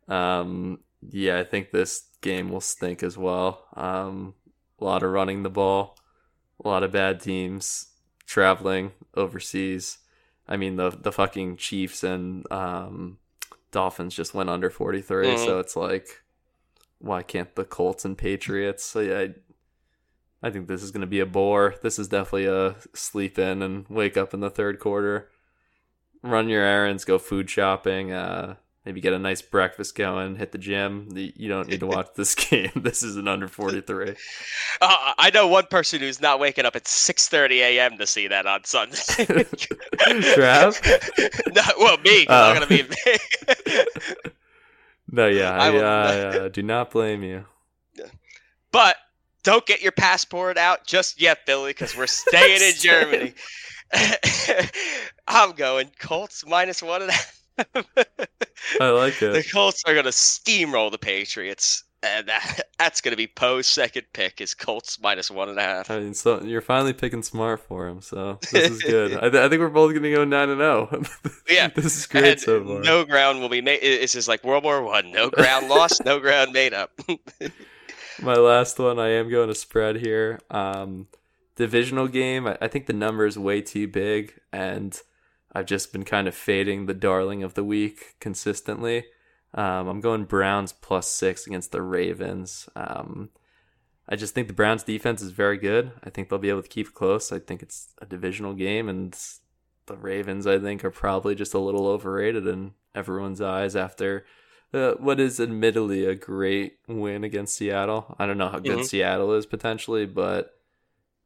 [0.08, 0.80] Um,
[1.10, 3.66] yeah, I think this game will stink as well.
[3.76, 4.34] Um,
[4.82, 5.96] a lot of running the ball,
[6.62, 7.88] a lot of bad teams.
[8.24, 9.98] traveling overseas.
[10.48, 13.18] I mean the the fucking Chiefs and um,
[13.72, 15.44] Dolphins just went under 43, Mhm.
[15.44, 16.22] so it's like
[16.98, 18.84] why can't the Colts and Patriots?
[18.84, 19.34] So, yeah, I
[20.46, 21.74] I think this is going to be a bore.
[21.82, 25.28] This is definitely a sleep in and wake up in the third quarter.
[26.22, 28.54] Run your errands, go food shopping, uh
[28.84, 31.08] maybe get a nice breakfast going, hit the gym.
[31.14, 32.72] You don't need to watch this game.
[32.76, 34.10] This is an under 43.
[34.80, 37.98] Uh, I know one person who's not waking up at 6:30 a.m.
[37.98, 38.96] to see that on Sunday.
[40.34, 41.54] Trav?
[41.54, 42.26] no, well, me.
[42.28, 42.50] Oh.
[42.50, 42.84] I'm gonna be.
[45.14, 47.44] No, yeah, I I, uh, do not blame you.
[48.70, 48.96] but
[49.42, 53.34] don't get your passport out just yet, Billy, because we're staying in Germany.
[55.28, 57.42] I'm going Colts minus one and a half.
[58.80, 59.32] I like it.
[59.32, 59.44] the.
[59.52, 64.40] Colts are gonna steamroll the Patriots, and that, that's gonna be Poe's second pick.
[64.40, 65.90] Is Colts minus one and a half.
[65.90, 69.12] I mean, so you're finally picking smart for him, so this is good.
[69.16, 71.02] I, th- I think we're both gonna go nine and zero.
[71.50, 72.80] Yeah, this is great And so far.
[72.80, 73.80] no ground will be made.
[73.82, 75.10] It's just like World War One.
[75.12, 76.98] No ground lost, no ground made up.
[78.22, 80.38] My last one, I am going to spread here.
[80.50, 81.08] Um,
[81.56, 82.46] divisional game.
[82.46, 84.98] I, I think the number is way too big, and
[85.52, 89.04] I've just been kind of fading the darling of the week consistently.
[89.54, 92.68] Um, I'm going Browns plus six against the Ravens.
[92.74, 93.28] Um,
[94.08, 95.92] I just think the Browns defense is very good.
[96.02, 97.30] I think they'll be able to keep it close.
[97.32, 99.16] I think it's a divisional game, and
[99.86, 104.24] the Ravens, I think, are probably just a little overrated in everyone's eyes after
[104.72, 108.16] uh, what is admittedly a great win against Seattle.
[108.18, 108.86] I don't know how good Mhm.
[108.86, 110.58] Seattle is potentially, but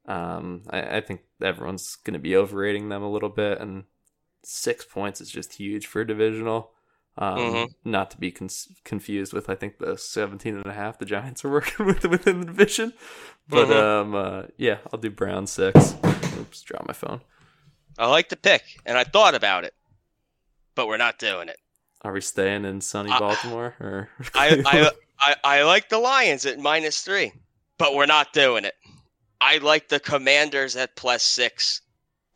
[0.06, 3.84] um, I, I think everyone's going to be overrating them a little bit, and
[4.48, 6.72] six points is just huge for a divisional.
[7.18, 7.68] Um, Mhm.
[7.84, 8.48] Not to be con-
[8.84, 12.40] confused with, I think the 17 and a half the Giants are working with within
[12.40, 12.92] the division.
[13.48, 13.82] But Mhm.
[13.82, 15.94] um, uh, yeah, I'll do Brown six.
[16.38, 17.22] Oops, drop my phone.
[17.98, 19.74] I like the pick, and I thought about it,
[20.74, 21.58] but we're not doing it.
[22.02, 23.74] Are we staying in sunny Baltimore?
[23.80, 27.32] Or I, I, I, I like the Lions at minus three,
[27.78, 28.74] but we're not doing it.
[29.40, 31.80] I like the Commanders at plus six,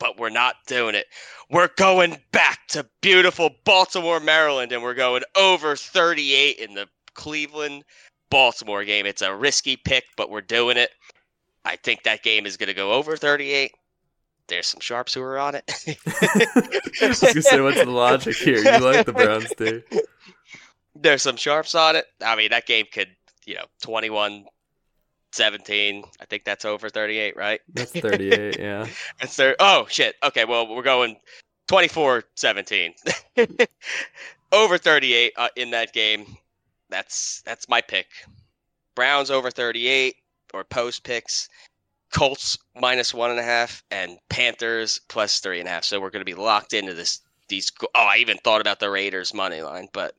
[0.00, 1.06] but we're not doing it.
[1.50, 7.84] We're going back to beautiful Baltimore, Maryland, and we're going over 38 in the Cleveland
[8.30, 9.06] Baltimore game.
[9.06, 10.90] It's a risky pick, but we're doing it.
[11.64, 13.72] I think that game is going to go over 38.
[14.48, 15.64] There's some sharps who are on it.
[17.00, 18.58] I say, what's the logic here?
[18.58, 19.84] You like the Browns, dude?
[20.96, 22.06] There's some sharps on it.
[22.24, 23.08] I mean, that game could,
[23.46, 24.46] you know, 21
[25.32, 26.04] 17.
[26.20, 27.60] I think that's over 38, right?
[27.72, 28.86] That's 38, yeah.
[29.20, 29.56] It's there.
[29.60, 30.16] Oh, shit.
[30.22, 31.16] Okay, well, we're going
[31.68, 32.94] 24 17.
[34.52, 36.36] over 38 uh, in that game.
[36.88, 38.06] That's that's my pick.
[38.96, 40.16] Browns over 38
[40.52, 41.48] or post picks.
[42.12, 45.84] Colts minus one and a half and Panthers plus three and a half.
[45.84, 47.20] So we're going to be locked into this.
[47.48, 47.70] These.
[47.82, 50.16] Oh, I even thought about the Raiders money line, but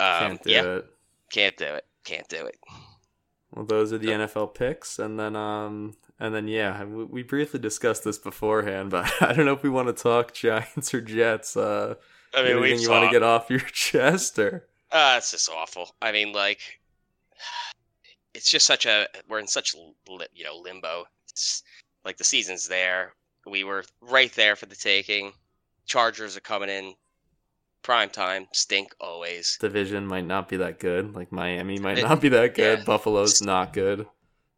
[0.00, 0.86] um, Can't do yeah, it.
[1.30, 1.84] can't do it.
[2.04, 2.56] Can't do it.
[3.54, 7.60] Well, those are the NFL picks, and then um, and then yeah, we, we briefly
[7.60, 11.56] discussed this beforehand, but I don't know if we want to talk Giants or Jets.
[11.56, 11.94] Uh,
[12.34, 15.50] I mean, anything we you want to get off your chest, or Uh, it's just
[15.50, 15.94] awful.
[16.00, 16.60] I mean, like,
[18.34, 21.04] it's just such a we're in such you know limbo.
[21.28, 21.62] It's
[22.04, 23.12] like the season's there.
[23.46, 25.32] We were right there for the taking.
[25.84, 26.94] Chargers are coming in
[27.82, 28.48] prime time.
[28.52, 29.56] Stink always.
[29.60, 31.14] division might not be that good.
[31.14, 32.78] Like Miami might It- not be that good.
[32.80, 32.84] yeah.
[32.84, 34.06] Buffalo's not good.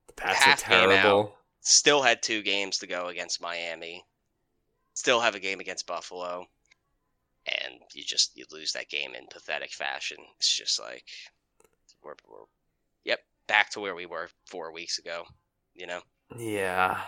[0.07, 0.89] The Pats are Half out.
[0.89, 1.35] terrible.
[1.61, 4.05] Still had two games to go against Miami.
[4.95, 6.47] Still have a game against Buffalo.
[7.47, 10.19] And you just you lose that game in pathetic fashion.
[10.39, 11.05] It's just like
[12.03, 12.45] we're, we're
[13.05, 15.25] yep back to where we were four weeks ago.
[15.75, 16.01] You know.
[16.37, 17.01] Yeah.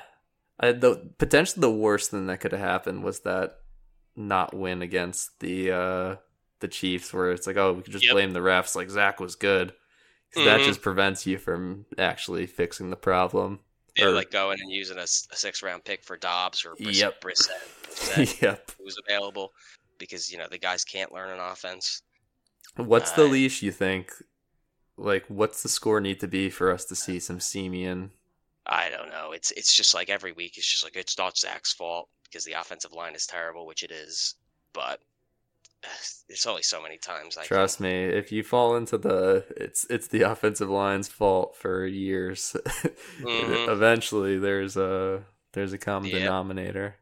[0.59, 3.59] I, the potentially the worst thing that could have happened was that
[4.17, 6.17] not win against the uh
[6.61, 8.13] the Chiefs, where it's like, oh, we could just Yep.
[8.13, 8.75] blame the refs.
[8.75, 9.75] Like Zach was good,
[10.35, 13.61] 'Cause that just prevents you from actually fixing the problem.
[13.97, 16.99] Yeah, Or- like going and using a, a six round pick for Dobbs or Briss-
[17.01, 17.21] Yep.
[17.21, 17.51] Brissett,
[17.85, 18.71] Brissett, yep.
[18.79, 19.53] who's available
[19.99, 22.03] because you know the guys can't learn an offense.
[22.77, 24.13] What's the Uh, leash you think?
[24.99, 28.13] Like, what's the score need to be for us to see some Siemian?
[28.67, 29.33] I don't know.
[29.33, 32.53] It's it's just like every week it's just like it's not Zach's fault because the
[32.55, 34.35] offensive line is terrible, which it is.
[34.73, 35.01] But
[36.29, 40.09] it's only so many times I Trust me, if you fall into the it's it's
[40.09, 42.57] the offensive line's fault for years.
[43.21, 43.69] Mhm.
[43.69, 46.21] Eventually, there's a there's a common Yep.
[46.21, 46.97] denominator.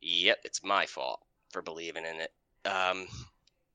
[0.00, 1.20] Yep, it's my fault
[1.52, 2.32] for believing in it.
[2.68, 3.06] Um,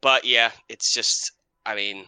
[0.02, 1.32] but yeah, it's just.
[1.68, 2.06] I mean,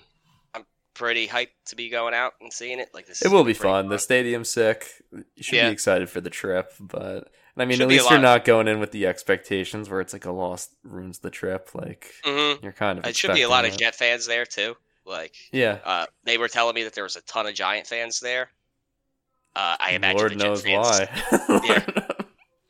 [0.97, 2.89] pretty hyped to be going out and seeing it.
[2.93, 3.89] Like this, it will be pretty fun.
[3.89, 4.89] The stadium's sick.
[5.11, 5.67] You should Yeah.
[5.69, 8.79] be excited for the trip, but I mean, Should at least you're not going in
[8.79, 11.69] with the expectations where it's like a loss ruins the trip.
[11.73, 13.05] Like hmm you're kind of.
[13.05, 14.75] It should be a lot of Jet fans there too.
[15.05, 15.35] Like.
[15.51, 15.79] Yeah.
[15.85, 18.49] uh, they were telling me that there was a ton of Giant fans there.
[19.55, 21.09] Uh, I imagine Lord the Jet knows fans.
[21.47, 21.61] why.
[21.65, 21.85] Yeah.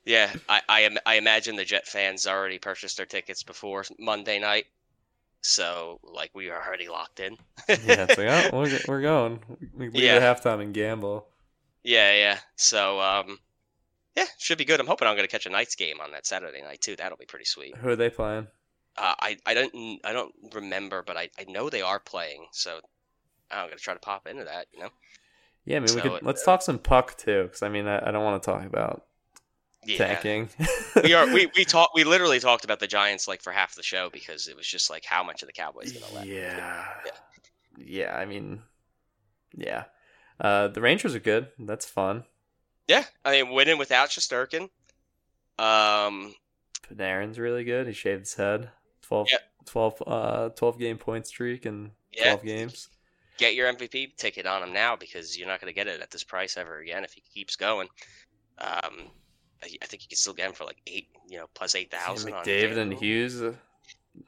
[0.05, 4.39] Yeah, I I, am, I imagine the Jet fans already purchased their tickets before Monday
[4.39, 4.63] night,
[5.47, 7.37] so like we are already locked in.
[7.69, 9.39] yeah, it's like, oh, we're, we're going.
[9.73, 10.15] We leave Yeah.
[10.15, 11.27] at halftime and gamble.
[11.83, 12.39] yeah, yeah.
[12.55, 13.39] So um,
[14.15, 14.79] yeah, should be good.
[14.79, 16.95] I'm hoping I'm gonna catch a Knights game on that Saturday night too.
[16.95, 17.75] That'll be pretty sweet.
[17.77, 18.47] Who are they playing?
[18.97, 22.79] Uh, I I don't I don't remember, but I, I know they are playing, so
[23.51, 24.67] I'm gonna try to pop into that.
[24.73, 24.89] You know.
[25.65, 28.07] Yeah, I mean, we could it- let's talk some puck too, because I mean, I,
[28.07, 29.03] I don't want to talk about
[29.87, 29.97] Yeah.
[30.15, 30.49] tanking.
[31.03, 33.83] we are we we talked we literally talked about the Giants like for half the
[33.83, 36.27] show because it was just like how much of the Cowboys gonna let.
[36.27, 36.85] Yeah.
[37.05, 37.11] Yeah.
[37.79, 38.61] Yeah, I mean,
[39.55, 39.85] yeah.
[40.41, 41.47] Uh, the Rangers are good.
[41.59, 42.23] That's fun.
[42.87, 44.69] Yeah, I mean winning without Shesterkin.
[45.59, 46.33] Um,
[46.91, 47.87] Panarin's really good.
[47.87, 48.69] He shaved his head.
[49.03, 49.41] 12, Yep.
[49.65, 52.35] 12, uh, 12 game point streak in Yeah.
[52.35, 52.89] 12 games.
[53.37, 56.09] get your MVP ticket on him now because you're not going to get it at
[56.09, 57.87] this price ever again if he keeps going.
[58.57, 59.11] Um,
[59.63, 61.91] I I think you can still get him for like eight, you know, plus eight
[61.91, 62.33] thousand.
[62.33, 63.41] on McDavid and Hughes.
[63.41, 63.53] uh,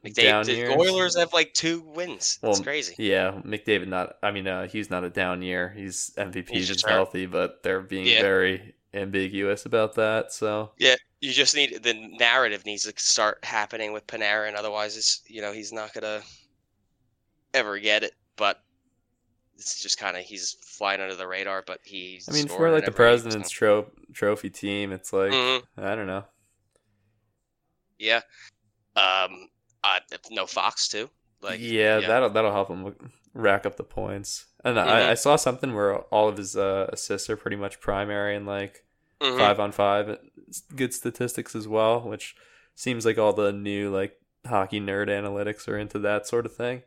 [0.04, 0.68] McDavid, down the.
[0.70, 2.38] Oilers have like two wins.
[2.42, 2.96] That's Well, crazy.
[2.98, 4.18] Yeah, McDavid not.
[4.24, 5.70] I mean, uh, Hughes not a down year.
[5.70, 6.54] He's MVP.
[6.54, 8.22] He's just healthy, but they're being Yeah.
[8.22, 10.32] very ambiguous about that.
[10.34, 14.56] So Yeah, you just need the narrative needs to start happening with Panarin.
[14.56, 16.22] Otherwise, it's you know he's not gonna
[17.54, 18.14] ever get it.
[18.36, 18.62] But
[19.60, 21.64] it's just kind of he's flying under the radar.
[21.65, 25.64] But he's I mean, for like the president's tro- trophy team, it's like Mhm.
[25.77, 26.26] I don't know.
[27.98, 28.22] Yeah.
[28.95, 29.49] Um.
[29.84, 29.99] Uh,
[30.31, 31.10] no Fox too.
[31.41, 32.07] Like yeah, yeah.
[32.07, 32.95] that'll that'll help him
[33.34, 34.45] rack up the points.
[34.65, 34.88] And Mhm.
[34.88, 38.45] I, I saw something where all of his uh, assists are pretty much primary and
[38.45, 38.84] like
[39.22, 39.38] Mhm.
[39.38, 40.18] five on five,
[40.48, 42.36] It's good statistics as well, which
[42.76, 44.18] seems like all the new like
[44.48, 46.84] hockey nerd analytics are into that sort of thing.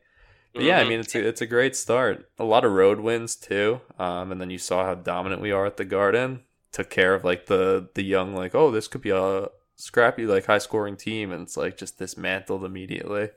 [0.55, 0.89] But yeah, I Mhm.
[0.89, 2.31] mean it's a it's a great start.
[2.39, 3.81] A lot of road wins too.
[3.99, 6.45] Um, and then you saw how dominant we are at the Garden.
[6.73, 10.47] Took care of like the the young like oh this could be a scrappy like
[10.47, 13.31] high scoring team, and it's like just dismantled immediately.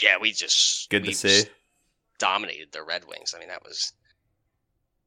[0.00, 1.44] yeah, we just Good to see.
[2.18, 3.34] dominated the Red Wings.
[3.34, 3.92] I mean, that was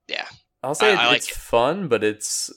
[0.07, 0.27] yeah.
[0.63, 1.35] I'll say I- I like it's it.
[1.35, 2.51] fun, but it's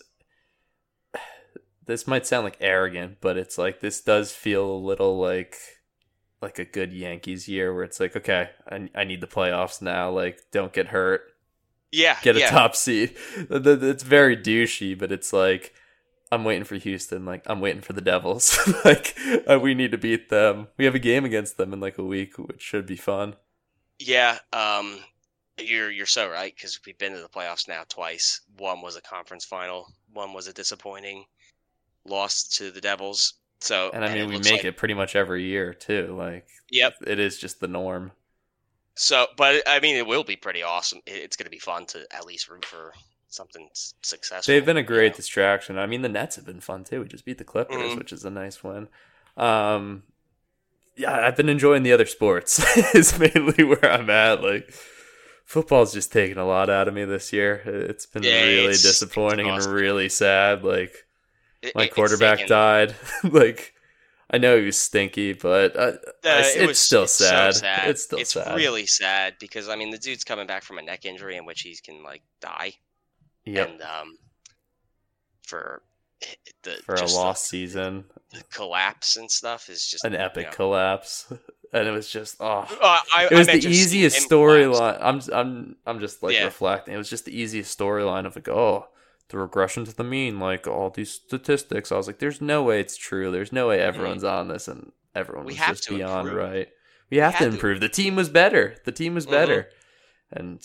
[1.86, 5.56] this might sound like arrogant, but it's like this does feel a little like
[6.40, 10.10] like a good Yankees year where it's like okay, I, I need the playoffs now.
[10.10, 11.22] Like don't get hurt,
[11.92, 12.50] Yeah, get a yeah.
[12.50, 13.16] top seed.
[13.50, 15.74] It's very douchey, but it's like
[16.30, 17.24] I'm waiting for Houston.
[17.24, 18.58] Like I'm waiting for the Devils.
[18.84, 19.16] like
[19.48, 20.68] uh, we need to beat them.
[20.76, 23.36] We have a game against them in like a week, which should be fun.
[24.00, 25.04] Yeah, um,
[25.58, 28.40] you're you're so right because we've been to the playoffs now twice.
[28.56, 29.92] One was a conference final.
[30.12, 31.24] One was a disappointing
[32.04, 33.34] loss to the Devils.
[33.60, 36.14] So And I mean, it we make like- it pretty much every year too.
[36.16, 36.94] Like Yep.
[37.06, 38.12] it is just the norm.
[38.94, 41.00] So, but I mean, it will be pretty awesome.
[41.06, 42.92] It's going to be fun to at least root for
[43.28, 44.52] something successful.
[44.52, 45.16] They've been a you great know?
[45.16, 45.78] distraction.
[45.78, 47.00] I mean, the Nets have been fun too.
[47.02, 47.98] We just beat the Clippers, Mhm.
[47.98, 48.88] which is a nice win.
[49.36, 50.02] Um,
[50.96, 52.58] yeah, I've been enjoying the other sports.
[52.94, 54.42] is mainly where I'm at.
[54.42, 54.72] Like,
[55.44, 57.62] football's just taken a lot out of me this year.
[57.64, 60.64] It's been Yeah, really it's- disappointing it's and really sad.
[60.64, 61.06] Like,
[61.62, 62.94] It- my it- quarterback died.
[63.24, 63.74] like,
[64.30, 65.80] I know he was stinky, but uh,
[66.24, 67.54] I- Uh, it's it was- still it's so sad.
[67.54, 67.88] sad.
[67.88, 68.56] It's still it's sad.
[68.56, 71.62] really sad because I mean the dude's coming back from a neck injury in which
[71.62, 72.74] he can like die,
[73.44, 73.68] yep.
[73.70, 74.18] and um,
[75.46, 75.82] for
[76.62, 80.18] the For a just the- lost season, the collapse and stuff is just an you
[80.18, 80.52] epic know.
[80.52, 81.32] collapse,
[81.72, 82.66] and it was just oh.
[82.80, 84.98] Uh, I, it was I the easiest storyline.
[85.00, 86.44] I'm I'm I'm just like Yeah.
[86.44, 86.94] reflecting.
[86.94, 88.88] It was just the easiest storyline of like, oh,
[89.30, 91.92] the regression to the mean, like all these statistics.
[91.92, 93.30] I was like, there's no way it's true.
[93.30, 95.48] There's no way everyone's on this, and everyone Mm-hmm.
[95.48, 96.50] We was just to beyond improve.
[96.50, 96.68] right.
[97.10, 97.80] We have to had to improve.
[97.80, 98.76] The team was better.
[98.84, 99.30] The team was Mhm.
[99.30, 99.68] better,
[100.30, 100.60] and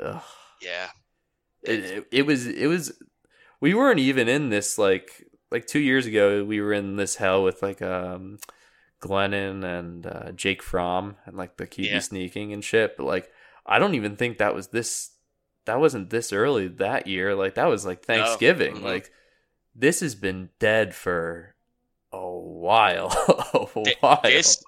[0.00, 0.22] ugh,
[0.62, 0.88] Yeah,
[1.62, 2.92] it, it it was it was.
[3.60, 6.44] We weren't even in this like like two years ago.
[6.44, 8.38] We were in this hell with like um.
[9.02, 11.98] Glennon and uh, Jake Fromm and like the QB Yeah.
[12.00, 12.98] sneaking and shit.
[12.98, 13.30] But like,
[13.64, 15.12] I don't even think that was this.
[15.70, 17.34] That wasn't this early that year.
[17.36, 18.76] Like that was like Thanksgiving.
[18.78, 18.82] Mhm.
[18.82, 19.10] Like
[19.74, 21.54] this has been dead for
[22.12, 23.08] a while.
[23.54, 24.20] a while.
[24.24, 24.62] this-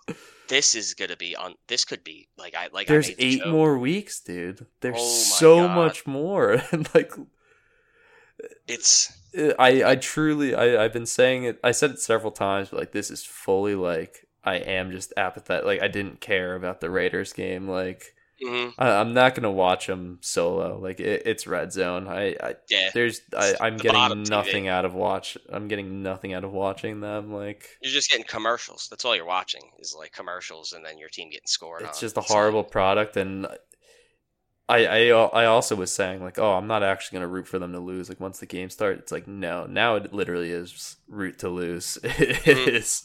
[0.48, 1.54] this is gonna be on.
[1.66, 2.86] This could be like I like.
[2.86, 4.66] There's made the eight more weeks, dude.
[4.80, 5.08] There's Oh
[5.38, 5.74] so God.
[5.76, 7.12] much more, and like
[8.68, 9.12] It's
[9.58, 11.58] I I truly I I've been saying it.
[11.64, 15.64] I said it several times, but like this is fully like I am just apathetic.
[15.64, 17.68] Like I didn't care about the Raiders game.
[17.68, 20.78] Like hmm I, I'm not gonna watch them solo.
[20.78, 22.08] Like it, it's red zone.
[22.08, 24.28] I, I Yeah, there's I, I'm the getting bottom TV.
[24.28, 25.36] nothing out of watch.
[25.50, 27.32] I'm getting nothing out of watching them.
[27.32, 28.88] Like you're just getting commercials.
[28.88, 31.84] That's all you're watching is like commercials, and then your team getting scored.
[31.84, 32.00] it's on.
[32.00, 33.46] just a horrible product and
[34.68, 37.72] I, I I also was saying like oh I'm not actually gonna root for them
[37.72, 41.38] to lose like once the game starts it's like no now it literally is root
[41.40, 42.68] to lose it Mhm.
[42.68, 43.04] is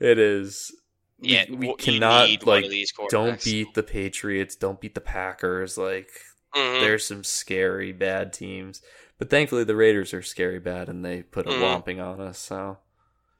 [0.00, 0.72] it is
[1.20, 2.64] yeah, we, you cannot like
[3.10, 6.10] don't beat the Patriots don't beat the Packers like
[6.54, 6.80] Mhm.
[6.80, 8.82] there's some scary bad teams
[9.18, 11.60] but thankfully the Raiders are scary bad and they put a Mhm.
[11.60, 12.78] whomping on us so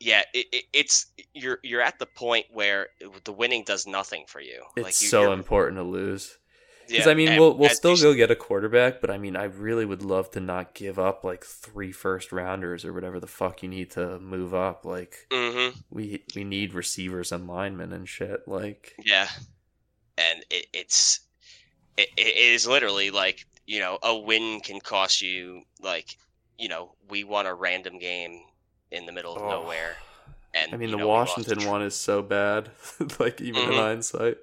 [0.03, 2.89] yeah, it, it, it's you're you're at the point where
[3.25, 4.63] the winning does nothing for you.
[4.75, 6.39] it's like you, so important to lose
[6.91, 9.37] Because yeah, I mean, and we'll we'll still go get a quarterback, but I mean,
[9.37, 13.27] I really would love to not give up like three first rounders or whatever the
[13.27, 14.85] fuck you need to move up.
[14.85, 15.77] Like Mhm.
[15.91, 18.49] we we need receivers and linemen and shit.
[18.49, 19.29] Like Yeah,
[20.19, 21.21] and it, it's
[21.97, 26.17] it, it is literally like you know a win can cost you like
[26.59, 28.41] you know we won a random game
[28.91, 29.49] in the middle of oh.
[29.49, 29.97] nowhere,
[30.53, 32.71] and I mean, the know, Washington to one is so bad.
[33.21, 33.77] like even in Mhm.
[33.77, 34.39] hindsight.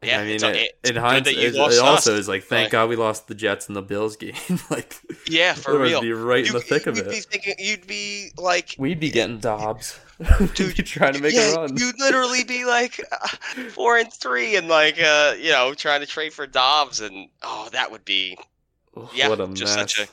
[0.00, 2.72] Yeah, I mean, it, it's in hindsight, you it, it also is like, thank Like-
[2.72, 4.34] God we lost the Jets and the Bills game.
[4.70, 4.94] like,
[5.28, 6.00] Yeah, for real.
[6.00, 7.24] Be right in the thick of you'd be it.
[7.24, 9.98] thinking you'd be like We'd be getting Dobbs.
[10.54, 11.76] Dude, be trying to make yeah, a run.
[11.76, 13.28] You'd literally be like uh,
[13.70, 17.68] four and three, and like uh, you know, trying to trade for Dobbs, and oh,
[17.72, 18.36] that would be.
[19.14, 19.92] yeah, what a just mess.
[19.94, 20.08] such a-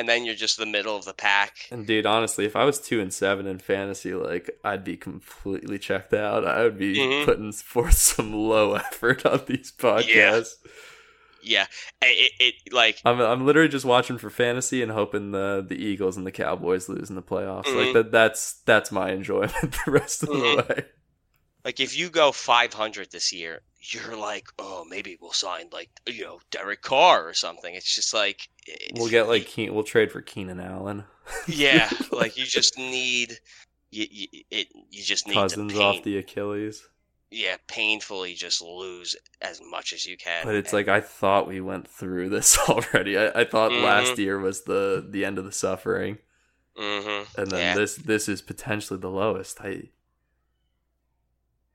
[0.00, 1.68] And then you're just the middle of the pack.
[1.70, 5.78] And dude, honestly, if I was two and seven in fantasy, like I'd be completely
[5.78, 6.46] checked out.
[6.46, 7.26] I would be Mhm.
[7.26, 10.54] putting forth some low effort on these podcasts.
[11.42, 11.66] Yeah,
[12.02, 15.76] it, it, it like I'm I'm literally just watching for fantasy and hoping the the
[15.76, 17.66] Eagles and the Cowboys lose in the playoffs.
[17.74, 17.92] Like Mhm.
[17.94, 19.52] that that's that's my enjoyment
[19.84, 20.56] the rest of Mhm.
[20.56, 20.84] the way.
[21.64, 26.24] Like if you go 500 this year, you're like, oh, maybe we'll sign like you
[26.24, 27.74] know Derek Carr or something.
[27.74, 31.04] It's just like it's, We'll get like Keen, we'll trade for Keenan Allen,
[31.46, 33.38] yeah, like you just need.
[33.92, 36.86] You, you, it, you just need Cousins pain, off the Achilles.
[37.32, 40.44] yeah painfully just lose as much as you can.
[40.44, 43.18] But it's and- like I thought we went through this already.
[43.18, 43.82] I, I thought Mhm.
[43.82, 46.18] last year was the the end of the suffering.
[46.78, 47.26] Mhm.
[47.36, 47.74] and then yeah.
[47.74, 49.60] this this is potentially the lowest.
[49.60, 49.88] I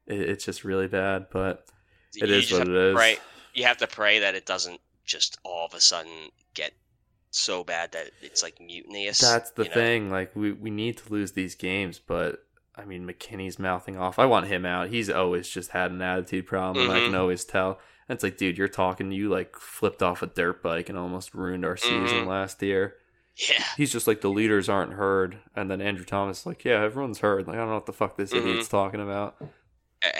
[0.07, 1.65] it, it's just really bad, but
[2.15, 2.69] it You is what it is.
[2.69, 2.95] it to is.
[2.95, 3.17] Pray,
[3.53, 6.73] you have to pray that it doesn't just all of a sudden get
[7.31, 9.19] so bad that it's like mutinous.
[9.19, 9.73] That's the you know?
[9.75, 10.09] thing.
[10.09, 12.43] Like we we need to lose these games, but
[12.75, 14.19] I mean McKinney's mouthing off.
[14.19, 14.89] I want him out.
[14.89, 16.85] He's always just had an attitude problem.
[16.89, 17.79] and I can always tell.
[18.07, 19.11] And it's like, dude, you're talking.
[19.11, 22.27] You like flipped off a dirt bike and almost ruined our season Mhm.
[22.27, 22.95] last year.
[23.35, 23.63] Yeah.
[23.75, 27.19] He's just like the leaders aren't heard, and then Andrew Thomas is like, yeah, everyone's
[27.19, 27.47] heard.
[27.47, 28.37] Like I don't know what the fuck this Mhm.
[28.37, 29.35] idiot's talking about.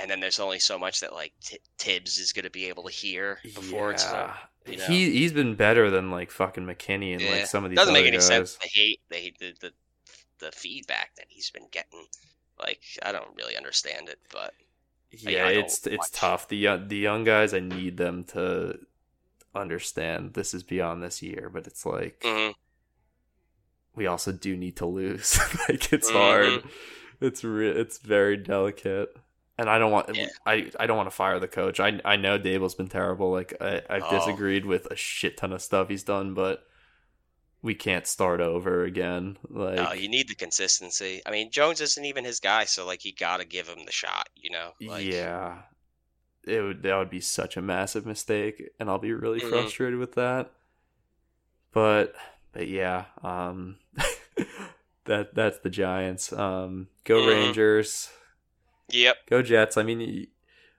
[0.01, 2.83] And then there's only so much that like T- Tibbs is going to be able
[2.83, 4.05] to hear before it's.
[4.05, 4.33] Uh,
[4.67, 4.83] you know.
[4.85, 7.31] he he's been better than like fucking McKinney and yeah.
[7.31, 8.25] like some of these doesn't make any guys.
[8.27, 8.55] sense.
[8.55, 9.73] The hate, the, hate- the the
[10.39, 12.05] the feedback that he's been getting.
[12.59, 14.53] Like I don't really understand it, but
[15.11, 16.47] Yeah, don't it's it's tough.
[16.47, 18.79] The young, the young guys, I need them to
[19.53, 22.53] understand this is beyond this year, but it's like mhm.
[23.95, 25.37] we also do need to lose.
[25.69, 26.17] like it's Mm-hmm.
[26.17, 26.63] hard.
[27.21, 29.15] It's re- it's very delicate.
[29.57, 30.27] And I don't want Yeah.
[30.45, 31.79] I, I don't want to fire the coach.
[31.79, 33.31] I I know Daboll's been terrible.
[33.31, 34.09] Like I, I've Oh.
[34.09, 36.67] disagreed with a shit ton of stuff he's done, but
[37.61, 39.37] we can't start over again.
[39.49, 41.21] Like no, you need the consistency.
[41.25, 43.91] I mean, Jones isn't even his guy, so like you got to give him the
[43.93, 44.27] shot.
[44.35, 44.71] You know?
[44.81, 45.59] Like, yeah,
[46.43, 49.49] it would that would be such a massive mistake, and I'll be really Mhm.
[49.49, 50.51] frustrated with that.
[51.71, 52.13] But
[52.51, 53.77] but yeah, um,
[55.05, 56.31] that that's the Giants.
[56.33, 57.27] Um, go Mhm.
[57.27, 58.09] Rangers,
[58.89, 59.17] Yep.
[59.29, 59.77] go Jets.
[59.77, 60.27] I mean,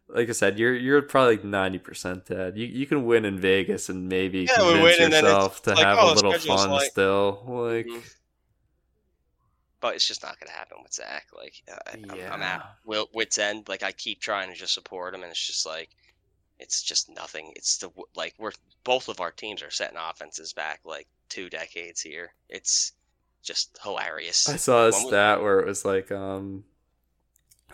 [0.09, 2.57] like I said, you're you're probably like ninety percent dead.
[2.57, 5.63] You you can win in Vegas and maybe Yeah, convince win, and then it's yourself
[5.63, 7.43] to like, have oh, a little fun like- still.
[7.47, 8.13] Like Mhm.
[9.81, 11.27] But it's just not going to happen with Zach.
[11.37, 12.65] Like, uh, I'm, I'm at
[13.13, 13.69] wit's end.
[13.69, 15.91] Like, I keep trying to just support him, and it's just like,
[16.59, 17.53] it's just nothing.
[17.55, 18.53] It's the like we're
[18.85, 22.33] both of our teams are setting offenses back like two decades here.
[22.49, 22.93] It's
[23.43, 24.49] just hilarious.
[24.49, 26.65] I saw a One was- stat where it was like um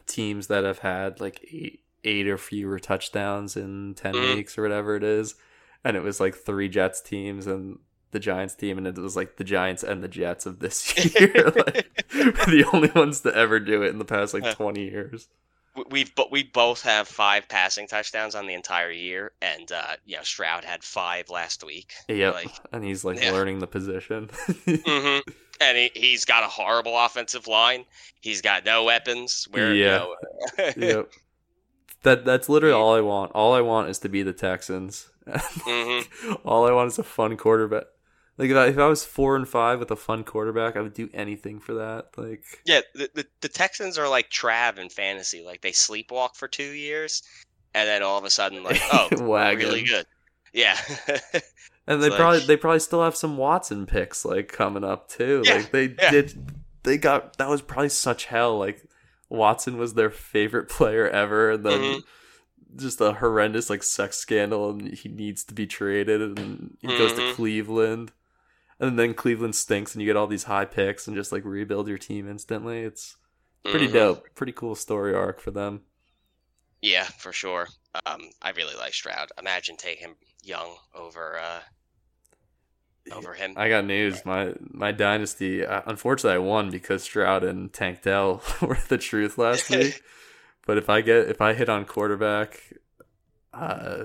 [0.07, 4.35] teams that have had like eight eight or fewer touchdowns in 10 Mhm.
[4.35, 5.37] weeks or whatever it is
[5.85, 7.79] and it was like three Jets teams and
[8.11, 11.53] the Giants team and it was like the Giants and the Jets of this year
[11.57, 15.29] like the only ones to ever do it in the past like 20 years.
[15.29, 19.97] We- We've but we both have five passing touchdowns on the entire year, and uh,
[20.05, 21.95] you know Stroud had five last week.
[22.11, 22.35] Yep.
[22.35, 23.31] Like, and he's like yeah.
[23.33, 24.29] learning the position.
[24.67, 25.19] hmm
[25.63, 27.85] And he, he's got a horrible offensive line.
[28.21, 29.47] He's got no weapons.
[29.51, 29.99] Where Yeah.
[29.99, 30.17] know,
[30.77, 31.11] yep.
[32.03, 33.31] That that's literally all I want.
[33.33, 35.09] All I want is to be the Texans.
[35.29, 36.39] Mhm.
[36.45, 37.85] all I want is a fun quarterback.
[38.39, 40.95] Like if I, if I was four and five with a fun quarterback, I would
[40.95, 42.07] do anything for that.
[42.17, 45.45] Like Yeah, the, the the Texans are like Trav in fantasy.
[45.45, 47.23] Like they sleepwalk for two years,
[47.73, 49.09] and then all of a sudden, like, oh,
[49.55, 50.07] really good.
[50.53, 50.77] Yeah,
[51.87, 55.43] And they like- probably they probably still have some Watson picks like coming up too.
[55.45, 56.11] Yeah, like they yeah.
[56.11, 56.53] did
[56.85, 58.59] they got that was probably such hell.
[58.59, 58.83] Like
[59.29, 62.05] Watson was their favorite player ever and then Mhm.
[62.77, 67.13] just a horrendous like sex scandal and he needs to be traded and he goes
[67.15, 67.35] to Mhm.
[67.35, 68.13] Cleveland.
[68.81, 71.89] And then Cleveland stinks and you get all these high picks and just like rebuild
[71.89, 72.81] your team instantly.
[72.83, 73.17] It's
[73.65, 73.93] pretty Mhm.
[73.93, 74.35] dope.
[74.35, 75.83] Pretty cool story arc for them.
[76.81, 77.69] Yeah, for sure.
[78.07, 79.31] Um, I really like Stroud.
[79.39, 81.61] Imagine taking him young over uh
[83.15, 83.55] over him.
[83.57, 84.25] I got news.
[84.25, 85.65] My my dynasty.
[85.67, 90.03] Uh, unfortunately, I won because Stroud and Tank Dell were the truth last week.
[90.67, 92.73] but if I get if I hit on quarterback,
[93.53, 94.05] uh,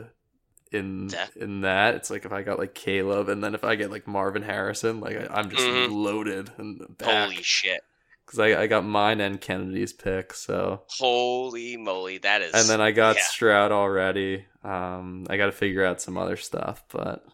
[0.71, 1.27] in Yeah.
[1.35, 4.07] in that it's like if I got like Caleb, and then if I get like
[4.07, 5.89] Marvin Harrison, like I, I'm just Mhm.
[5.91, 7.81] loaded and back Holy shit!
[8.27, 10.33] Because I I got mine and Kennedy's pick.
[10.33, 12.53] So Holy moly, that is.
[12.53, 13.23] and then I got yeah.
[13.23, 14.45] Stroud already.
[14.63, 17.25] Um, I got to figure out some other stuff, but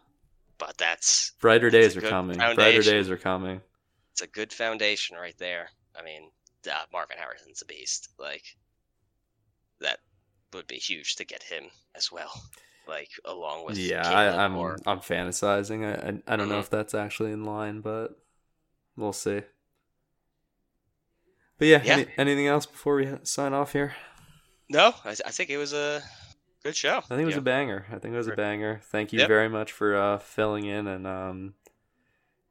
[0.59, 2.37] but that's brighter That's days are coming.
[2.37, 3.59] Brighter days are coming.
[4.11, 5.69] it's a good foundation right there.
[5.99, 6.29] I mean,
[6.69, 8.09] uh, Marvin Harrison's a beast.
[8.19, 8.43] Like
[9.81, 9.99] that
[10.53, 11.65] would be huge to get him
[11.95, 12.31] as well.
[12.87, 15.85] Like along with yeah, I, I'm or- I'm fantasizing.
[15.85, 16.63] I I, I don't know Mhm.
[16.63, 18.19] if that's actually in line, but
[18.97, 19.41] we'll see.
[21.63, 21.93] But yeah, Yeah.
[21.93, 23.95] Any, anything else before we sign off here?
[24.69, 24.93] no.
[25.05, 26.01] I, I think it was a
[26.61, 26.97] good show.
[26.97, 27.39] I think it was Yeah.
[27.39, 27.85] a banger.
[27.89, 28.81] I think it was a banger.
[28.83, 29.27] Thank you Yep.
[29.29, 31.53] very much for uh, filling in, and um,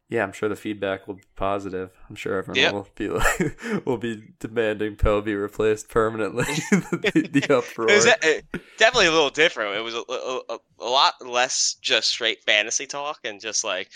[0.08, 1.90] yeah, I'm sure the feedback will be positive.
[2.08, 2.72] I'm sure everyone Yep.
[2.72, 6.44] will be like, will be demanding Poe be replaced permanently.
[6.70, 7.90] the, the uproar.
[7.90, 9.76] It was de- uh, definitely a little different.
[9.76, 13.90] It was a, a, a, a lot less just straight fantasy talk and just like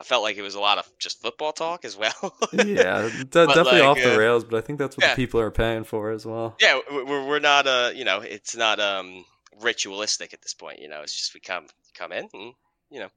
[0.00, 2.34] I felt like it was a lot of just football talk as well.
[2.52, 5.14] yeah, de- definitely like, off the uh, rails, but I think that's what yeah.
[5.14, 6.56] the people are paying for as well.
[6.60, 9.24] yeah, we- we're we're not uh you know it's not um
[9.60, 10.80] ritualistic at this point.
[10.80, 12.54] You know, it's just we come come in and
[12.90, 13.08] you know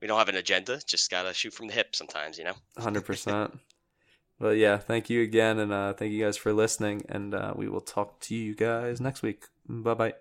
[0.00, 0.80] we don't have an agenda.
[0.84, 2.38] Just gotta shoot from the hip sometimes.
[2.38, 2.54] You know.
[2.76, 3.58] Hundred percent.
[4.38, 7.04] But yeah, thank you again, and uh, thank you guys for listening.
[7.08, 9.44] And uh, we will talk to you guys next week.
[9.68, 10.14] Bye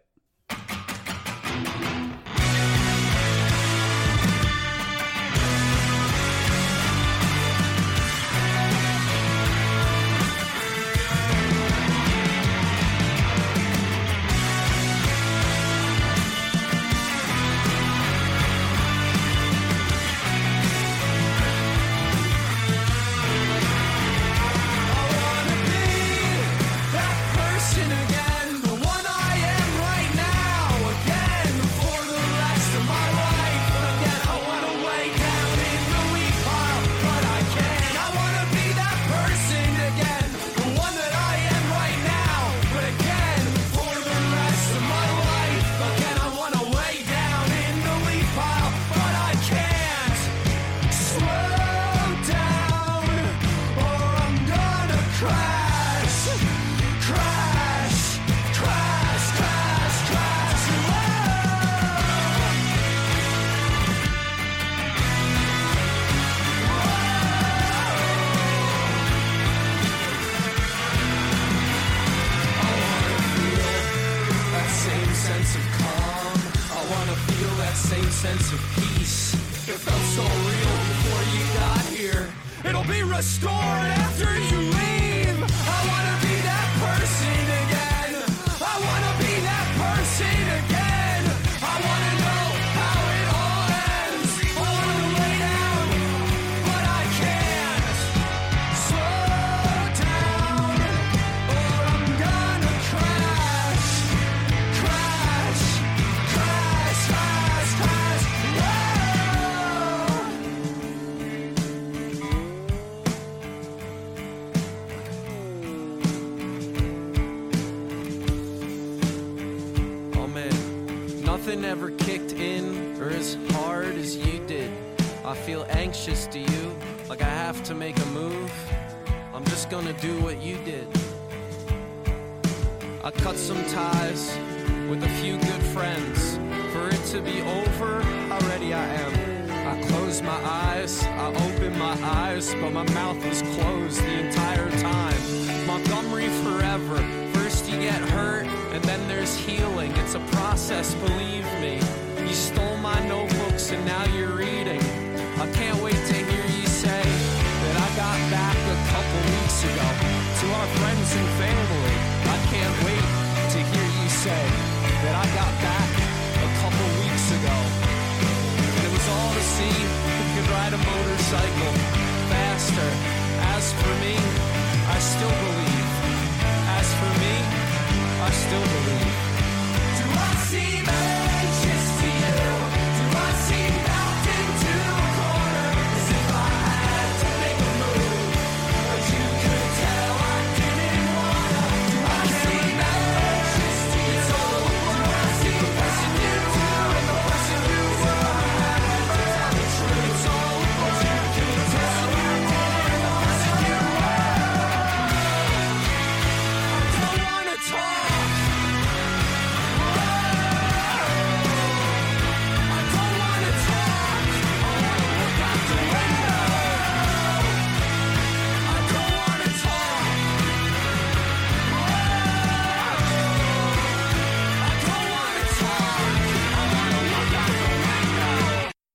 [0.50, 2.02] bye.